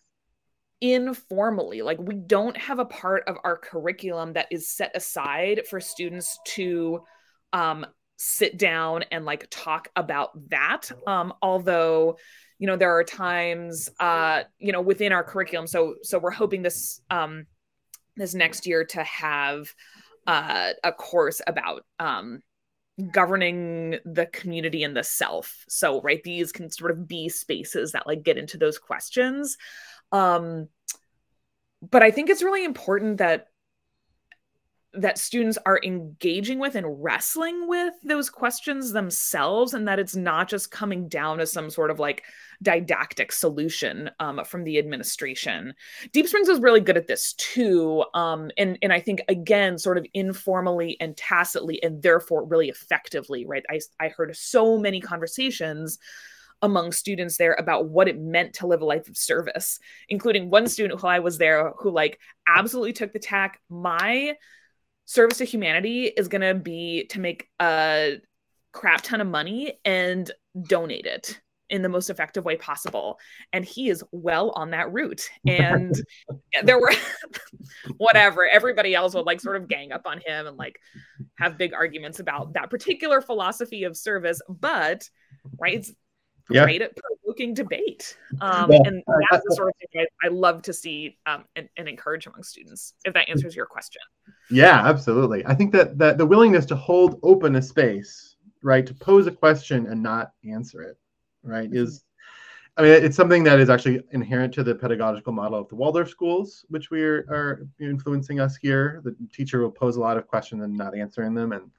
informally 0.80 1.82
like 1.82 1.98
we 2.00 2.14
don't 2.14 2.56
have 2.56 2.78
a 2.78 2.86
part 2.86 3.22
of 3.28 3.36
our 3.44 3.56
curriculum 3.56 4.32
that 4.32 4.46
is 4.50 4.68
set 4.68 4.90
aside 4.94 5.62
for 5.68 5.78
students 5.78 6.38
to 6.46 7.00
um, 7.52 7.84
sit 8.22 8.58
down 8.58 9.02
and 9.10 9.24
like 9.24 9.46
talk 9.48 9.88
about 9.96 10.30
that. 10.50 10.90
Um, 11.06 11.32
although 11.40 12.18
you 12.58 12.66
know 12.66 12.76
there 12.76 12.94
are 12.94 13.02
times 13.02 13.88
uh, 13.98 14.42
you 14.58 14.72
know 14.72 14.82
within 14.82 15.12
our 15.12 15.24
curriculum 15.24 15.66
so 15.66 15.94
so 16.02 16.18
we're 16.18 16.30
hoping 16.30 16.62
this 16.62 17.00
um, 17.10 17.46
this 18.16 18.34
next 18.34 18.66
year 18.66 18.84
to 18.84 19.02
have 19.02 19.74
uh, 20.26 20.72
a 20.84 20.92
course 20.92 21.40
about 21.46 21.86
um, 21.98 22.40
governing 23.10 23.96
the 24.04 24.26
community 24.26 24.84
and 24.84 24.94
the 24.94 25.02
self. 25.02 25.64
So 25.68 26.02
right 26.02 26.22
these 26.22 26.52
can 26.52 26.70
sort 26.70 26.90
of 26.90 27.08
be 27.08 27.30
spaces 27.30 27.92
that 27.92 28.06
like 28.06 28.22
get 28.22 28.36
into 28.36 28.58
those 28.58 28.78
questions. 28.78 29.56
Um 30.12 30.68
but 31.82 32.02
i 32.02 32.10
think 32.10 32.28
it's 32.28 32.42
really 32.42 32.64
important 32.64 33.16
that 33.18 33.46
that 34.94 35.18
students 35.18 35.56
are 35.66 35.80
engaging 35.84 36.58
with 36.58 36.74
and 36.74 37.02
wrestling 37.02 37.68
with 37.68 37.94
those 38.02 38.28
questions 38.28 38.92
themselves 38.92 39.72
and 39.72 39.86
that 39.86 40.00
it's 40.00 40.16
not 40.16 40.48
just 40.48 40.70
coming 40.70 41.08
down 41.08 41.38
as 41.38 41.52
some 41.52 41.70
sort 41.70 41.90
of 41.90 42.00
like 42.00 42.24
didactic 42.62 43.30
solution 43.30 44.10
um, 44.18 44.44
from 44.44 44.64
the 44.64 44.78
administration. 44.78 45.74
Deep 46.12 46.26
springs 46.26 46.48
was 46.48 46.60
really 46.60 46.80
good 46.80 46.96
at 46.96 47.06
this 47.06 47.34
too 47.34 48.04
um, 48.14 48.50
and 48.58 48.78
and 48.82 48.92
i 48.92 49.00
think 49.00 49.22
again 49.28 49.78
sort 49.78 49.96
of 49.96 50.06
informally 50.12 50.96
and 51.00 51.16
tacitly 51.16 51.82
and 51.82 52.02
therefore 52.02 52.44
really 52.44 52.68
effectively 52.68 53.46
right? 53.46 53.64
I, 53.70 53.80
I 54.00 54.08
heard 54.08 54.34
so 54.36 54.76
many 54.76 55.00
conversations 55.00 55.98
among 56.62 56.92
students 56.92 57.38
there 57.38 57.54
about 57.54 57.88
what 57.88 58.08
it 58.08 58.20
meant 58.20 58.54
to 58.54 58.66
live 58.66 58.82
a 58.82 58.84
life 58.84 59.08
of 59.08 59.16
service 59.16 59.78
including 60.08 60.50
one 60.50 60.66
student 60.68 61.00
who 61.00 61.06
i 61.06 61.18
was 61.18 61.38
there 61.38 61.72
who 61.78 61.90
like 61.90 62.18
absolutely 62.46 62.92
took 62.92 63.12
the 63.12 63.18
tack. 63.18 63.60
My 63.68 64.36
service 65.10 65.38
to 65.38 65.44
humanity 65.44 66.04
is 66.04 66.28
going 66.28 66.40
to 66.40 66.54
be 66.54 67.04
to 67.06 67.18
make 67.18 67.48
a 67.60 68.18
crap 68.72 69.02
ton 69.02 69.20
of 69.20 69.26
money 69.26 69.72
and 69.84 70.30
donate 70.68 71.04
it 71.04 71.40
in 71.68 71.82
the 71.82 71.88
most 71.88 72.10
effective 72.10 72.44
way 72.44 72.54
possible 72.54 73.18
and 73.52 73.64
he 73.64 73.88
is 73.88 74.04
well 74.12 74.50
on 74.50 74.70
that 74.70 74.92
route 74.92 75.28
and 75.48 76.00
there 76.62 76.80
were 76.80 76.92
whatever 77.96 78.48
everybody 78.48 78.94
else 78.94 79.12
would 79.12 79.26
like 79.26 79.40
sort 79.40 79.56
of 79.56 79.66
gang 79.66 79.90
up 79.90 80.02
on 80.04 80.20
him 80.24 80.46
and 80.46 80.56
like 80.56 80.78
have 81.38 81.58
big 81.58 81.74
arguments 81.74 82.20
about 82.20 82.52
that 82.52 82.70
particular 82.70 83.20
philosophy 83.20 83.82
of 83.82 83.96
service 83.96 84.40
but 84.48 85.10
right 85.58 85.74
it's 85.74 85.92
yeah. 86.48 86.64
great 86.64 86.82
at 86.82 86.92
provoking 86.96 87.54
debate. 87.54 88.16
Um, 88.40 88.72
yeah. 88.72 88.80
And 88.84 89.02
that's 89.30 89.44
the 89.46 89.54
sort 89.54 89.68
of 89.68 89.74
thing 89.78 90.04
I, 90.22 90.26
I 90.26 90.30
love 90.30 90.62
to 90.62 90.72
see 90.72 91.16
um, 91.24 91.44
and, 91.54 91.68
and, 91.76 91.88
encourage 91.88 92.26
among 92.26 92.42
students, 92.42 92.94
if 93.04 93.14
that 93.14 93.28
answers 93.28 93.54
your 93.54 93.66
question. 93.66 94.02
Yeah, 94.50 94.86
absolutely. 94.86 95.44
I 95.46 95.54
think 95.54 95.72
that, 95.72 95.98
that 95.98 96.18
the 96.18 96.26
willingness 96.26 96.66
to 96.66 96.76
hold 96.76 97.18
open 97.22 97.56
a 97.56 97.62
space, 97.62 98.36
right, 98.62 98.86
to 98.86 98.94
pose 98.94 99.26
a 99.26 99.30
question 99.30 99.86
and 99.86 100.02
not 100.02 100.32
answer 100.48 100.82
it, 100.82 100.98
right, 101.42 101.68
mm-hmm. 101.68 101.84
is, 101.84 102.04
I 102.76 102.82
mean, 102.82 102.92
it's 102.92 103.16
something 103.16 103.44
that 103.44 103.60
is 103.60 103.68
actually 103.68 104.02
inherent 104.12 104.54
to 104.54 104.62
the 104.62 104.74
pedagogical 104.74 105.32
model 105.32 105.58
of 105.58 105.68
the 105.68 105.74
Waldorf 105.74 106.08
schools, 106.08 106.64
which 106.68 106.90
we 106.90 107.02
are, 107.02 107.26
are 107.28 107.66
influencing 107.78 108.40
us 108.40 108.56
here. 108.56 109.00
The 109.04 109.14
teacher 109.32 109.60
will 109.60 109.70
pose 109.70 109.96
a 109.96 110.00
lot 110.00 110.16
of 110.16 110.26
questions 110.26 110.62
and 110.62 110.76
not 110.76 110.96
answering 110.96 111.34
them, 111.34 111.52
and 111.52 111.70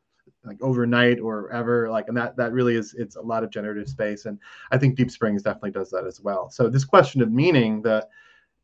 like 0.43 0.61
overnight 0.61 1.19
or 1.19 1.51
ever 1.51 1.89
like 1.89 2.07
and 2.07 2.17
that 2.17 2.35
that 2.35 2.51
really 2.51 2.75
is 2.75 2.93
it's 2.95 3.15
a 3.15 3.21
lot 3.21 3.43
of 3.43 3.51
generative 3.51 3.87
space 3.87 4.25
and 4.25 4.39
i 4.71 4.77
think 4.77 4.95
deep 4.95 5.11
springs 5.11 5.43
definitely 5.43 5.71
does 5.71 5.91
that 5.91 6.05
as 6.05 6.19
well 6.19 6.49
so 6.49 6.67
this 6.67 6.85
question 6.85 7.21
of 7.21 7.31
meaning 7.31 7.81
the 7.81 8.05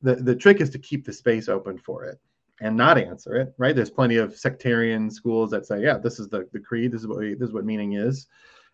the, 0.02 0.16
the 0.16 0.36
trick 0.36 0.62
is 0.62 0.70
to 0.70 0.80
keep 0.80 1.06
the 1.06 1.14
space 1.14 1.48
open 1.48 1.78
for 1.78 2.04
it 2.06 2.20
and 2.62 2.76
not 2.76 2.98
answer 2.98 3.36
it 3.36 3.54
right? 3.58 3.76
There's 3.76 3.90
plenty 3.90 4.18
of 4.18 4.38
sectarian 4.38 5.10
schools 5.10 5.52
that 5.52 5.66
say 5.66 5.82
yeah 5.82 5.98
this 5.98 6.20
is 6.20 6.28
the, 6.30 6.48
the 6.54 6.60
creed 6.60 6.92
this 6.92 7.02
is 7.02 7.08
what 7.08 7.20
we, 7.20 7.34
this 7.34 7.50
is 7.50 7.54
what 7.54 7.66
meaning 7.66 7.94
is. 7.94 8.28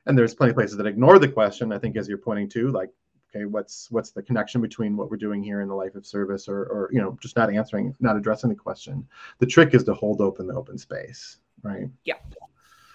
And 0.05 0.17
there's 0.17 0.33
plenty 0.33 0.51
of 0.51 0.57
places 0.57 0.77
that 0.77 0.87
ignore 0.87 1.17
the 1.17 1.29
question 1.29 1.71
i 1.71 1.79
think 1.79 1.95
as 1.95 2.07
you're 2.09 2.17
pointing 2.17 2.49
to 2.49 2.69
like 2.71 2.89
okay 3.33 3.45
what's 3.45 3.89
what's 3.89 4.11
the 4.11 4.21
connection 4.21 4.61
between 4.61 4.95
what 4.95 5.09
we're 5.09 5.17
doing 5.17 5.43
here 5.43 5.61
in 5.61 5.67
the 5.67 5.73
life 5.73 5.95
of 5.95 6.05
service 6.05 6.47
or 6.47 6.63
or 6.65 6.89
you 6.91 7.01
know 7.01 7.17
just 7.21 7.35
not 7.35 7.53
answering 7.53 7.95
not 7.99 8.15
addressing 8.15 8.49
the 8.49 8.55
question. 8.55 9.07
The 9.39 9.45
trick 9.45 9.73
is 9.73 9.83
to 9.85 9.93
hold 9.93 10.21
open 10.21 10.47
the 10.47 10.55
open 10.55 10.77
space 10.77 11.37
right? 11.63 11.87
Yeah. 12.03 12.15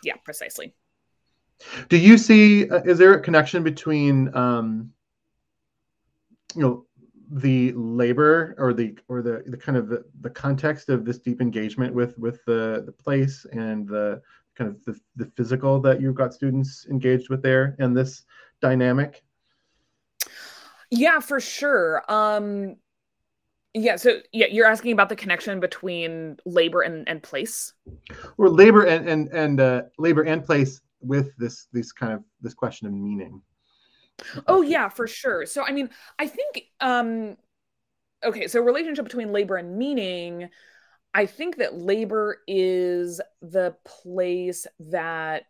Yeah 0.03 0.16
precisely. 0.24 0.74
Do 1.89 1.97
you 1.97 2.18
see 2.18 2.70
uh, 2.70 2.82
is 2.82 2.99
there 2.99 3.14
a 3.14 3.20
connection 3.20 3.62
between 3.62 4.34
um 4.36 4.93
you 6.55 6.62
know 6.62 6.86
the 7.31 7.72
labor 7.72 8.55
or 8.59 8.72
the 8.72 8.97
or 9.09 9.20
the 9.22 9.43
the 9.47 9.57
kind 9.57 9.76
of 9.76 9.89
the, 9.89 10.05
the 10.20 10.31
context 10.31 10.89
of 10.89 11.05
this 11.05 11.18
deep 11.18 11.41
engagement 11.41 11.95
with 11.95 12.18
with 12.18 12.45
the 12.47 12.83
the 12.87 12.93
place 12.93 13.45
and 13.53 13.87
the 13.87 14.20
kind 14.57 14.70
of 14.70 14.85
the, 14.85 14.99
the 15.16 15.31
physical 15.37 15.81
that 15.81 16.01
you've 16.01 16.14
got 16.14 16.33
students 16.33 16.87
engaged 16.91 17.29
with 17.29 17.43
there 17.43 17.76
and 17.79 17.97
this 17.97 18.24
dynamic? 18.61 19.22
Yeah 20.91 21.20
for 21.20 21.39
sure. 21.39 22.03
Um 22.09 22.76
yeah 23.74 23.97
so 23.97 24.20
yeah 24.33 24.47
you're 24.47 24.66
asking 24.66 24.93
about 24.93 25.11
the 25.11 25.16
connection 25.16 25.61
between 25.61 26.39
labor 26.47 26.81
and, 26.81 27.07
and 27.09 27.22
place? 27.22 27.74
Or 28.39 28.49
labor 28.49 28.85
and 28.85 29.09
and 29.09 29.29
and 29.29 29.61
uh, 29.61 29.83
labor 29.99 30.22
and 30.22 30.45
place 30.45 30.81
with 31.01 31.37
this 31.37 31.66
this 31.72 31.93
kind 31.93 32.12
of 32.12 32.24
this 32.41 32.55
question 32.55 32.87
of 32.87 32.95
meaning 32.95 33.43
oh 34.47 34.62
yeah 34.62 34.89
for 34.89 35.07
sure 35.07 35.47
so 35.47 35.62
i 35.62 35.73
mean 35.73 35.89
i 36.19 36.27
think 36.27 36.62
um 36.81 37.37
okay 38.25 38.47
so 38.49 38.61
relationship 38.61 39.05
between 39.05 39.33
labor 39.33 39.57
and 39.57 39.77
meaning 39.77 40.49
I 41.14 41.27
think 41.27 41.57
that 41.57 41.77
labor 41.77 42.43
is 42.47 43.21
the 43.41 43.75
place 43.85 44.66
that 44.79 45.45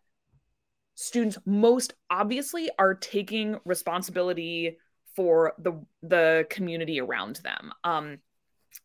students 0.95 1.37
most 1.45 1.93
obviously 2.09 2.69
are 2.79 2.93
taking 2.93 3.59
responsibility 3.65 4.77
for 5.15 5.53
the 5.59 5.85
the 6.01 6.47
community 6.49 6.99
around 6.99 7.37
them. 7.37 7.71
Um, 7.83 8.17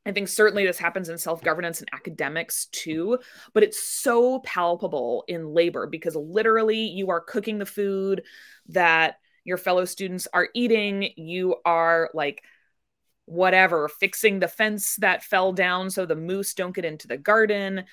I 0.07 0.13
think 0.13 0.29
certainly 0.29 0.67
this 0.67 0.79
happens 0.79 1.09
in 1.09 1.19
self 1.19 1.43
governance 1.43 1.81
and 1.81 1.89
academics 1.93 2.67
too, 2.67 3.19
but 3.53 3.63
it's 3.63 3.83
so 3.83 4.41
palpable 4.41 5.25
in 5.29 5.55
labor 5.55 5.87
because 5.87 6.17
literally 6.17 6.87
you 6.87 7.11
are 7.11 7.21
cooking 7.21 7.59
the 7.59 7.67
food 7.67 8.25
that 8.69 9.17
your 9.45 9.57
fellow 9.59 9.85
students 9.85 10.27
are 10.33 10.49
eating. 10.55 11.11
You 11.17 11.57
are 11.65 12.11
like 12.15 12.43
whatever, 13.27 13.89
fixing 13.89 14.41
the 14.41 14.49
fence 14.49 14.97
that 14.97 15.23
fell 15.23 15.53
down 15.53 15.91
so 15.91 16.07
the 16.07 16.17
moose 16.17 16.55
don't 16.55 16.75
get 16.75 16.85
into 16.85 17.07
the 17.07 17.17
garden. 17.17 17.85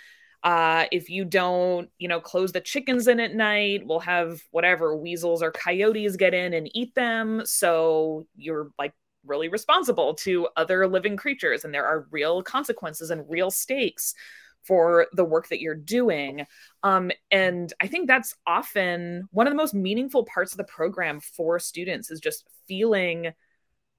Uh, 0.44 0.86
if 0.92 1.10
you 1.10 1.24
don't, 1.24 1.90
you 2.00 2.08
know, 2.08 2.20
close 2.20 2.52
the 2.52 2.60
chickens 2.60 3.08
in 3.08 3.20
at 3.20 3.36
night, 3.36 3.86
we'll 3.86 4.00
have 4.00 4.42
whatever 4.50 4.98
weasels 4.98 5.44
or 5.44 5.52
coyotes 5.52 6.16
get 6.16 6.34
in 6.34 6.54
and 6.54 6.70
eat 6.74 6.96
them. 6.96 7.44
So 7.46 8.26
you're 8.36 8.72
like 8.80 8.94
really 9.24 9.50
responsible 9.50 10.16
to 10.16 10.48
other 10.58 10.88
living 10.88 11.16
creatures, 11.16 11.64
and 11.64 11.74
there 11.74 11.86
are 11.86 12.08
real 12.10 12.42
consequences 12.42 13.12
and 13.12 13.30
real 13.30 13.52
stakes 13.52 14.16
for 14.64 15.08
the 15.14 15.26
work 15.26 15.50
that 15.50 15.62
you're 15.62 15.76
doing. 15.76 16.46
Um, 16.84 17.12
and 17.30 17.72
I 17.82 17.88
think 17.88 18.08
that's 18.08 18.36
often 18.46 19.28
one 19.32 19.48
of 19.48 19.52
the 19.52 19.58
most 19.58 19.74
meaningful 19.74 20.26
parts 20.26 20.54
of 20.54 20.58
the 20.58 20.64
program 20.64 21.20
for 21.20 21.60
students 21.60 22.12
is 22.12 22.20
just 22.20 22.46
feeling 22.68 23.32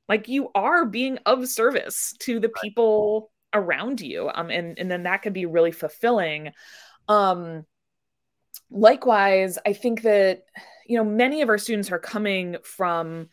like 0.08 0.28
you 0.28 0.50
are 0.54 0.84
being 0.84 1.18
of 1.26 1.48
service 1.48 2.14
to 2.20 2.40
the 2.40 2.50
people 2.62 3.30
around 3.54 4.00
you. 4.00 4.30
Um 4.32 4.50
and 4.50 4.78
and 4.78 4.90
then 4.90 5.02
that 5.04 5.22
could 5.22 5.32
be 5.32 5.46
really 5.46 5.72
fulfilling. 5.72 6.52
Um 7.08 7.64
likewise 8.70 9.58
i 9.66 9.72
think 9.72 10.02
that 10.02 10.44
you 10.86 10.96
know 10.96 11.04
many 11.04 11.42
of 11.42 11.48
our 11.48 11.58
students 11.58 11.90
are 11.92 11.98
coming 11.98 12.56
from 12.64 13.28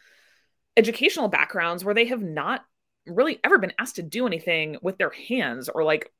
educational 0.77 1.27
backgrounds 1.27 1.83
where 1.83 1.95
they 1.95 2.05
have 2.05 2.21
not 2.21 2.63
really 3.05 3.39
ever 3.43 3.57
been 3.57 3.73
asked 3.79 3.95
to 3.95 4.03
do 4.03 4.27
anything 4.27 4.77
with 4.81 4.97
their 4.97 5.09
hands 5.09 5.69
or 5.69 5.83
like 5.83 6.11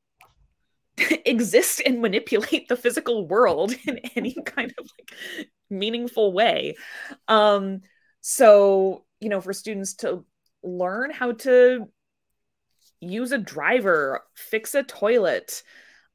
exist 1.25 1.81
and 1.85 2.01
manipulate 2.01 2.67
the 2.67 2.75
physical 2.75 3.27
world 3.27 3.73
in 3.87 3.97
any 4.15 4.35
kind 4.45 4.73
of 4.77 4.87
like 4.97 5.49
meaningful 5.69 6.33
way 6.33 6.75
um 7.27 7.81
so 8.21 9.05
you 9.19 9.29
know 9.29 9.39
for 9.41 9.53
students 9.53 9.93
to 9.95 10.25
learn 10.63 11.11
how 11.11 11.31
to 11.31 11.87
use 13.01 13.31
a 13.31 13.37
driver, 13.37 14.21
fix 14.35 14.75
a 14.75 14.83
toilet, 14.83 15.63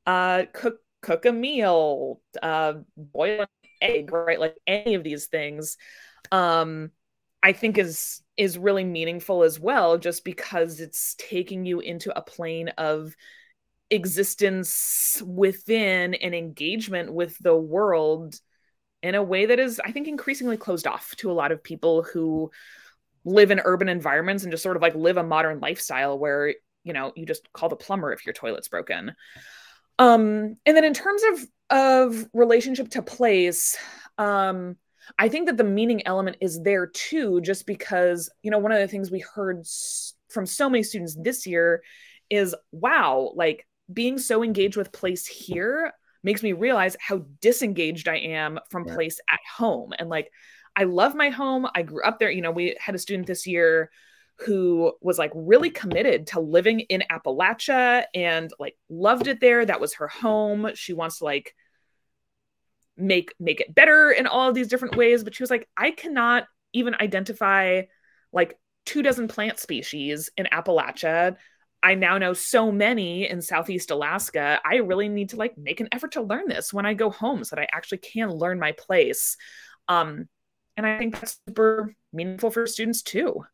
uh, 0.06 0.44
cook 0.52 0.78
cook 1.02 1.26
a 1.26 1.32
meal, 1.32 2.20
uh, 2.42 2.74
boil 2.96 3.40
an 3.42 3.46
egg, 3.80 4.12
right? 4.12 4.40
Like 4.40 4.56
any 4.66 4.94
of 4.94 5.04
these 5.04 5.26
things, 5.26 5.76
um, 6.32 6.90
I 7.42 7.52
think 7.52 7.78
is 7.78 8.22
is 8.36 8.58
really 8.58 8.84
meaningful 8.84 9.42
as 9.42 9.60
well, 9.60 9.98
just 9.98 10.24
because 10.24 10.80
it's 10.80 11.14
taking 11.18 11.64
you 11.66 11.80
into 11.80 12.16
a 12.16 12.22
plane 12.22 12.68
of 12.70 13.14
existence 13.94 15.22
within 15.24 16.14
and 16.14 16.34
engagement 16.34 17.12
with 17.12 17.38
the 17.38 17.56
world 17.56 18.38
in 19.02 19.14
a 19.14 19.22
way 19.22 19.46
that 19.46 19.58
is, 19.58 19.80
I 19.84 19.92
think, 19.92 20.08
increasingly 20.08 20.56
closed 20.56 20.86
off 20.86 21.14
to 21.16 21.30
a 21.30 21.34
lot 21.34 21.52
of 21.52 21.62
people 21.62 22.02
who 22.02 22.50
live 23.24 23.50
in 23.50 23.60
urban 23.64 23.88
environments 23.88 24.42
and 24.42 24.52
just 24.52 24.62
sort 24.62 24.76
of 24.76 24.82
like 24.82 24.94
live 24.94 25.16
a 25.16 25.22
modern 25.22 25.60
lifestyle 25.60 26.18
where 26.18 26.54
you 26.84 26.92
know 26.92 27.12
you 27.16 27.24
just 27.24 27.50
call 27.52 27.68
the 27.68 27.76
plumber 27.76 28.12
if 28.12 28.26
your 28.26 28.34
toilet's 28.34 28.68
broken. 28.68 29.14
Um 29.98 30.56
and 30.66 30.76
then 30.76 30.84
in 30.84 30.94
terms 30.94 31.22
of 31.32 31.46
of 31.70 32.26
relationship 32.34 32.90
to 32.90 33.02
place 33.02 33.76
um 34.18 34.76
i 35.18 35.28
think 35.28 35.46
that 35.46 35.56
the 35.56 35.64
meaning 35.64 36.06
element 36.06 36.36
is 36.40 36.60
there 36.62 36.86
too 36.86 37.40
just 37.40 37.66
because 37.66 38.30
you 38.42 38.50
know 38.50 38.58
one 38.58 38.70
of 38.70 38.78
the 38.78 38.88
things 38.88 39.10
we 39.10 39.20
heard 39.34 39.60
s- 39.60 40.14
from 40.28 40.44
so 40.46 40.68
many 40.68 40.82
students 40.82 41.16
this 41.20 41.46
year 41.46 41.82
is 42.28 42.54
wow 42.70 43.32
like 43.34 43.66
being 43.92 44.18
so 44.18 44.42
engaged 44.42 44.76
with 44.76 44.92
place 44.92 45.26
here 45.26 45.92
makes 46.22 46.42
me 46.42 46.52
realize 46.52 46.96
how 47.00 47.22
disengaged 47.40 48.08
i 48.08 48.16
am 48.16 48.58
from 48.70 48.86
yeah. 48.86 48.94
place 48.94 49.20
at 49.30 49.40
home 49.56 49.92
and 49.98 50.08
like 50.08 50.30
I 50.76 50.84
love 50.84 51.14
my 51.14 51.30
home. 51.30 51.66
I 51.74 51.82
grew 51.82 52.02
up 52.02 52.18
there. 52.18 52.30
You 52.30 52.42
know, 52.42 52.50
we 52.50 52.76
had 52.80 52.94
a 52.94 52.98
student 52.98 53.26
this 53.26 53.46
year 53.46 53.90
who 54.40 54.92
was 55.00 55.18
like 55.18 55.30
really 55.34 55.70
committed 55.70 56.26
to 56.28 56.40
living 56.40 56.80
in 56.80 57.04
Appalachia 57.10 58.04
and 58.14 58.50
like 58.58 58.76
loved 58.88 59.28
it 59.28 59.40
there. 59.40 59.64
That 59.64 59.80
was 59.80 59.94
her 59.94 60.08
home. 60.08 60.70
She 60.74 60.92
wants 60.92 61.18
to 61.18 61.24
like 61.24 61.54
make 62.96 63.34
make 63.38 63.60
it 63.60 63.74
better 63.74 64.10
in 64.10 64.26
all 64.26 64.48
of 64.48 64.54
these 64.54 64.68
different 64.68 64.96
ways, 64.96 65.22
but 65.22 65.34
she 65.34 65.42
was 65.42 65.50
like 65.50 65.68
I 65.76 65.92
cannot 65.92 66.46
even 66.72 66.96
identify 66.96 67.82
like 68.32 68.58
two 68.84 69.02
dozen 69.02 69.28
plant 69.28 69.60
species 69.60 70.30
in 70.36 70.46
Appalachia. 70.46 71.36
I 71.84 71.94
now 71.94 72.18
know 72.18 72.32
so 72.32 72.72
many 72.72 73.28
in 73.28 73.42
Southeast 73.42 73.90
Alaska. 73.90 74.60
I 74.64 74.76
really 74.76 75.08
need 75.08 75.28
to 75.30 75.36
like 75.36 75.56
make 75.56 75.80
an 75.80 75.88
effort 75.92 76.12
to 76.12 76.22
learn 76.22 76.48
this 76.48 76.72
when 76.72 76.86
I 76.86 76.94
go 76.94 77.10
home 77.10 77.44
so 77.44 77.54
that 77.54 77.62
I 77.62 77.68
actually 77.72 77.98
can 77.98 78.30
learn 78.30 78.58
my 78.58 78.72
place. 78.72 79.36
Um, 79.86 80.28
and 80.76 80.86
i 80.86 80.98
think 80.98 81.14
that's 81.14 81.38
super 81.48 81.94
meaningful 82.12 82.50
for 82.50 82.66
students 82.66 83.02
too 83.02 83.44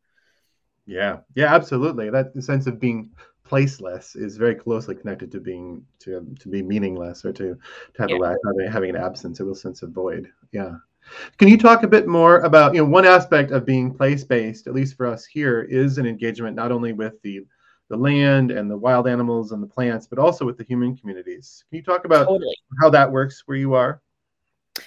yeah 0.85 1.17
yeah 1.35 1.53
absolutely 1.53 2.09
that 2.09 2.31
sense 2.41 2.67
of 2.67 2.79
being 2.79 3.09
placeless 3.47 4.15
is 4.15 4.37
very 4.37 4.55
closely 4.55 4.95
connected 4.95 5.31
to 5.31 5.39
being 5.39 5.83
to 5.99 6.25
to 6.39 6.49
be 6.49 6.61
meaningless 6.61 7.25
or 7.25 7.33
to 7.33 7.57
to 7.93 8.01
have 8.01 8.09
yeah. 8.09 8.17
a 8.17 8.19
lack 8.19 8.37
of 8.45 8.71
having 8.73 8.89
an 8.89 8.95
absence 8.95 9.39
a 9.39 9.45
real 9.45 9.55
sense 9.55 9.81
of 9.81 9.91
void 9.91 10.29
yeah 10.51 10.73
can 11.37 11.47
you 11.47 11.57
talk 11.57 11.83
a 11.83 11.87
bit 11.87 12.07
more 12.07 12.39
about 12.41 12.73
you 12.73 12.79
know 12.79 12.89
one 12.89 13.05
aspect 13.05 13.51
of 13.51 13.65
being 13.65 13.93
place 13.93 14.23
based 14.23 14.67
at 14.67 14.73
least 14.73 14.95
for 14.95 15.07
us 15.07 15.25
here 15.25 15.61
is 15.61 15.97
an 15.97 16.05
engagement 16.05 16.55
not 16.55 16.71
only 16.71 16.93
with 16.93 17.19
the 17.23 17.41
the 17.91 17.97
land 17.97 18.49
and 18.49 18.71
the 18.71 18.77
wild 18.77 19.07
animals 19.07 19.51
and 19.51 19.61
the 19.61 19.67
plants 19.67 20.07
but 20.07 20.17
also 20.17 20.45
with 20.45 20.57
the 20.57 20.63
human 20.63 20.95
communities 20.95 21.63
can 21.69 21.77
you 21.77 21.83
talk 21.83 22.05
about 22.05 22.27
totally. 22.27 22.55
how 22.81 22.89
that 22.89 23.11
works 23.11 23.43
where 23.45 23.57
you 23.57 23.73
are 23.73 24.01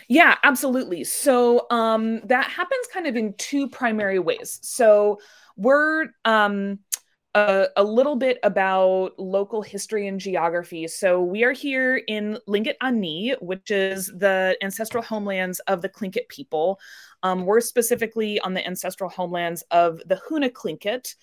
yeah, 0.08 0.36
absolutely. 0.42 1.04
So 1.04 1.66
um, 1.70 2.20
that 2.20 2.46
happens 2.46 2.86
kind 2.92 3.06
of 3.06 3.16
in 3.16 3.34
two 3.34 3.68
primary 3.68 4.18
ways. 4.18 4.58
So 4.62 5.20
we're 5.56 6.08
um, 6.24 6.78
a, 7.34 7.66
a, 7.76 7.82
little 7.82 8.16
bit 8.16 8.38
about 8.42 9.18
local 9.18 9.60
history 9.60 10.06
and 10.06 10.20
geography. 10.20 10.86
So 10.88 11.22
we 11.22 11.44
are 11.44 11.52
here 11.52 11.96
in 11.96 12.38
Tlingit 12.48 12.74
Ani, 12.80 13.34
which 13.40 13.70
is 13.70 14.06
the 14.06 14.56
ancestral 14.62 15.02
homelands 15.02 15.60
of 15.60 15.82
the 15.82 15.88
Tlingit 15.88 16.28
people. 16.28 16.80
Um, 17.22 17.44
we're 17.44 17.60
specifically 17.60 18.38
on 18.40 18.54
the 18.54 18.66
ancestral 18.66 19.10
homelands 19.10 19.62
of 19.70 20.00
the 20.06 20.20
Huna 20.28 20.50
Tlingit, 20.52 21.14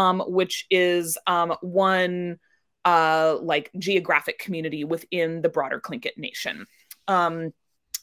um, 0.00 0.20
which 0.26 0.66
is 0.70 1.18
um, 1.26 1.54
one 1.60 2.38
uh, 2.86 3.36
like 3.42 3.70
geographic 3.78 4.38
community 4.38 4.82
within 4.82 5.42
the 5.42 5.50
broader 5.50 5.78
Tlingit 5.78 6.16
nation. 6.16 6.64
Um, 7.06 7.52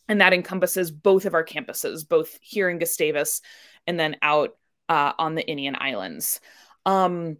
and 0.08 0.22
that 0.22 0.32
encompasses 0.32 0.92
both 0.92 1.26
of 1.26 1.34
our 1.34 1.44
campuses, 1.44 2.08
both 2.08 2.38
here 2.40 2.70
in 2.70 2.78
Gustavus 2.78 3.42
and 3.88 4.00
then 4.00 4.16
out 4.22 4.52
uh, 4.90 5.14
on 5.18 5.34
the 5.34 5.44
Inian 5.44 5.76
Islands. 5.80 6.40
Um, 6.86 7.38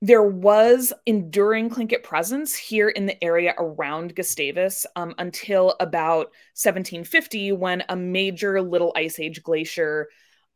there 0.00 0.22
was 0.22 0.92
enduring 1.04 1.68
Tlingit 1.68 2.04
presence 2.04 2.54
here 2.54 2.88
in 2.88 3.06
the 3.06 3.22
area 3.24 3.52
around 3.58 4.14
Gustavus 4.14 4.86
um, 4.94 5.12
until 5.18 5.74
about 5.80 6.26
1750, 6.54 7.50
when 7.50 7.82
a 7.88 7.96
major 7.96 8.62
Little 8.62 8.92
Ice 8.94 9.18
Age 9.18 9.42
glacier 9.42 10.06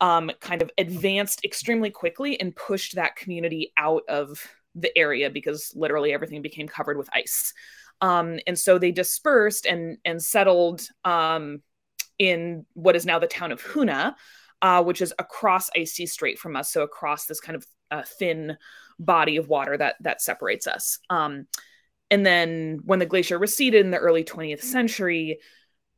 um, 0.01 0.31
kind 0.41 0.63
of 0.63 0.71
advanced 0.79 1.45
extremely 1.45 1.91
quickly 1.91 2.41
and 2.41 2.57
pushed 2.57 2.95
that 2.95 3.17
community 3.17 3.73
out 3.77 4.03
of 4.09 4.43
the 4.75 4.97
area 4.97 5.31
because 5.31 5.73
literally 5.75 6.13
everything 6.13 6.43
became 6.43 6.69
covered 6.69 6.97
with 6.97 7.11
ice. 7.13 7.53
Um, 8.01 8.39
and 8.47 8.59
so 8.59 8.79
they 8.79 8.93
dispersed 8.93 9.67
and 9.67 9.99
and 10.05 10.23
settled 10.23 10.83
um, 11.05 11.63
in 12.19 12.65
what 12.75 12.97
is 12.97 13.05
now 13.05 13.19
the 13.19 13.27
town 13.27 13.53
of 13.53 13.63
Hoonah, 13.63 14.15
uh, 14.63 14.83
which 14.83 15.03
is 15.03 15.13
across 15.19 15.71
Icy 15.77 16.07
Strait 16.07 16.39
from 16.39 16.57
us, 16.57 16.73
so 16.73 16.83
across 16.83 17.27
this 17.27 17.41
kind 17.41 17.57
of 17.57 17.67
uh, 17.91 18.03
thin 18.19 18.57
body 18.99 19.37
of 19.37 19.49
water 19.49 19.77
that 19.77 19.97
that 20.01 20.23
separates 20.23 20.67
us. 20.67 20.99
Um, 21.11 21.47
and 22.11 22.25
then 22.25 22.81
when 22.85 22.99
the 22.99 23.07
glacier 23.07 23.39
receded 23.39 23.85
in 23.85 23.91
the 23.91 23.99
early 23.99 24.25
20th 24.25 24.63
century, 24.63 25.39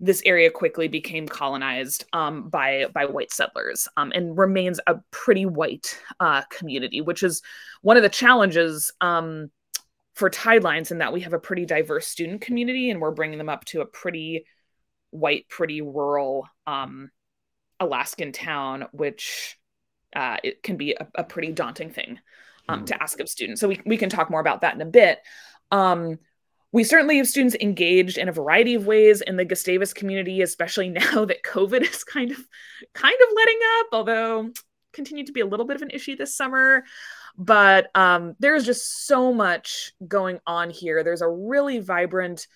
this 0.03 0.21
area 0.27 0.51
quickly 0.51 0.89
became 0.89 1.29
colonized 1.29 2.05
um, 2.13 2.49
by 2.49 2.87
by 2.93 3.07
white 3.07 3.33
settlers 3.33 3.89
um, 3.97 4.13
and 4.15 4.37
remains 4.37 4.81
a 4.89 4.97
pretty 5.13 5.47
white 5.47 5.97
uh, 6.19 6.43
community, 6.51 7.01
which 7.01 7.23
is 7.23 7.41
one 7.83 7.97
of 7.97 8.03
the 8.03 8.09
challenges 8.09 8.93
um, 9.01 9.51
for 10.15 10.29
Tidelines 10.29 10.91
in 10.91 10.99
that 10.99 11.13
we 11.13 11.21
have 11.21 11.33
a 11.33 11.39
pretty 11.39 11.65
diverse 11.65 12.09
student 12.09 12.41
community 12.41 12.91
and 12.91 13.01
we're 13.01 13.13
bringing 13.13 13.39
them 13.39 13.49
up 13.49 13.65
to 13.67 13.81
a 13.81 13.87
pretty 13.87 14.45
white, 15.11 15.49
pretty 15.49 15.81
rural 15.81 16.49
um, 16.67 17.09
Alaskan 17.79 18.33
town, 18.33 18.87
which 18.91 19.57
uh, 20.17 20.37
it 20.43 20.65
can 20.65 20.77
be 20.77 20.95
a, 20.95 21.07
a 21.15 21.25
pretty 21.25 21.53
daunting 21.53 21.91
thing 21.91 22.19
mm. 22.69 22.87
to 22.87 23.01
ask 23.01 23.21
of 23.21 23.29
students. 23.29 23.61
So 23.61 23.69
we 23.69 23.81
we 23.87 23.97
can 23.97 24.11
talk 24.11 24.31
more 24.31 24.41
about 24.41 24.63
that 24.63 24.75
in 24.75 24.81
a 24.81 24.87
bit. 24.87 25.21
Um, 25.71 26.19
we 26.73 26.85
certainly 26.85 27.19
have 27.19 27.29
students 27.29 27.57
engaged 27.61 28.17
in 28.17 28.29
a 28.29 28.33
variety 28.33 28.75
of 28.75 28.87
ways 28.87 29.21
in 29.21 29.37
the 29.37 29.45
Gustavus 29.45 29.93
community, 29.93 30.41
especially 30.41 30.89
now 30.91 31.25
that 31.25 31.43
COVID 31.45 31.83
is 31.83 32.03
kind 32.03 32.31
of 32.31 32.39
kind 32.95 33.15
of 33.15 33.37
letting 33.37 33.59
up, 33.79 33.87
although 33.93 34.51
continued 34.93 35.27
to 35.27 35.33
be 35.33 35.41
a 35.41 35.47
little 35.47 35.67
bit 35.67 35.77
of 35.77 35.83
an 35.83 35.91
issue 35.91 36.17
this 36.17 36.37
summer. 36.37 36.85
But 37.39 37.91
um, 37.95 38.37
there's 38.41 38.67
just 38.67 39.07
so 39.07 39.33
much 39.33 39.93
going 40.07 40.41
on 40.47 40.71
here. 40.71 41.03
There's 41.03 41.23
a 41.23 41.29
really 41.29 41.79
vibrant 41.79 42.47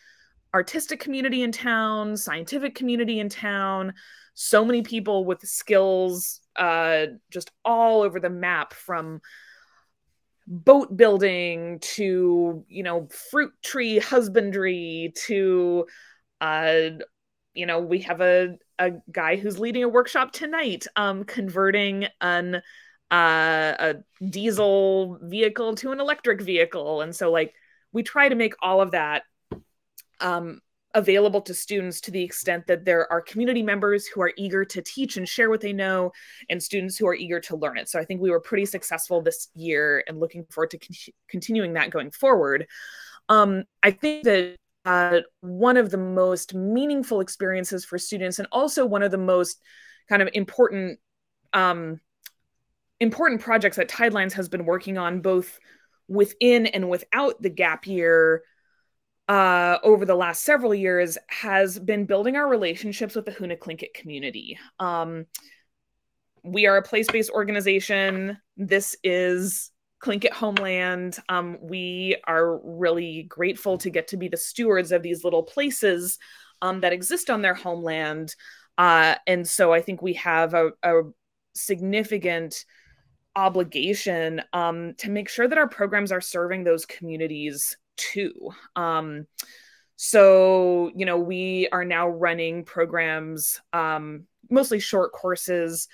artistic 0.55 1.01
community 1.01 1.43
in 1.43 1.53
town, 1.53 2.17
scientific 2.17 2.75
community 2.75 3.21
in 3.21 3.29
town, 3.29 3.95
so 4.35 4.65
many 4.65 4.83
people 4.83 5.25
with 5.25 5.41
skills 5.41 6.41
uh, 6.57 7.07
just 7.31 7.51
all 7.65 8.03
over 8.03 8.21
the 8.21 8.31
map 8.31 8.75
from 8.75 9.21
boat 10.47 10.97
building 10.97 11.79
to 11.81 12.65
you 12.69 12.83
know 12.83 13.09
fruit 13.09 13.53
tree 13.63 13.99
husbandry 13.99 15.13
to 15.17 15.87
uh 16.41 16.83
you 17.55 17.67
know 17.67 17.81
we 17.81 18.01
have 18.01 18.21
a 18.21 18.57
a 18.79 18.93
guy 19.11 19.37
who's 19.37 19.59
leading 19.59 19.83
a 19.83 19.89
workshop 19.89 20.33
tonight 20.33 20.87
um 20.97 21.25
converting 21.25 22.07
an 22.21 22.63
uh 23.11 23.75
a 23.79 23.95
diesel 24.29 25.19
vehicle 25.23 25.75
to 25.77 25.93
an 25.93 26.01
electric 26.01 26.41
vehicle. 26.41 27.03
And 27.03 27.15
so 27.15 27.31
like 27.31 27.55
we 27.93 28.03
try 28.03 28.29
to 28.29 28.35
make 28.35 28.55
all 28.61 28.81
of 28.81 28.93
that 28.93 29.23
um 30.21 30.61
available 30.97 31.43
to 31.43 31.55
students 31.55 32.01
to 32.01 32.11
the 32.11 32.23
extent 32.23 32.67
that 32.67 32.87
there 32.87 33.11
are 33.13 33.21
community 33.21 33.63
members 33.63 34.07
who 34.07 34.23
are 34.23 34.33
eager 34.39 34.65
to 34.65 34.81
teach 34.81 35.19
and 35.19 35.29
share 35.29 35.51
what 35.51 35.61
they 35.61 35.73
know 35.73 36.11
and 36.49 36.61
students 36.61 36.97
who 36.97 37.07
are 37.07 37.15
eager 37.15 37.39
to 37.39 37.55
learn 37.55 37.77
it. 37.77 37.89
So 37.89 38.01
I 38.01 38.05
think 38.05 38.23
we 38.23 38.31
were 38.31 38.41
pretty 38.41 38.65
successful 38.65 39.21
this 39.21 39.49
year 39.55 40.03
and 40.09 40.19
looking 40.19 40.47
forward 40.51 40.71
to 40.71 40.79
con- 40.79 41.15
continuing 41.29 41.75
that 41.75 41.91
going 41.91 42.11
forward. 42.11 42.67
Um, 43.29 43.65
I 43.83 43.91
think 43.91 44.25
that 44.25 44.57
uh, 44.87 45.21
one 45.41 45.77
of 45.77 45.91
the 45.91 45.99
most 45.99 46.55
meaningful 46.55 47.21
experiences 47.21 47.85
for 47.85 47.99
students 47.99 48.39
and 48.39 48.49
also 48.51 48.87
one 48.87 49.03
of 49.03 49.11
the 49.11 49.19
most 49.19 49.61
kind 50.09 50.23
of 50.23 50.31
important 50.33 50.99
um, 51.53 52.01
important 53.01 53.43
projects 53.43 53.77
that 53.77 53.91
Tidelines 53.91 54.33
has 54.33 54.49
been 54.49 54.65
working 54.65 54.97
on 54.97 55.21
both 55.21 55.59
within 56.09 56.67
and 56.67 56.89
without 56.89 57.43
the 57.43 57.51
gap 57.51 57.87
year 57.87 58.43
uh, 59.29 59.79
over 59.83 60.05
the 60.05 60.15
last 60.15 60.45
several 60.45 60.75
years 60.75 61.19
has 61.29 61.79
been 61.79 62.07
building 62.07 62.37
our 62.37 62.49
relationships 62.49 63.15
with 63.15 63.25
the 63.25 63.33
Hoonah 63.33 63.59
Tlingit 63.59 63.95
community. 63.95 64.59
Um, 64.79 65.27
we 66.45 66.67
are 66.67 66.77
a 66.77 66.83
place 66.83 67.09
based 67.11 67.31
organization. 67.31 68.39
This 68.57 68.97
is 69.03 69.73
Tlingit 70.05 70.33
homeland. 70.33 71.19
Um, 71.29 71.59
we 71.61 72.17
are 72.27 72.59
really 72.63 73.25
grateful 73.25 73.79
to 73.79 73.91
get 73.91 74.09
to 74.09 74.17
be 74.17 74.29
the 74.29 74.37
stewards 74.37 74.93
of 74.93 75.03
these 75.03 75.25
little 75.25 75.43
places 75.43 76.19
um, 76.63 76.81
that 76.81 76.93
exist 76.93 77.29
on 77.29 77.43
their 77.43 77.55
homeland. 77.55 78.35
Uh, 78.79 79.17
and 79.27 79.47
so 79.47 79.73
I 79.73 79.81
think 79.81 80.03
we 80.03 80.13
have 80.15 80.55
a, 80.55 80.71
a 80.83 81.03
significant 81.55 82.65
obligation 83.35 84.43
um, 84.53 84.95
to 84.99 85.11
make 85.11 85.29
sure 85.29 85.49
that 85.49 85.59
our 85.59 85.69
programs 85.69 86.13
are 86.13 86.21
serving 86.21 86.63
those 86.63 86.87
communities 86.87 87.77
too. 87.97 88.51
Um, 88.75 89.27
so, 89.97 90.91
you 90.95 91.07
know, 91.07 91.19
we 91.19 91.69
are 91.73 91.85
now 91.85 92.09
running 92.09 92.65
programs, 92.65 93.61
um, 93.73 94.25
mostly 94.51 94.79
short 94.79 95.13
courses, 95.13 95.89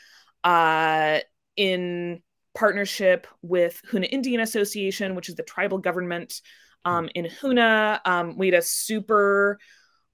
uh, 0.45 1.21
in 1.57 2.21
partnership 2.55 3.27
with 3.43 3.81
Hoonah 3.91 4.09
Indian 4.11 4.41
Association, 4.41 5.15
which 5.15 5.29
is 5.29 5.37
the 5.37 5.43
tribal 5.43 5.79
government 5.79 6.41
um, 6.85 7.09
in 7.15 7.27
Hoonah. 7.27 8.01
Um, 8.05 8.37
we 8.37 8.49
had 8.49 8.59
a 8.59 8.63
super, 8.63 9.59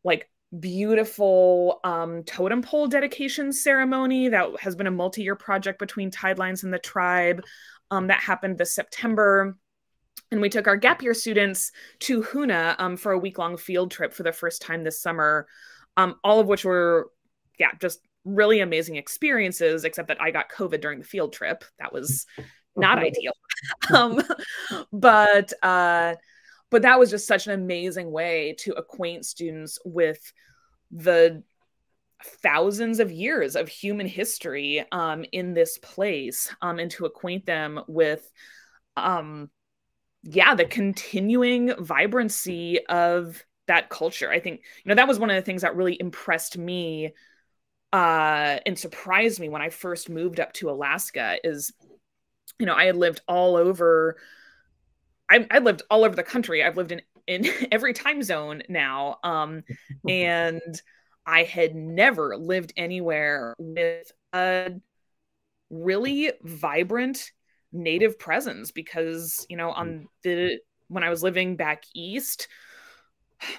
like, 0.04 0.30
beautiful 0.58 1.80
um, 1.84 2.22
totem 2.24 2.62
pole 2.62 2.86
dedication 2.86 3.52
ceremony 3.52 4.28
that 4.28 4.48
has 4.60 4.74
been 4.76 4.86
a 4.86 4.90
multi 4.90 5.22
year 5.22 5.36
project 5.36 5.78
between 5.78 6.10
Tidelines 6.10 6.62
and 6.62 6.72
the 6.72 6.78
tribe 6.78 7.42
um, 7.90 8.06
that 8.06 8.20
happened 8.20 8.56
this 8.56 8.74
September 8.74 9.56
and 10.30 10.40
we 10.40 10.48
took 10.48 10.66
our 10.66 10.76
gap 10.76 11.02
year 11.02 11.14
students 11.14 11.72
to 12.00 12.22
Hoonah 12.22 12.76
um, 12.78 12.96
for 12.96 13.12
a 13.12 13.18
week 13.18 13.38
long 13.38 13.56
field 13.56 13.90
trip 13.90 14.12
for 14.12 14.22
the 14.22 14.32
first 14.32 14.62
time 14.62 14.84
this 14.84 15.00
summer, 15.00 15.46
um, 15.96 16.16
all 16.22 16.40
of 16.40 16.46
which 16.46 16.64
were, 16.64 17.10
yeah, 17.58 17.70
just 17.80 18.00
really 18.24 18.60
amazing 18.60 18.96
experiences, 18.96 19.84
except 19.84 20.08
that 20.08 20.20
I 20.20 20.30
got 20.30 20.50
COVID 20.50 20.80
during 20.80 20.98
the 20.98 21.04
field 21.04 21.32
trip. 21.32 21.64
That 21.78 21.92
was 21.92 22.26
not 22.76 22.98
ideal. 22.98 23.32
um, 23.94 24.22
but, 24.92 25.52
uh, 25.62 26.14
but 26.70 26.82
that 26.82 26.98
was 26.98 27.10
just 27.10 27.26
such 27.26 27.46
an 27.46 27.54
amazing 27.54 28.10
way 28.10 28.54
to 28.60 28.72
acquaint 28.72 29.24
students 29.24 29.78
with 29.84 30.32
the 30.90 31.42
thousands 32.42 33.00
of 33.00 33.12
years 33.12 33.56
of 33.56 33.68
human 33.68 34.06
history 34.06 34.84
um, 34.92 35.24
in 35.32 35.54
this 35.54 35.78
place 35.78 36.52
um, 36.60 36.78
and 36.78 36.90
to 36.90 37.06
acquaint 37.06 37.46
them 37.46 37.80
with 37.86 38.30
um, 38.96 39.48
yeah, 40.22 40.54
the 40.54 40.64
continuing 40.64 41.74
vibrancy 41.78 42.84
of 42.86 43.44
that 43.66 43.88
culture. 43.88 44.30
I 44.30 44.40
think, 44.40 44.62
you 44.84 44.88
know, 44.88 44.94
that 44.96 45.08
was 45.08 45.18
one 45.18 45.30
of 45.30 45.36
the 45.36 45.42
things 45.42 45.62
that 45.62 45.76
really 45.76 45.96
impressed 46.00 46.58
me 46.58 47.12
uh, 47.92 48.58
and 48.66 48.78
surprised 48.78 49.40
me 49.40 49.48
when 49.48 49.62
I 49.62 49.70
first 49.70 50.10
moved 50.10 50.40
up 50.40 50.52
to 50.54 50.70
Alaska 50.70 51.38
is, 51.44 51.72
you 52.58 52.66
know, 52.66 52.74
I 52.74 52.86
had 52.86 52.96
lived 52.96 53.20
all 53.28 53.56
over, 53.56 54.16
I, 55.30 55.46
I 55.50 55.58
lived 55.58 55.82
all 55.90 56.04
over 56.04 56.16
the 56.16 56.22
country. 56.22 56.62
I've 56.62 56.76
lived 56.76 56.92
in, 56.92 57.02
in 57.26 57.46
every 57.72 57.92
time 57.92 58.22
zone 58.22 58.62
now. 58.68 59.18
Um, 59.22 59.62
and 60.08 60.82
I 61.24 61.44
had 61.44 61.74
never 61.74 62.36
lived 62.36 62.72
anywhere 62.76 63.54
with 63.58 64.10
a 64.32 64.72
really 65.70 66.32
vibrant 66.42 67.32
native 67.72 68.18
presence 68.18 68.70
because 68.70 69.46
you 69.48 69.56
know 69.56 69.70
on 69.70 69.88
mm. 69.88 70.04
the 70.22 70.58
when 70.88 71.04
i 71.04 71.10
was 71.10 71.22
living 71.22 71.56
back 71.56 71.82
east 71.94 72.48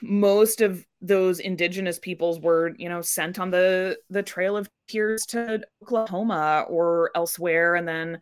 most 0.01 0.61
of 0.61 0.85
those 1.01 1.39
indigenous 1.39 1.99
peoples 1.99 2.39
were 2.39 2.73
you 2.77 2.89
know 2.89 3.01
sent 3.01 3.39
on 3.39 3.51
the 3.51 3.97
the 4.09 4.23
trail 4.23 4.57
of 4.57 4.69
tears 4.87 5.25
to 5.25 5.61
oklahoma 5.83 6.65
or 6.67 7.11
elsewhere 7.15 7.75
and 7.75 7.87
then 7.87 8.19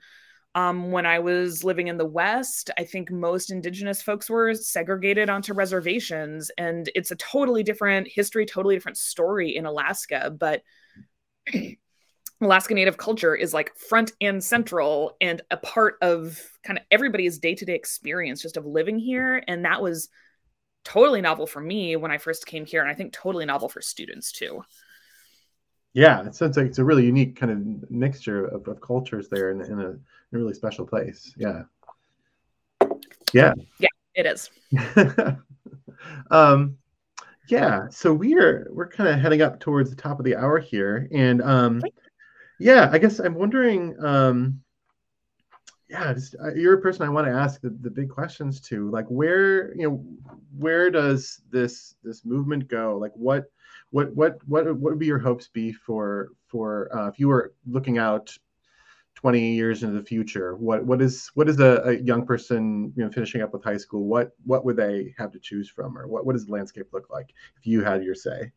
um, 0.55 0.91
when 0.91 1.05
i 1.05 1.19
was 1.19 1.63
living 1.63 1.87
in 1.87 1.97
the 1.97 2.05
west 2.05 2.69
i 2.77 2.83
think 2.83 3.09
most 3.09 3.51
indigenous 3.51 4.01
folks 4.01 4.29
were 4.29 4.53
segregated 4.53 5.29
onto 5.29 5.53
reservations 5.53 6.51
and 6.57 6.89
it's 6.95 7.11
a 7.11 7.15
totally 7.15 7.63
different 7.63 8.07
history 8.07 8.45
totally 8.45 8.75
different 8.75 8.97
story 8.97 9.55
in 9.55 9.65
alaska 9.65 10.35
but 10.37 10.61
Alaska 12.41 12.73
Native 12.73 12.97
culture 12.97 13.35
is 13.35 13.53
like 13.53 13.75
front 13.75 14.11
and 14.21 14.43
central 14.43 15.17
and 15.19 15.41
a 15.49 15.57
part 15.57 15.95
of 16.01 16.39
kind 16.63 16.77
of 16.77 16.85
everybody's 16.91 17.39
day 17.39 17.55
to 17.55 17.65
day 17.65 17.73
experience 17.73 18.41
just 18.41 18.57
of 18.57 18.65
living 18.65 18.99
here. 18.99 19.43
And 19.47 19.65
that 19.65 19.81
was 19.81 20.09
totally 20.83 21.21
novel 21.21 21.47
for 21.47 21.59
me 21.59 21.95
when 21.95 22.11
I 22.11 22.19
first 22.19 22.45
came 22.45 22.65
here. 22.65 22.81
And 22.81 22.89
I 22.89 22.93
think 22.93 23.11
totally 23.11 23.45
novel 23.45 23.69
for 23.69 23.81
students 23.81 24.31
too. 24.31 24.63
Yeah, 25.93 26.25
it 26.27 26.35
sounds 26.35 26.57
like 26.57 26.67
it's 26.67 26.77
a 26.77 26.83
really 26.83 27.05
unique 27.05 27.35
kind 27.35 27.51
of 27.51 27.89
mixture 27.89 28.45
of, 28.45 28.67
of 28.67 28.81
cultures 28.81 29.29
there 29.29 29.49
in, 29.49 29.61
in, 29.61 29.79
a, 29.79 29.89
in 29.89 29.95
a 30.33 30.37
really 30.37 30.53
special 30.53 30.85
place. 30.85 31.33
Yeah. 31.37 31.63
Yeah. 33.33 33.53
Yeah, 33.79 33.87
it 34.13 34.25
is. 34.27 34.51
um, 36.31 36.77
yeah, 37.49 37.87
so 37.89 38.13
we 38.13 38.35
are 38.35 38.67
we're 38.71 38.89
kind 38.89 39.09
of 39.09 39.19
heading 39.19 39.41
up 39.41 39.59
towards 39.59 39.89
the 39.89 39.95
top 39.95 40.19
of 40.19 40.25
the 40.25 40.35
hour 40.35 40.59
here, 40.59 41.07
and 41.11 41.41
um, 41.41 41.81
Yeah, 42.59 42.89
I 42.91 42.97
guess 42.97 43.19
I'm 43.19 43.35
wondering. 43.35 43.95
Um, 44.03 44.61
yeah, 45.89 46.13
just, 46.13 46.35
uh, 46.43 46.53
you're 46.53 46.73
a 46.73 46.81
person 46.81 47.03
I 47.03 47.09
want 47.09 47.27
to 47.27 47.33
ask 47.33 47.61
the, 47.61 47.69
the 47.69 47.89
big 47.89 48.09
questions 48.09 48.59
to. 48.61 48.89
Like, 48.89 49.05
where 49.07 49.73
you 49.75 49.89
know, 49.89 50.05
where 50.57 50.89
does 50.89 51.41
this 51.49 51.95
this 52.03 52.25
movement 52.25 52.67
go? 52.67 52.97
Like, 52.97 53.13
what 53.15 53.45
what 53.91 54.13
what 54.15 54.39
what 54.47 54.65
what 54.65 54.79
would 54.79 54.99
be 54.99 55.05
your 55.05 55.19
hopes 55.19 55.47
be 55.47 55.71
for 55.71 56.29
for 56.47 56.89
uh, 56.95 57.07
if 57.07 57.19
you 57.19 57.27
were 57.27 57.53
looking 57.65 57.97
out 57.97 58.35
20 59.15 59.55
years 59.55 59.81
into 59.81 59.99
the 59.99 60.05
future 60.05 60.55
what 60.57 60.85
what 60.85 61.01
is 61.01 61.31
what 61.33 61.49
is 61.49 61.59
a, 61.59 61.81
a, 61.85 61.93
young 61.93 62.23
person 62.23 62.93
you 62.95 63.03
know 63.03 63.09
finishing 63.09 63.41
up 63.41 63.51
with 63.51 63.63
high 63.63 63.77
school 63.77 64.05
what 64.05 64.31
what 64.45 64.63
would 64.63 64.77
they 64.77 65.13
have 65.17 65.31
to 65.31 65.39
choose 65.39 65.67
from 65.67 65.97
or 65.97 66.07
what, 66.07 66.23
what 66.23 66.33
does 66.33 66.45
the 66.45 66.51
landscape 66.51 66.87
look 66.93 67.09
like 67.09 67.33
if 67.57 67.65
you 67.65 67.83
had 67.83 68.03
your 68.03 68.13
say 68.13 68.51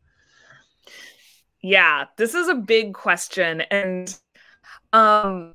yeah 1.62 2.04
this 2.16 2.34
is 2.34 2.48
a 2.48 2.54
big 2.54 2.94
question 2.94 3.60
and 3.62 4.18
um 4.92 5.54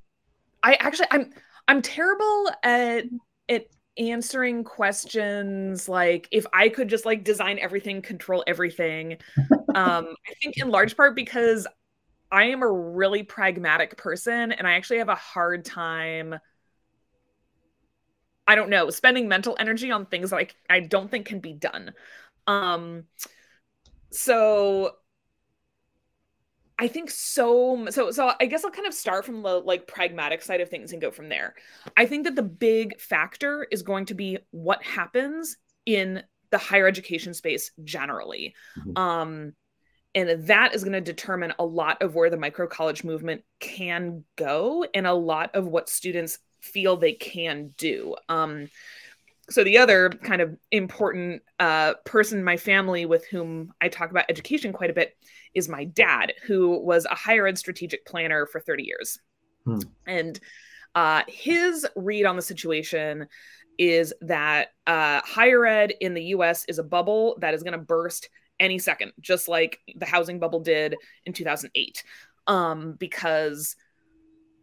i 0.63 0.73
actually 0.75 1.07
i'm 1.11 1.31
i'm 1.67 1.81
terrible 1.81 2.51
at 2.63 3.05
at 3.49 3.65
answering 3.97 4.63
questions 4.63 5.89
like 5.89 6.27
if 6.31 6.45
i 6.53 6.69
could 6.69 6.87
just 6.89 7.05
like 7.05 7.23
design 7.23 7.57
everything 7.59 8.01
control 8.01 8.43
everything 8.45 9.17
um 9.75 10.15
i 10.27 10.33
think 10.41 10.57
in 10.57 10.69
large 10.69 10.95
part 10.95 11.15
because 11.15 11.67
I 12.31 12.45
am 12.45 12.63
a 12.63 12.71
really 12.71 13.23
pragmatic 13.23 13.97
person 13.97 14.51
and 14.51 14.67
I 14.67 14.73
actually 14.73 14.97
have 14.97 15.09
a 15.09 15.15
hard 15.15 15.63
time 15.63 16.35
I 18.47 18.53
don't 18.53 18.69
know, 18.69 18.89
spending 18.91 19.27
mental 19.27 19.55
energy 19.59 19.89
on 19.89 20.05
things 20.05 20.31
like 20.31 20.55
I 20.69 20.81
don't 20.81 21.09
think 21.09 21.25
can 21.25 21.39
be 21.39 21.53
done. 21.53 21.93
Um 22.47 23.05
so 24.11 24.91
I 26.78 26.88
think 26.88 27.09
so 27.09 27.88
so 27.89 28.11
so 28.11 28.34
I 28.39 28.45
guess 28.47 28.65
I'll 28.65 28.71
kind 28.71 28.88
of 28.88 28.93
start 28.93 29.26
from 29.26 29.41
the 29.41 29.59
like 29.59 29.88
pragmatic 29.88 30.41
side 30.41 30.61
of 30.61 30.69
things 30.69 30.91
and 30.91 31.01
go 31.01 31.11
from 31.11 31.30
there. 31.30 31.55
I 31.95 32.05
think 32.05 32.26
that 32.26 32.36
the 32.36 32.43
big 32.43 32.99
factor 32.99 33.65
is 33.71 33.82
going 33.82 34.05
to 34.07 34.13
be 34.13 34.39
what 34.51 34.84
happens 34.84 35.57
in 35.86 36.23
the 36.51 36.57
higher 36.57 36.88
education 36.88 37.34
space 37.34 37.71
generally. 37.84 38.55
Mm-hmm. 38.78 38.97
Um 38.97 39.53
and 40.15 40.47
that 40.47 40.73
is 40.73 40.84
going 40.84 40.93
to 40.93 41.01
determine 41.01 41.53
a 41.59 41.65
lot 41.65 42.01
of 42.01 42.15
where 42.15 42.30
the 42.30 42.38
micro 42.38 42.67
college 42.67 43.03
movement 43.03 43.43
can 43.59 44.23
go 44.38 44.86
and 44.93 45.05
a 45.05 45.13
lot 45.13 45.53
of 45.53 45.67
what 45.67 45.89
students 45.89 46.39
feel 46.61 46.97
they 46.97 47.13
can 47.13 47.73
do 47.78 48.15
um, 48.30 48.67
so 49.49 49.63
the 49.63 49.78
other 49.78 50.09
kind 50.09 50.41
of 50.41 50.57
important 50.71 51.43
uh, 51.59 51.93
person 52.05 52.39
in 52.39 52.43
my 52.43 52.57
family 52.57 53.05
with 53.05 53.26
whom 53.28 53.71
i 53.82 53.88
talk 53.88 54.09
about 54.09 54.26
education 54.30 54.73
quite 54.73 54.89
a 54.89 54.93
bit 54.93 55.15
is 55.55 55.69
my 55.69 55.85
dad 55.85 56.33
who 56.45 56.79
was 56.79 57.05
a 57.05 57.15
higher 57.15 57.47
ed 57.47 57.57
strategic 57.57 58.05
planner 58.05 58.45
for 58.45 58.59
30 58.59 58.83
years 58.83 59.19
hmm. 59.65 59.79
and 60.05 60.39
uh, 60.95 61.23
his 61.27 61.85
read 61.95 62.25
on 62.25 62.37
the 62.37 62.41
situation 62.41 63.27
is 63.77 64.13
that 64.21 64.69
uh, 64.87 65.21
higher 65.25 65.65
ed 65.65 65.93
in 65.99 66.13
the 66.13 66.21
us 66.21 66.65
is 66.65 66.79
a 66.79 66.83
bubble 66.83 67.37
that 67.41 67.53
is 67.53 67.63
going 67.63 67.73
to 67.73 67.77
burst 67.77 68.29
any 68.59 68.79
second, 68.79 69.11
just 69.19 69.47
like 69.47 69.79
the 69.95 70.05
housing 70.05 70.39
bubble 70.39 70.61
did 70.61 70.95
in 71.25 71.33
2008. 71.33 72.03
Um, 72.47 72.93
because 72.93 73.75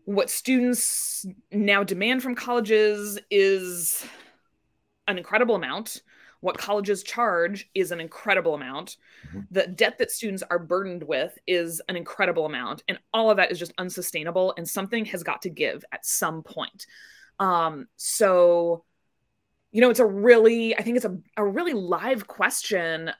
what 0.04 0.30
students 0.30 1.26
now 1.50 1.84
demand 1.84 2.22
from 2.22 2.34
colleges 2.34 3.18
is 3.30 4.04
an 5.06 5.18
incredible 5.18 5.54
amount. 5.54 6.02
What 6.42 6.58
colleges 6.58 7.04
charge 7.04 7.70
is 7.72 7.92
an 7.92 8.00
incredible 8.00 8.54
amount. 8.54 8.96
Mm-hmm. 9.28 9.40
The 9.52 9.68
debt 9.68 9.98
that 9.98 10.10
students 10.10 10.42
are 10.50 10.58
burdened 10.58 11.04
with 11.04 11.38
is 11.46 11.80
an 11.88 11.96
incredible 11.96 12.46
amount. 12.46 12.82
And 12.88 12.98
all 13.14 13.30
of 13.30 13.36
that 13.38 13.52
is 13.52 13.60
just 13.60 13.72
unsustainable. 13.78 14.52
And 14.56 14.68
something 14.68 15.04
has 15.06 15.22
got 15.22 15.42
to 15.42 15.50
give 15.50 15.84
at 15.92 16.04
some 16.04 16.42
point. 16.42 16.86
Um, 17.38 17.86
so, 17.96 18.84
you 19.70 19.80
know, 19.80 19.90
it's 19.90 20.00
a 20.00 20.06
really, 20.06 20.76
I 20.76 20.82
think 20.82 20.96
it's 20.96 21.06
a, 21.06 21.16
a 21.36 21.46
really 21.46 21.74
live 21.74 22.26
question 22.26 23.12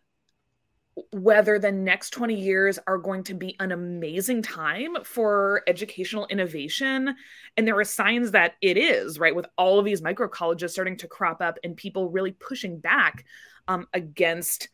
whether 1.12 1.58
the 1.58 1.72
next 1.72 2.10
20 2.10 2.34
years 2.34 2.78
are 2.86 2.98
going 2.98 3.24
to 3.24 3.34
be 3.34 3.56
an 3.60 3.72
amazing 3.72 4.42
time 4.42 4.96
for 5.04 5.62
educational 5.66 6.26
innovation. 6.26 7.14
And 7.56 7.66
there 7.66 7.78
are 7.78 7.84
signs 7.84 8.32
that 8.32 8.54
it 8.60 8.76
is, 8.76 9.18
right? 9.18 9.34
With 9.34 9.46
all 9.56 9.78
of 9.78 9.84
these 9.84 10.02
micro 10.02 10.28
colleges 10.28 10.72
starting 10.72 10.98
to 10.98 11.08
crop 11.08 11.40
up 11.40 11.58
and 11.64 11.76
people 11.76 12.10
really 12.10 12.32
pushing 12.32 12.78
back 12.78 13.24
um, 13.68 13.86
against 13.94 14.68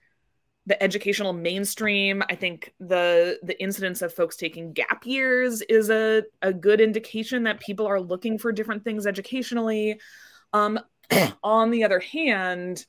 the 0.66 0.80
educational 0.82 1.32
mainstream. 1.32 2.22
I 2.28 2.34
think 2.34 2.74
the 2.78 3.38
the 3.42 3.60
incidence 3.60 4.02
of 4.02 4.12
folks 4.12 4.36
taking 4.36 4.74
gap 4.74 5.06
years 5.06 5.62
is 5.62 5.88
a, 5.88 6.24
a 6.42 6.52
good 6.52 6.80
indication 6.80 7.44
that 7.44 7.58
people 7.58 7.86
are 7.86 8.00
looking 8.00 8.38
for 8.38 8.52
different 8.52 8.84
things 8.84 9.06
educationally. 9.06 9.98
Um, 10.52 10.78
on 11.42 11.70
the 11.70 11.84
other 11.84 12.00
hand, 12.00 12.84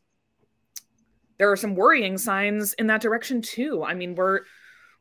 there 1.40 1.52
are 1.52 1.58
some 1.58 1.74
worrying 1.74 2.18
signs 2.18 2.74
in 2.74 2.88
that 2.88 3.02
direction 3.02 3.42
too. 3.42 3.84
I 3.84 3.96
mean, 3.96 4.14
we're 4.14 4.42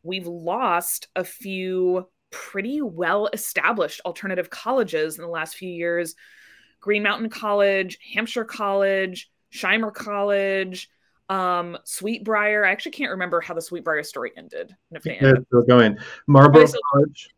we've 0.02 0.26
lost 0.26 1.08
a 1.14 1.24
few 1.24 2.08
pretty 2.30 2.80
well 2.80 3.28
established 3.32 4.00
alternative 4.06 4.48
colleges 4.48 5.18
in 5.18 5.24
the 5.24 5.30
last 5.30 5.56
few 5.56 5.68
years. 5.68 6.14
Green 6.80 7.02
Mountain 7.02 7.28
College, 7.28 7.98
Hampshire 8.14 8.44
College, 8.44 9.30
Shimer 9.52 9.92
College, 9.92 10.88
um, 11.28 11.76
Sweetbriar. 11.84 12.64
I 12.64 12.70
actually 12.70 12.92
can't 12.92 13.10
remember 13.10 13.40
how 13.40 13.54
the 13.54 13.60
Sweetbriar 13.60 14.06
story 14.06 14.30
ended. 14.36 14.74
If 14.92 15.02
they 15.02 15.16
ended. 15.16 15.44
still 15.48 15.64
going. 15.64 15.98
Marlboro 16.28 16.66
still, 16.66 16.80
College. 16.92 17.30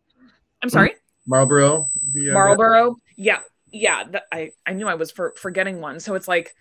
I'm 0.62 0.68
sorry. 0.68 0.92
Marlboro. 1.26 1.88
The, 2.12 2.30
uh, 2.30 2.34
Marlboro. 2.34 2.96
Yeah, 3.16 3.38
yeah. 3.72 4.04
I 4.30 4.50
I 4.66 4.74
knew 4.74 4.88
I 4.88 4.94
was 4.94 5.10
for, 5.10 5.32
forgetting 5.38 5.80
one. 5.80 6.00
So 6.00 6.14
it's 6.16 6.28
like 6.28 6.54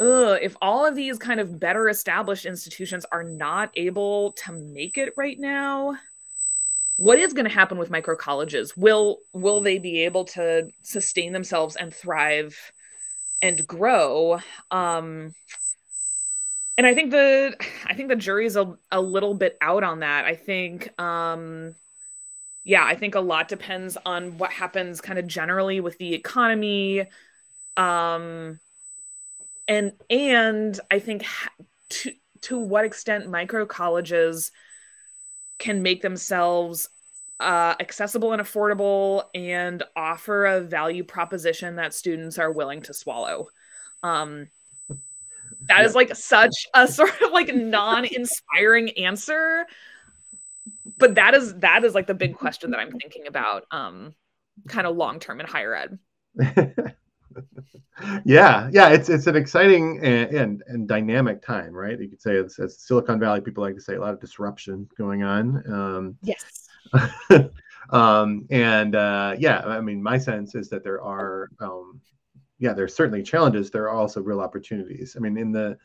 ugh, 0.00 0.38
if 0.40 0.56
all 0.62 0.86
of 0.86 0.94
these 0.94 1.18
kind 1.18 1.40
of 1.40 1.60
better 1.60 1.88
established 1.88 2.46
institutions 2.46 3.04
are 3.12 3.22
not 3.22 3.70
able 3.74 4.32
to 4.32 4.52
make 4.52 4.98
it 4.98 5.12
right 5.16 5.38
now, 5.38 5.96
what 6.96 7.18
is 7.18 7.32
going 7.32 7.46
to 7.46 7.54
happen 7.54 7.78
with 7.78 7.90
micro 7.90 8.16
colleges? 8.16 8.76
Will 8.76 9.18
will 9.32 9.60
they 9.60 9.78
be 9.78 10.04
able 10.04 10.24
to 10.26 10.68
sustain 10.82 11.32
themselves 11.32 11.76
and 11.76 11.94
thrive 11.94 12.56
and 13.42 13.66
grow? 13.66 14.40
Um, 14.70 15.34
and 16.76 16.86
I 16.86 16.94
think 16.94 17.10
the 17.10 17.54
I 17.86 17.94
think 17.94 18.08
the 18.08 18.16
jury's 18.16 18.56
a, 18.56 18.74
a 18.90 19.00
little 19.00 19.34
bit 19.34 19.56
out 19.60 19.82
on 19.84 20.00
that. 20.00 20.24
I 20.24 20.34
think 20.34 20.98
um, 21.00 21.74
yeah, 22.64 22.84
I 22.84 22.94
think 22.96 23.14
a 23.14 23.20
lot 23.20 23.48
depends 23.48 23.96
on 24.04 24.38
what 24.38 24.50
happens 24.50 25.00
kind 25.00 25.18
of 25.18 25.26
generally 25.26 25.80
with 25.80 25.98
the 25.98 26.14
economy. 26.14 27.06
Um, 27.76 28.60
and 29.70 29.92
and 30.10 30.78
i 30.90 30.98
think 30.98 31.24
to 31.88 32.12
to 32.42 32.58
what 32.58 32.84
extent 32.84 33.28
micro 33.30 33.64
colleges 33.64 34.50
can 35.58 35.82
make 35.82 36.02
themselves 36.02 36.88
uh, 37.38 37.74
accessible 37.80 38.32
and 38.32 38.42
affordable 38.42 39.24
and 39.34 39.82
offer 39.96 40.44
a 40.44 40.60
value 40.60 41.04
proposition 41.04 41.76
that 41.76 41.94
students 41.94 42.38
are 42.38 42.52
willing 42.52 42.82
to 42.82 42.92
swallow. 42.92 43.46
Um, 44.02 44.48
that 45.62 45.84
is 45.84 45.94
like 45.94 46.14
such 46.14 46.66
a 46.74 46.86
sort 46.92 47.20
of 47.22 47.32
like 47.32 47.54
non-inspiring 47.54 48.90
answer 48.98 49.66
but 50.98 51.14
that 51.14 51.34
is 51.34 51.54
that 51.58 51.84
is 51.84 51.94
like 51.94 52.06
the 52.06 52.14
big 52.14 52.34
question 52.34 52.70
that 52.70 52.80
i'm 52.80 52.90
thinking 52.92 53.26
about 53.26 53.64
um 53.70 54.14
kind 54.68 54.86
of 54.86 54.96
long 54.96 55.20
term 55.20 55.40
in 55.40 55.46
higher 55.46 55.74
ed 55.74 55.98
yeah, 58.24 58.68
yeah, 58.72 58.88
it's 58.88 59.08
it's 59.08 59.26
an 59.26 59.36
exciting 59.36 60.00
and, 60.02 60.30
and, 60.34 60.62
and 60.66 60.88
dynamic 60.88 61.42
time, 61.42 61.72
right? 61.72 61.98
You 61.98 62.08
could 62.08 62.20
say 62.20 62.36
it's, 62.36 62.58
it's, 62.58 62.86
Silicon 62.86 63.18
Valley. 63.18 63.40
People 63.40 63.62
like 63.62 63.74
to 63.74 63.80
say 63.80 63.94
a 63.94 64.00
lot 64.00 64.14
of 64.14 64.20
disruption 64.20 64.88
going 64.96 65.22
on. 65.22 65.72
Um, 65.72 66.16
yes. 66.22 66.68
um, 67.90 68.46
and 68.50 68.94
uh, 68.94 69.36
yeah, 69.38 69.60
I 69.60 69.80
mean, 69.80 70.02
my 70.02 70.18
sense 70.18 70.54
is 70.54 70.68
that 70.70 70.82
there 70.82 71.02
are, 71.02 71.50
um, 71.60 72.00
yeah, 72.58 72.72
there's 72.72 72.94
certainly 72.94 73.22
challenges. 73.22 73.70
There 73.70 73.84
are 73.84 73.96
also 73.96 74.20
real 74.20 74.40
opportunities. 74.40 75.14
I 75.16 75.20
mean, 75.20 75.36
in 75.36 75.52
the 75.52 75.76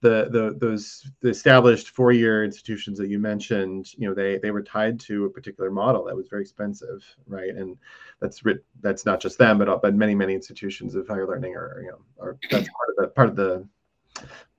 the 0.00 0.28
the 0.30 0.56
those 0.58 1.10
the 1.20 1.30
established 1.30 1.90
four-year 1.90 2.44
institutions 2.44 2.98
that 2.98 3.08
you 3.08 3.18
mentioned, 3.18 3.92
you 3.96 4.06
know, 4.06 4.14
they 4.14 4.38
they 4.38 4.50
were 4.50 4.62
tied 4.62 5.00
to 5.00 5.24
a 5.24 5.30
particular 5.30 5.70
model 5.70 6.04
that 6.04 6.16
was 6.16 6.28
very 6.28 6.42
expensive, 6.42 7.02
right? 7.26 7.50
And 7.50 7.76
that's 8.20 8.42
that's 8.82 9.06
not 9.06 9.20
just 9.20 9.38
them, 9.38 9.58
but 9.58 9.82
but 9.82 9.94
many 9.94 10.14
many 10.14 10.34
institutions 10.34 10.94
of 10.94 11.08
higher 11.08 11.26
learning 11.26 11.54
are 11.54 11.80
you 11.82 11.88
know 11.88 11.98
are 12.20 12.36
that's 12.50 12.68
part 12.68 12.88
of 12.90 12.96
the 12.96 13.08
part 13.08 13.28
of 13.28 13.36
the 13.36 13.66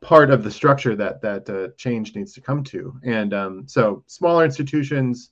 part 0.01 0.29
of 0.29 0.43
the 0.43 0.51
structure 0.51 0.95
that 0.95 1.21
that 1.21 1.49
uh, 1.49 1.69
change 1.77 2.15
needs 2.15 2.33
to 2.33 2.41
come 2.41 2.63
to. 2.63 2.99
And 3.03 3.33
um, 3.33 3.67
so 3.67 4.03
smaller 4.07 4.45
institutions, 4.45 5.31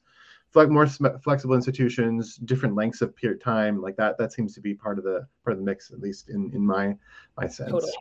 more 0.56 0.88
flexible 0.88 1.56
institutions, 1.56 2.36
different 2.38 2.76
lengths 2.76 3.02
of 3.02 3.16
period 3.16 3.42
time, 3.42 3.82
like 3.82 3.96
that 3.98 4.18
that 4.18 4.34
seems 4.34 4.54
to 4.56 4.62
be 4.62 4.74
part 4.74 4.98
of 4.98 5.04
the 5.04 5.28
part 5.44 5.54
of 5.54 5.60
the 5.60 5.66
mix, 5.66 5.92
at 5.92 6.00
least 6.00 6.30
in 6.30 6.52
in 6.54 6.66
my 6.66 6.96
my 7.38 7.48
sense. 7.48 7.72
Totally. 7.72 7.94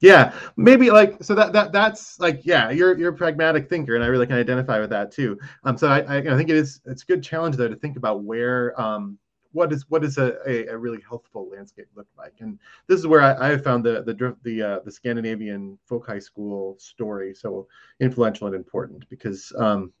Yeah, 0.00 0.34
maybe 0.56 0.90
like 0.90 1.22
so 1.24 1.34
that 1.34 1.52
that 1.54 1.72
that's 1.72 2.20
like 2.20 2.44
yeah, 2.44 2.70
you're 2.70 2.98
you're 2.98 3.12
a 3.12 3.16
pragmatic 3.16 3.68
thinker, 3.68 3.94
and 3.94 4.04
I 4.04 4.08
really 4.08 4.26
can 4.26 4.36
identify 4.36 4.78
with 4.78 4.90
that 4.90 5.10
too. 5.10 5.38
Um, 5.64 5.78
so 5.78 5.88
I 5.88 6.00
I, 6.00 6.16
I 6.18 6.36
think 6.36 6.50
it 6.50 6.56
is 6.56 6.80
it's 6.84 7.02
a 7.02 7.06
good 7.06 7.22
challenge 7.22 7.56
though 7.56 7.68
to 7.68 7.76
think 7.76 7.96
about 7.96 8.22
where 8.22 8.78
um 8.80 9.18
what 9.56 9.72
is 9.72 9.86
what 9.88 10.04
is 10.04 10.18
a, 10.18 10.36
a, 10.46 10.66
a, 10.66 10.76
really 10.76 11.02
healthful 11.08 11.48
landscape 11.48 11.88
look 11.96 12.06
like? 12.18 12.34
And 12.40 12.58
this 12.88 13.00
is 13.00 13.06
where 13.06 13.22
I, 13.22 13.52
I 13.52 13.56
found 13.56 13.84
the 13.84 14.02
the 14.02 14.36
the 14.42 14.62
uh, 14.62 14.78
the 14.84 14.92
Scandinavian 14.92 15.78
folk 15.86 16.06
high 16.06 16.18
school 16.18 16.76
story 16.78 17.34
so 17.34 17.66
influential 17.98 18.46
and 18.46 18.54
important 18.54 19.08
because 19.08 19.52
um, 19.58 19.92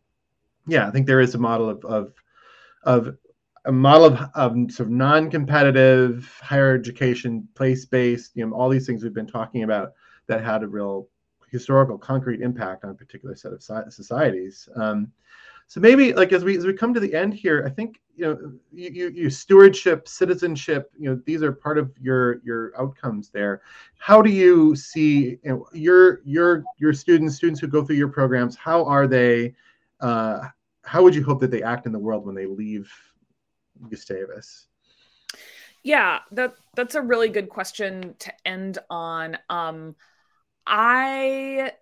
yeah, 0.66 0.86
I 0.86 0.90
think 0.90 1.06
there 1.06 1.20
is 1.20 1.34
a 1.34 1.38
model 1.38 1.70
of 1.70 1.82
of 1.86 2.12
of 2.82 3.16
a 3.66 3.72
model 3.72 4.06
of, 4.06 4.20
of 4.34 4.72
sort 4.72 4.88
of 4.88 4.90
non-competitive 4.90 6.40
higher 6.42 6.74
education, 6.74 7.46
place-based, 7.54 8.32
you 8.34 8.46
know, 8.46 8.54
all 8.54 8.68
these 8.68 8.86
things 8.86 9.02
we've 9.02 9.12
been 9.12 9.26
talking 9.26 9.64
about 9.64 9.92
that 10.28 10.42
had 10.42 10.62
a 10.62 10.68
real 10.68 11.08
historical, 11.50 11.98
concrete 11.98 12.40
impact 12.40 12.84
on 12.84 12.90
a 12.90 12.94
particular 12.94 13.34
set 13.34 13.52
of 13.52 13.62
societies. 13.62 14.68
Um, 14.76 15.12
so 15.66 15.80
maybe 15.80 16.12
like 16.12 16.32
as 16.32 16.44
we 16.44 16.56
as 16.56 16.64
we 16.64 16.72
come 16.72 16.94
to 16.94 17.00
the 17.00 17.12
end 17.12 17.34
here, 17.34 17.64
I 17.66 17.70
think 17.70 18.00
you 18.16 18.24
know 18.24 18.52
you, 18.72 18.90
you, 18.90 19.08
you, 19.08 19.30
stewardship, 19.30 20.06
citizenship, 20.06 20.92
you 20.96 21.10
know 21.10 21.20
these 21.26 21.42
are 21.42 21.50
part 21.50 21.76
of 21.76 21.92
your 22.00 22.40
your 22.44 22.72
outcomes 22.80 23.30
there. 23.30 23.62
How 23.98 24.22
do 24.22 24.30
you 24.30 24.76
see 24.76 25.38
you 25.42 25.50
know, 25.50 25.66
your 25.72 26.20
your 26.24 26.62
your 26.78 26.92
students 26.92 27.34
students 27.34 27.60
who 27.60 27.66
go 27.66 27.84
through 27.84 27.96
your 27.96 28.08
programs? 28.08 28.54
How 28.54 28.84
are 28.84 29.08
they? 29.08 29.54
Uh, 30.00 30.48
how 30.84 31.02
would 31.02 31.16
you 31.16 31.24
hope 31.24 31.40
that 31.40 31.50
they 31.50 31.64
act 31.64 31.86
in 31.86 31.92
the 31.92 31.98
world 31.98 32.24
when 32.24 32.36
they 32.36 32.46
leave 32.46 32.88
Gustavus? 33.88 34.66
Yeah, 35.82 36.20
that 36.32 36.54
that's 36.74 36.94
a 36.94 37.02
really 37.02 37.28
good 37.28 37.48
question 37.48 38.16
to 38.18 38.32
end 38.44 38.78
on. 38.90 39.38
Um, 39.48 39.94
I 40.66 41.72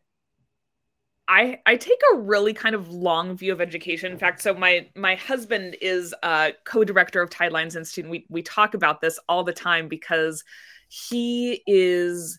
I 1.26 1.60
I 1.64 1.76
take 1.76 2.00
a 2.12 2.18
really 2.18 2.52
kind 2.52 2.74
of 2.74 2.90
long 2.90 3.36
view 3.36 3.52
of 3.52 3.60
education. 3.60 4.12
In 4.12 4.18
fact, 4.18 4.42
so 4.42 4.52
my 4.54 4.88
my 4.94 5.14
husband 5.14 5.76
is 5.80 6.14
a 6.22 6.52
co-director 6.64 7.22
of 7.22 7.30
Tidelines 7.30 7.76
Institute. 7.76 8.04
And 8.04 8.10
we 8.10 8.26
we 8.28 8.42
talk 8.42 8.74
about 8.74 9.00
this 9.00 9.18
all 9.28 9.42
the 9.42 9.52
time 9.52 9.88
because 9.88 10.44
he 10.88 11.62
is 11.66 12.38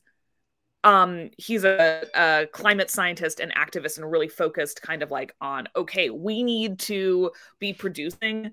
um 0.83 1.31
he's 1.37 1.63
a, 1.63 2.05
a 2.13 2.47
climate 2.53 2.91
scientist 2.91 3.39
and 3.39 3.51
activist 3.55 3.97
and 3.97 4.11
really 4.11 4.27
focused 4.29 4.83
kind 4.83 5.01
of 5.01 5.09
like 5.09 5.33
on 5.41 5.67
okay, 5.75 6.11
we 6.11 6.43
need 6.43 6.77
to 6.79 7.31
be 7.59 7.73
producing 7.73 8.51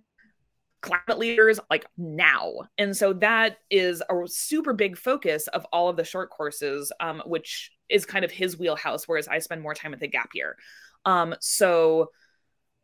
climate 0.82 1.18
leaders 1.18 1.58
like 1.70 1.86
now. 1.96 2.52
And 2.76 2.96
so 2.96 3.12
that 3.14 3.58
is 3.70 4.02
a 4.10 4.14
super 4.26 4.72
big 4.72 4.98
focus 4.98 5.46
of 5.48 5.64
all 5.72 5.88
of 5.88 5.96
the 5.96 6.04
short 6.04 6.30
courses 6.30 6.92
um, 7.00 7.22
which 7.24 7.70
is 7.88 8.04
kind 8.04 8.24
of 8.24 8.30
his 8.30 8.58
wheelhouse 8.58 9.06
whereas 9.06 9.28
i 9.28 9.38
spend 9.38 9.62
more 9.62 9.74
time 9.74 9.94
at 9.94 10.00
the 10.00 10.08
gap 10.08 10.30
year. 10.34 10.56
Um, 11.04 11.34
so 11.40 12.10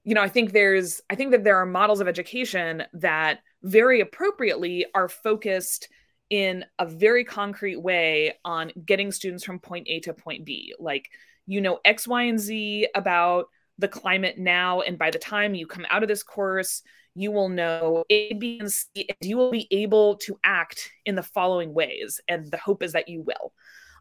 you 0.05 0.15
know 0.15 0.23
i 0.23 0.29
think 0.29 0.53
there's 0.53 1.03
i 1.11 1.15
think 1.15 1.33
that 1.33 1.45
there 1.45 1.59
are 1.59 1.67
models 1.67 2.01
of 2.01 2.09
education 2.09 2.85
that 2.95 3.41
very 3.63 4.01
appropriately 4.01 4.87
are 4.95 5.09
focused 5.09 5.89
in 6.31 6.65
a 6.79 6.87
very 6.87 7.25
concrete 7.25 7.81
way 7.81 8.35
on 8.45 8.71
getting 8.85 9.11
students 9.11 9.45
from 9.45 9.59
point 9.59 9.87
a 9.89 10.01
to 10.01 10.15
point 10.15 10.45
b. 10.45 10.75
Like 10.79 11.11
you 11.47 11.61
know 11.61 11.79
x 11.85 12.07
y 12.07 12.25
and 12.25 12.39
z 12.39 12.87
about 12.95 13.47
the 13.79 13.89
climate 13.89 14.39
now 14.39 14.81
and 14.81 14.99
by 14.99 15.11
the 15.11 15.19
time 15.19 15.55
you 15.55 15.67
come 15.67 15.87
out 15.89 16.03
of 16.03 16.09
this 16.09 16.23
course 16.23 16.83
you 17.21 17.33
will 17.33 17.49
know 17.49 18.05
A, 18.11 18.33
B, 18.35 18.59
and 18.61 18.71
C, 18.73 18.89
and 18.97 19.29
you 19.29 19.37
will 19.37 19.51
be 19.51 19.67
able 19.71 20.17
to 20.19 20.39
act 20.45 20.91
in 21.05 21.15
the 21.15 21.23
following 21.23 21.75
ways. 21.75 22.21
And 22.29 22.51
the 22.51 22.59
hope 22.59 22.83
is 22.83 22.93
that 22.93 23.09
you 23.09 23.23
will. 23.23 23.53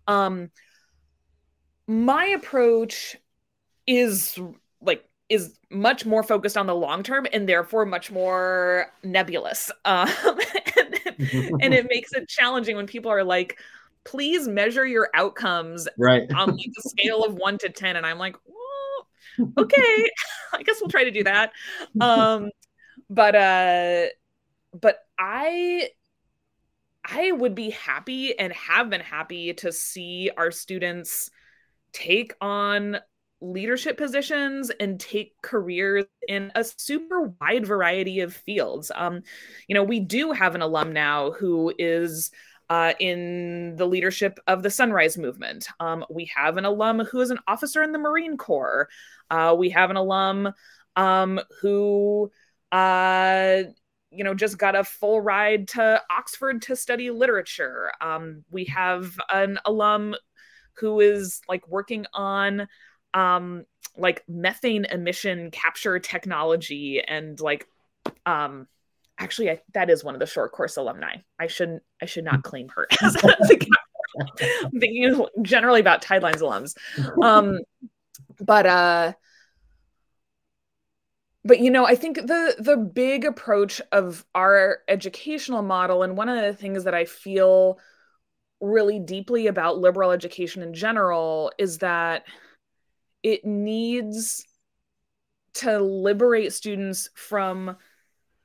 Um, 0.07 0.49
my 1.88 2.26
approach 2.26 3.15
is 3.86 4.38
like 4.82 5.03
is 5.30 5.57
much 5.70 6.05
more 6.05 6.24
focused 6.24 6.57
on 6.57 6.68
the 6.68 6.76
long 6.76 7.03
term 7.03 7.28
and 7.34 7.47
therefore 7.47 7.86
much 7.86 8.11
more 8.11 8.88
nebulous. 9.03 9.72
Um, 9.86 10.09
and, 11.20 11.20
and 11.61 11.74
it 11.74 11.88
makes 11.89 12.13
it 12.13 12.30
challenging 12.30 12.76
when 12.76 12.88
people 12.88 13.09
are 13.09 13.24
like, 13.24 13.57
please 14.03 14.47
measure 14.47 14.86
your 14.86 15.09
outcomes 15.13 15.88
right. 15.97 16.32
on 16.34 16.51
like 16.51 16.72
a 16.78 16.89
scale 16.89 17.24
of 17.24 17.34
one 17.34 17.57
to 17.59 17.70
10. 17.70 17.95
And 17.95 18.05
I'm 18.05 18.18
like, 18.18 18.36
okay, 19.57 20.09
I 20.53 20.63
guess 20.63 20.78
we'll 20.80 20.89
try 20.89 21.03
to 21.03 21.11
do 21.11 21.24
that. 21.24 21.51
Um, 21.99 22.49
but 23.10 23.36
uh 23.36 24.05
but 24.80 24.99
i 25.18 25.89
i 27.05 27.32
would 27.32 27.55
be 27.55 27.70
happy 27.70 28.38
and 28.38 28.51
have 28.53 28.89
been 28.89 29.01
happy 29.01 29.53
to 29.53 29.72
see 29.72 30.30
our 30.38 30.51
students 30.51 31.30
take 31.93 32.34
on 32.41 32.97
leadership 33.39 33.97
positions 33.97 34.72
and 34.80 34.99
take 34.99 35.34
careers 35.41 36.05
in 36.28 36.51
a 36.55 36.64
super 36.64 37.34
wide 37.39 37.66
variety 37.66 38.22
of 38.22 38.34
fields 38.34 38.91
um 38.95 39.22
you 39.68 39.76
know 39.76 39.84
we 39.84 39.99
do 39.99 40.32
have 40.32 40.55
an 40.55 40.62
alum 40.62 40.91
now 40.91 41.32
who 41.32 41.74
is 41.78 42.32
uh, 42.70 42.93
in 42.99 43.76
the 43.78 43.86
leadership 43.86 44.39
of 44.47 44.62
the 44.62 44.70
Sunrise 44.70 45.18
Movement. 45.18 45.68
Um, 45.80 46.05
we 46.10 46.30
have 46.36 46.58
an 46.58 46.66
alum 46.66 46.99
who 46.99 47.22
is 47.22 47.32
an 47.32 47.39
officer 47.47 47.82
in 47.82 47.93
the 47.93 47.97
Marine 47.97 48.38
Corps. 48.38 48.89
Uh, 49.32 49.55
we 49.58 49.70
have 49.70 49.89
an 49.89 49.95
alum 49.95 50.53
um, 50.95 51.39
who 51.62 52.32
uh, 52.72 53.63
you 54.11 54.24
know, 54.24 54.34
just 54.34 54.57
got 54.57 54.76
a 54.76 54.84
full 54.84 55.22
ride 55.22 55.68
to 55.70 56.01
Oxford 56.09 56.61
to 56.63 56.76
study 56.76 57.11
literature. 57.11 57.91
Um, 58.01 58.43
we 58.49 58.65
have 58.65 59.18
an 59.32 59.59
alum 59.65 60.15
who 60.78 60.99
is 60.99 61.41
like 61.47 61.68
working 61.68 62.05
on 62.13 62.68
um, 63.13 63.65
like 63.97 64.24
methane 64.28 64.86
emission 64.86 65.51
capture 65.51 65.99
technology 65.99 67.01
and 67.01 67.39
like 67.39 67.68
um 68.26 68.68
actually 69.18 69.49
I, 69.49 69.61
that 69.74 69.89
is 69.89 70.03
one 70.03 70.13
of 70.13 70.20
the 70.20 70.26
short 70.26 70.51
course 70.51 70.78
alumni. 70.78 71.18
I 71.39 71.47
shouldn't 71.47 71.84
i 72.01 72.05
should 72.05 72.24
not 72.24 72.43
claim 72.43 72.70
her 72.70 72.88
as 73.01 73.15
a 73.15 73.68
i'm 74.63 74.80
thinking 74.80 75.26
generally 75.41 75.80
about 75.80 76.03
tidelines 76.03 76.41
alums. 76.41 76.76
Um 77.24 77.59
but 78.39 78.65
uh 78.65 79.13
but 81.48 81.60
you 81.60 81.72
know 81.72 81.86
i 81.86 81.95
think 81.95 82.18
the 82.18 82.56
the 82.60 82.78
big 82.78 83.26
approach 83.26 83.82
of 83.91 84.26
our 84.36 84.80
educational 84.88 85.62
model 85.62 86.04
and 86.04 86.18
one 86.18 86.30
of 86.30 86.39
the 86.39 86.54
things 86.54 86.84
that 86.84 86.93
i 86.93 87.06
feel 87.06 87.80
really 88.60 89.00
deeply 89.00 89.48
about 89.48 89.78
liberal 89.78 90.12
education 90.12 90.62
in 90.62 90.74
general 90.74 91.52
is 91.58 91.78
that 91.78 92.26
it 93.24 93.45
needs 93.45 94.45
to 95.54 95.80
liberate 95.80 96.54
students 96.54 97.10
from 97.16 97.76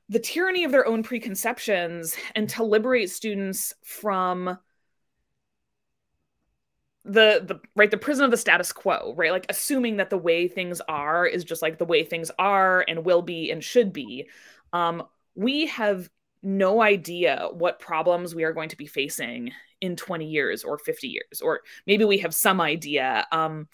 the 0.09 0.19
tyranny 0.19 0.63
of 0.63 0.71
their 0.71 0.87
own 0.87 1.03
preconceptions 1.03 2.15
and 2.35 2.49
to 2.49 2.63
liberate 2.63 3.09
students 3.09 3.73
from 3.83 4.57
the 7.05 7.43
the 7.45 7.59
right 7.75 7.91
the 7.91 7.97
prison 7.97 8.23
of 8.23 8.31
the 8.31 8.37
status 8.37 8.71
quo 8.71 9.13
right? 9.17 9.31
Like 9.31 9.45
assuming 9.49 9.97
that 9.97 10.09
the 10.09 10.17
way 10.17 10.47
things 10.47 10.81
are 10.87 11.25
is 11.25 11.43
just 11.43 11.61
like 11.61 11.77
the 11.77 11.85
way 11.85 12.03
things 12.03 12.31
are 12.39 12.85
and 12.87 13.05
will 13.05 13.21
be 13.21 13.51
and 13.51 13.63
should 13.63 13.91
be 13.91 14.29
um 14.71 15.03
we 15.35 15.67
have 15.67 16.09
no 16.41 16.81
idea 16.81 17.47
what 17.51 17.79
problems 17.79 18.35
we 18.35 18.43
are 18.43 18.53
going 18.53 18.69
to 18.69 18.77
be 18.77 18.85
facing 18.85 19.51
in 19.81 19.95
20 19.95 20.25
years 20.25 20.63
or 20.63 20.77
50 20.77 21.07
years 21.07 21.41
or 21.41 21.61
maybe 21.87 22.05
we 22.05 22.17
have 22.19 22.33
some 22.33 22.61
idea 22.61 23.25
um 23.31 23.67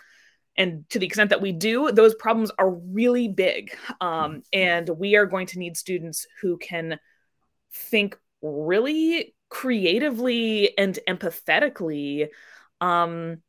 and 0.57 0.87
to 0.89 0.99
the 0.99 1.05
extent 1.05 1.29
that 1.29 1.41
we 1.41 1.51
do 1.51 1.91
those 1.91 2.15
problems 2.15 2.51
are 2.57 2.71
really 2.71 3.27
big 3.27 3.75
um 4.01 4.41
and 4.53 4.89
we 4.89 5.15
are 5.15 5.25
going 5.25 5.47
to 5.47 5.59
need 5.59 5.77
students 5.77 6.25
who 6.41 6.57
can 6.57 6.99
think 7.71 8.17
really 8.41 9.35
creatively 9.49 10.77
and 10.77 10.99
empathetically 11.07 12.27
um, 12.81 13.41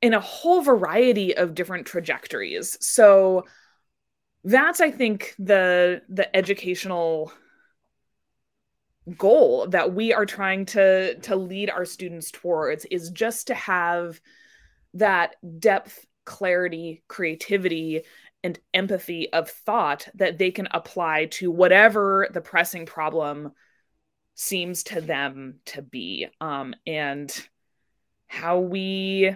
in 0.00 0.14
a 0.14 0.20
whole 0.20 0.62
variety 0.62 1.36
of 1.36 1.54
different 1.54 1.86
trajectories. 1.86 2.78
So 2.80 3.44
that's 4.44 4.80
I 4.80 4.90
think 4.90 5.34
the 5.38 6.02
the 6.08 6.34
educational 6.36 7.32
goal 9.16 9.66
that 9.68 9.94
we 9.94 10.12
are 10.12 10.26
trying 10.26 10.66
to 10.66 11.18
to 11.20 11.36
lead 11.36 11.70
our 11.70 11.84
students 11.84 12.30
towards 12.30 12.84
is 12.86 13.10
just 13.10 13.48
to 13.48 13.54
have 13.54 14.20
that 14.94 15.36
depth, 15.58 16.06
clarity, 16.24 17.02
creativity 17.08 18.02
and 18.44 18.58
empathy 18.72 19.32
of 19.32 19.50
thought 19.50 20.08
that 20.14 20.38
they 20.38 20.50
can 20.50 20.68
apply 20.70 21.26
to 21.26 21.50
whatever 21.50 22.28
the 22.32 22.40
pressing 22.40 22.86
problem 22.86 23.52
seems 24.34 24.84
to 24.84 25.00
them 25.00 25.56
to 25.66 25.82
be 25.82 26.28
um, 26.40 26.74
and 26.86 27.48
how 28.28 28.58
we 28.58 29.34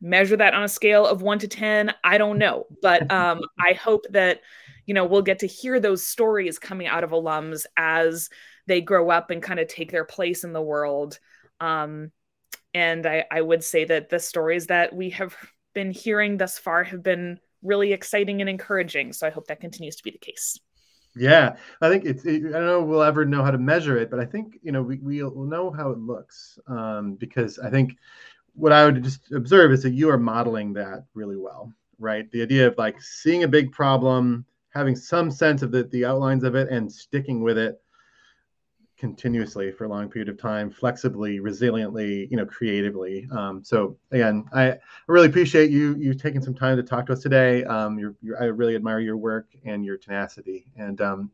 measure 0.00 0.36
that 0.36 0.54
on 0.54 0.62
a 0.62 0.68
scale 0.68 1.06
of 1.06 1.20
1 1.20 1.40
to 1.40 1.48
10 1.48 1.92
i 2.02 2.16
don't 2.16 2.38
know 2.38 2.66
but 2.80 3.10
um, 3.12 3.40
i 3.58 3.72
hope 3.72 4.04
that 4.10 4.40
you 4.86 4.94
know 4.94 5.04
we'll 5.04 5.22
get 5.22 5.40
to 5.40 5.46
hear 5.46 5.78
those 5.78 6.06
stories 6.06 6.58
coming 6.58 6.86
out 6.86 7.04
of 7.04 7.10
alums 7.10 7.66
as 7.76 8.30
they 8.66 8.80
grow 8.80 9.10
up 9.10 9.30
and 9.30 9.42
kind 9.42 9.60
of 9.60 9.68
take 9.68 9.90
their 9.90 10.04
place 10.04 10.44
in 10.44 10.52
the 10.52 10.62
world 10.62 11.18
um, 11.60 12.10
and 12.74 13.06
I, 13.06 13.24
I 13.30 13.40
would 13.40 13.64
say 13.64 13.84
that 13.84 14.08
the 14.08 14.18
stories 14.18 14.66
that 14.66 14.94
we 14.94 15.10
have 15.10 15.36
been 15.74 15.90
hearing 15.90 16.36
thus 16.36 16.58
far 16.58 16.84
have 16.84 17.02
been 17.02 17.38
really 17.62 17.92
exciting 17.92 18.40
and 18.40 18.48
encouraging. 18.48 19.12
So 19.12 19.26
I 19.26 19.30
hope 19.30 19.46
that 19.48 19.60
continues 19.60 19.96
to 19.96 20.04
be 20.04 20.10
the 20.10 20.18
case. 20.18 20.58
Yeah, 21.16 21.56
I 21.80 21.88
think 21.88 22.04
it's. 22.04 22.24
It, 22.24 22.46
I 22.46 22.50
don't 22.50 22.66
know 22.66 22.82
we'll 22.84 23.02
ever 23.02 23.24
know 23.24 23.42
how 23.42 23.50
to 23.50 23.58
measure 23.58 23.98
it, 23.98 24.10
but 24.10 24.20
I 24.20 24.24
think 24.24 24.58
you 24.62 24.70
know 24.70 24.82
we 24.82 24.98
we'll 25.02 25.44
know 25.44 25.70
how 25.70 25.90
it 25.90 25.98
looks 25.98 26.58
um, 26.68 27.14
because 27.14 27.58
I 27.58 27.68
think 27.68 27.96
what 28.54 28.72
I 28.72 28.84
would 28.84 29.02
just 29.02 29.32
observe 29.32 29.72
is 29.72 29.82
that 29.82 29.90
you 29.92 30.10
are 30.10 30.18
modeling 30.18 30.72
that 30.74 31.04
really 31.14 31.36
well, 31.36 31.72
right? 31.98 32.30
The 32.30 32.42
idea 32.42 32.68
of 32.68 32.78
like 32.78 33.02
seeing 33.02 33.42
a 33.42 33.48
big 33.48 33.72
problem, 33.72 34.44
having 34.70 34.94
some 34.94 35.30
sense 35.32 35.62
of 35.62 35.72
the 35.72 35.84
the 35.84 36.04
outlines 36.04 36.44
of 36.44 36.54
it, 36.54 36.68
and 36.70 36.90
sticking 36.92 37.42
with 37.42 37.58
it 37.58 37.80
continuously 39.00 39.72
for 39.72 39.84
a 39.84 39.88
long 39.88 40.10
period 40.10 40.28
of 40.28 40.38
time, 40.38 40.70
flexibly, 40.70 41.40
resiliently, 41.40 42.30
you 42.30 42.36
know, 42.36 42.44
creatively. 42.44 43.26
Um, 43.32 43.64
so 43.64 43.96
again, 44.12 44.44
I, 44.52 44.76
really 45.06 45.26
appreciate 45.26 45.70
you 45.70 45.96
you 45.96 46.12
taking 46.12 46.42
some 46.42 46.54
time 46.54 46.76
to 46.76 46.82
talk 46.82 47.06
to 47.06 47.14
us 47.14 47.20
today. 47.20 47.64
Um, 47.64 47.98
you're, 47.98 48.14
you're, 48.20 48.40
I 48.40 48.46
really 48.46 48.76
admire 48.76 49.00
your 49.00 49.16
work 49.16 49.48
and 49.64 49.84
your 49.84 49.96
tenacity. 49.96 50.66
And 50.76 51.00
um, 51.00 51.30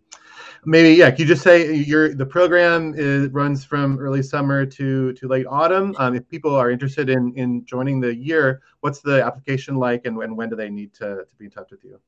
maybe 0.65 0.95
yeah, 0.95 1.11
can 1.11 1.21
you 1.21 1.27
just 1.27 1.43
say 1.43 1.75
your 1.75 2.15
the 2.15 2.25
program 2.25 2.95
is, 2.97 3.29
runs 3.31 3.65
from 3.65 3.99
early 3.99 4.23
summer 4.23 4.65
to 4.65 5.13
to 5.13 5.29
late 5.29 5.47
autumn. 5.51 5.95
Um, 5.99 6.15
if 6.15 6.27
people 6.29 6.55
are 6.55 6.71
interested 6.71 7.11
in 7.11 7.35
in 7.35 7.65
joining 7.65 8.01
the 8.01 8.15
year, 8.15 8.63
what's 8.81 9.01
the 9.01 9.25
application 9.25 9.75
like, 9.77 10.07
and, 10.07 10.17
and 10.23 10.37
when 10.37 10.49
do 10.49 10.55
they 10.55 10.71
need 10.71 10.95
to 10.95 11.25
to 11.29 11.37
be 11.37 11.47
in 11.47 11.51
touch 11.51 11.73
with 11.73 11.83
you? 11.83 12.01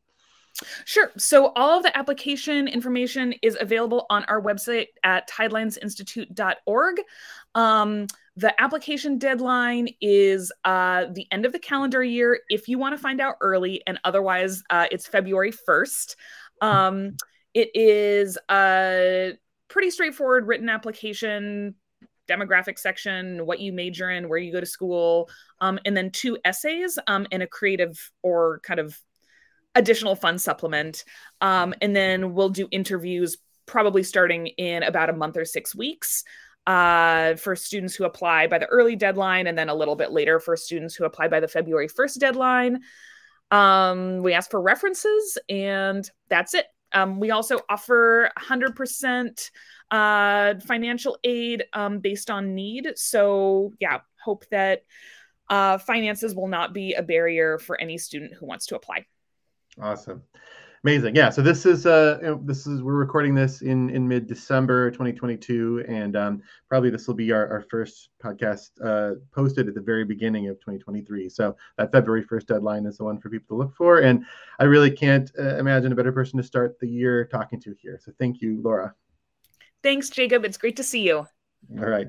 Sure. 0.84 1.12
So 1.16 1.52
all 1.54 1.76
of 1.76 1.84
the 1.84 1.96
application 1.96 2.66
information 2.66 3.34
is 3.42 3.56
available 3.60 4.06
on 4.10 4.24
our 4.24 4.42
website 4.42 4.88
at 5.04 5.28
tidelinesinstitute.org. 5.28 7.00
Um, 7.54 8.06
the 8.36 8.60
application 8.60 9.18
deadline 9.18 9.88
is 10.00 10.52
uh, 10.64 11.06
the 11.12 11.26
end 11.30 11.46
of 11.46 11.52
the 11.52 11.58
calendar 11.58 12.02
year 12.02 12.40
if 12.48 12.68
you 12.68 12.78
want 12.78 12.94
to 12.96 12.98
find 13.00 13.20
out 13.20 13.36
early, 13.40 13.82
and 13.86 13.98
otherwise, 14.04 14.62
uh, 14.70 14.86
it's 14.90 15.06
February 15.06 15.52
1st. 15.52 16.16
Um, 16.60 17.16
it 17.54 17.70
is 17.74 18.38
a 18.50 19.32
pretty 19.68 19.90
straightforward 19.90 20.46
written 20.46 20.68
application 20.68 21.74
demographic 22.28 22.78
section, 22.78 23.46
what 23.46 23.58
you 23.58 23.72
major 23.72 24.10
in, 24.10 24.28
where 24.28 24.38
you 24.38 24.52
go 24.52 24.60
to 24.60 24.66
school, 24.66 25.30
um, 25.60 25.78
and 25.84 25.96
then 25.96 26.10
two 26.10 26.36
essays 26.44 26.98
um, 27.06 27.26
and 27.32 27.42
a 27.42 27.46
creative 27.46 28.10
or 28.22 28.60
kind 28.60 28.78
of 28.78 28.98
additional 29.74 30.16
fun 30.16 30.38
supplement. 30.38 31.04
Um, 31.40 31.74
and 31.80 31.94
then 31.94 32.34
we'll 32.34 32.48
do 32.48 32.68
interviews 32.70 33.36
probably 33.66 34.02
starting 34.02 34.46
in 34.46 34.82
about 34.82 35.10
a 35.10 35.12
month 35.12 35.36
or 35.36 35.44
six 35.44 35.74
weeks 35.74 36.24
uh, 36.66 37.34
for 37.36 37.56
students 37.56 37.94
who 37.94 38.04
apply 38.04 38.46
by 38.46 38.58
the 38.58 38.66
early 38.66 38.94
deadline, 38.94 39.46
and 39.46 39.56
then 39.56 39.68
a 39.68 39.74
little 39.74 39.96
bit 39.96 40.10
later 40.10 40.38
for 40.38 40.56
students 40.56 40.94
who 40.94 41.04
apply 41.04 41.28
by 41.28 41.40
the 41.40 41.48
February 41.48 41.88
1st 41.88 42.18
deadline. 42.18 42.80
Um, 43.50 44.22
we 44.22 44.34
ask 44.34 44.50
for 44.50 44.60
references, 44.60 45.38
and 45.48 46.08
that's 46.28 46.52
it. 46.52 46.66
Um, 46.92 47.20
we 47.20 47.30
also 47.30 47.60
offer 47.68 48.30
100% 48.38 49.50
uh, 49.90 50.54
financial 50.66 51.18
aid 51.24 51.64
um, 51.72 52.00
based 52.00 52.30
on 52.30 52.54
need. 52.54 52.92
So, 52.96 53.72
yeah, 53.80 54.00
hope 54.22 54.44
that 54.50 54.82
uh, 55.48 55.78
finances 55.78 56.34
will 56.34 56.48
not 56.48 56.74
be 56.74 56.94
a 56.94 57.02
barrier 57.02 57.58
for 57.58 57.80
any 57.80 57.96
student 57.96 58.34
who 58.34 58.46
wants 58.46 58.66
to 58.66 58.76
apply. 58.76 59.06
Awesome. 59.80 60.22
Amazing. 60.84 61.16
Yeah. 61.16 61.30
So 61.30 61.42
this 61.42 61.66
is 61.66 61.86
uh 61.86 62.36
this 62.42 62.66
is 62.66 62.82
we're 62.82 62.94
recording 62.94 63.34
this 63.34 63.62
in 63.62 63.90
in 63.90 64.06
mid 64.06 64.28
December 64.28 64.92
2022, 64.92 65.84
and 65.88 66.16
um, 66.16 66.42
probably 66.68 66.88
this 66.88 67.08
will 67.08 67.16
be 67.16 67.32
our, 67.32 67.48
our 67.48 67.62
first 67.62 68.10
podcast 68.22 68.70
uh, 68.84 69.16
posted 69.32 69.66
at 69.66 69.74
the 69.74 69.80
very 69.80 70.04
beginning 70.04 70.46
of 70.48 70.54
2023. 70.60 71.28
So 71.30 71.56
that 71.78 71.90
February 71.90 72.24
1st 72.24 72.46
deadline 72.46 72.86
is 72.86 72.98
the 72.98 73.04
one 73.04 73.18
for 73.18 73.28
people 73.28 73.56
to 73.56 73.62
look 73.62 73.74
for, 73.74 73.98
and 73.98 74.24
I 74.60 74.64
really 74.64 74.90
can't 74.90 75.30
uh, 75.38 75.56
imagine 75.56 75.90
a 75.90 75.96
better 75.96 76.12
person 76.12 76.36
to 76.36 76.44
start 76.44 76.78
the 76.78 76.88
year 76.88 77.24
talking 77.24 77.60
to 77.62 77.74
here. 77.82 77.98
So 78.00 78.12
thank 78.16 78.40
you, 78.40 78.62
Laura. 78.62 78.94
Thanks, 79.82 80.10
Jacob. 80.10 80.44
It's 80.44 80.58
great 80.58 80.76
to 80.76 80.84
see 80.84 81.02
you. 81.02 81.26
All 81.76 81.88
right. 81.88 82.06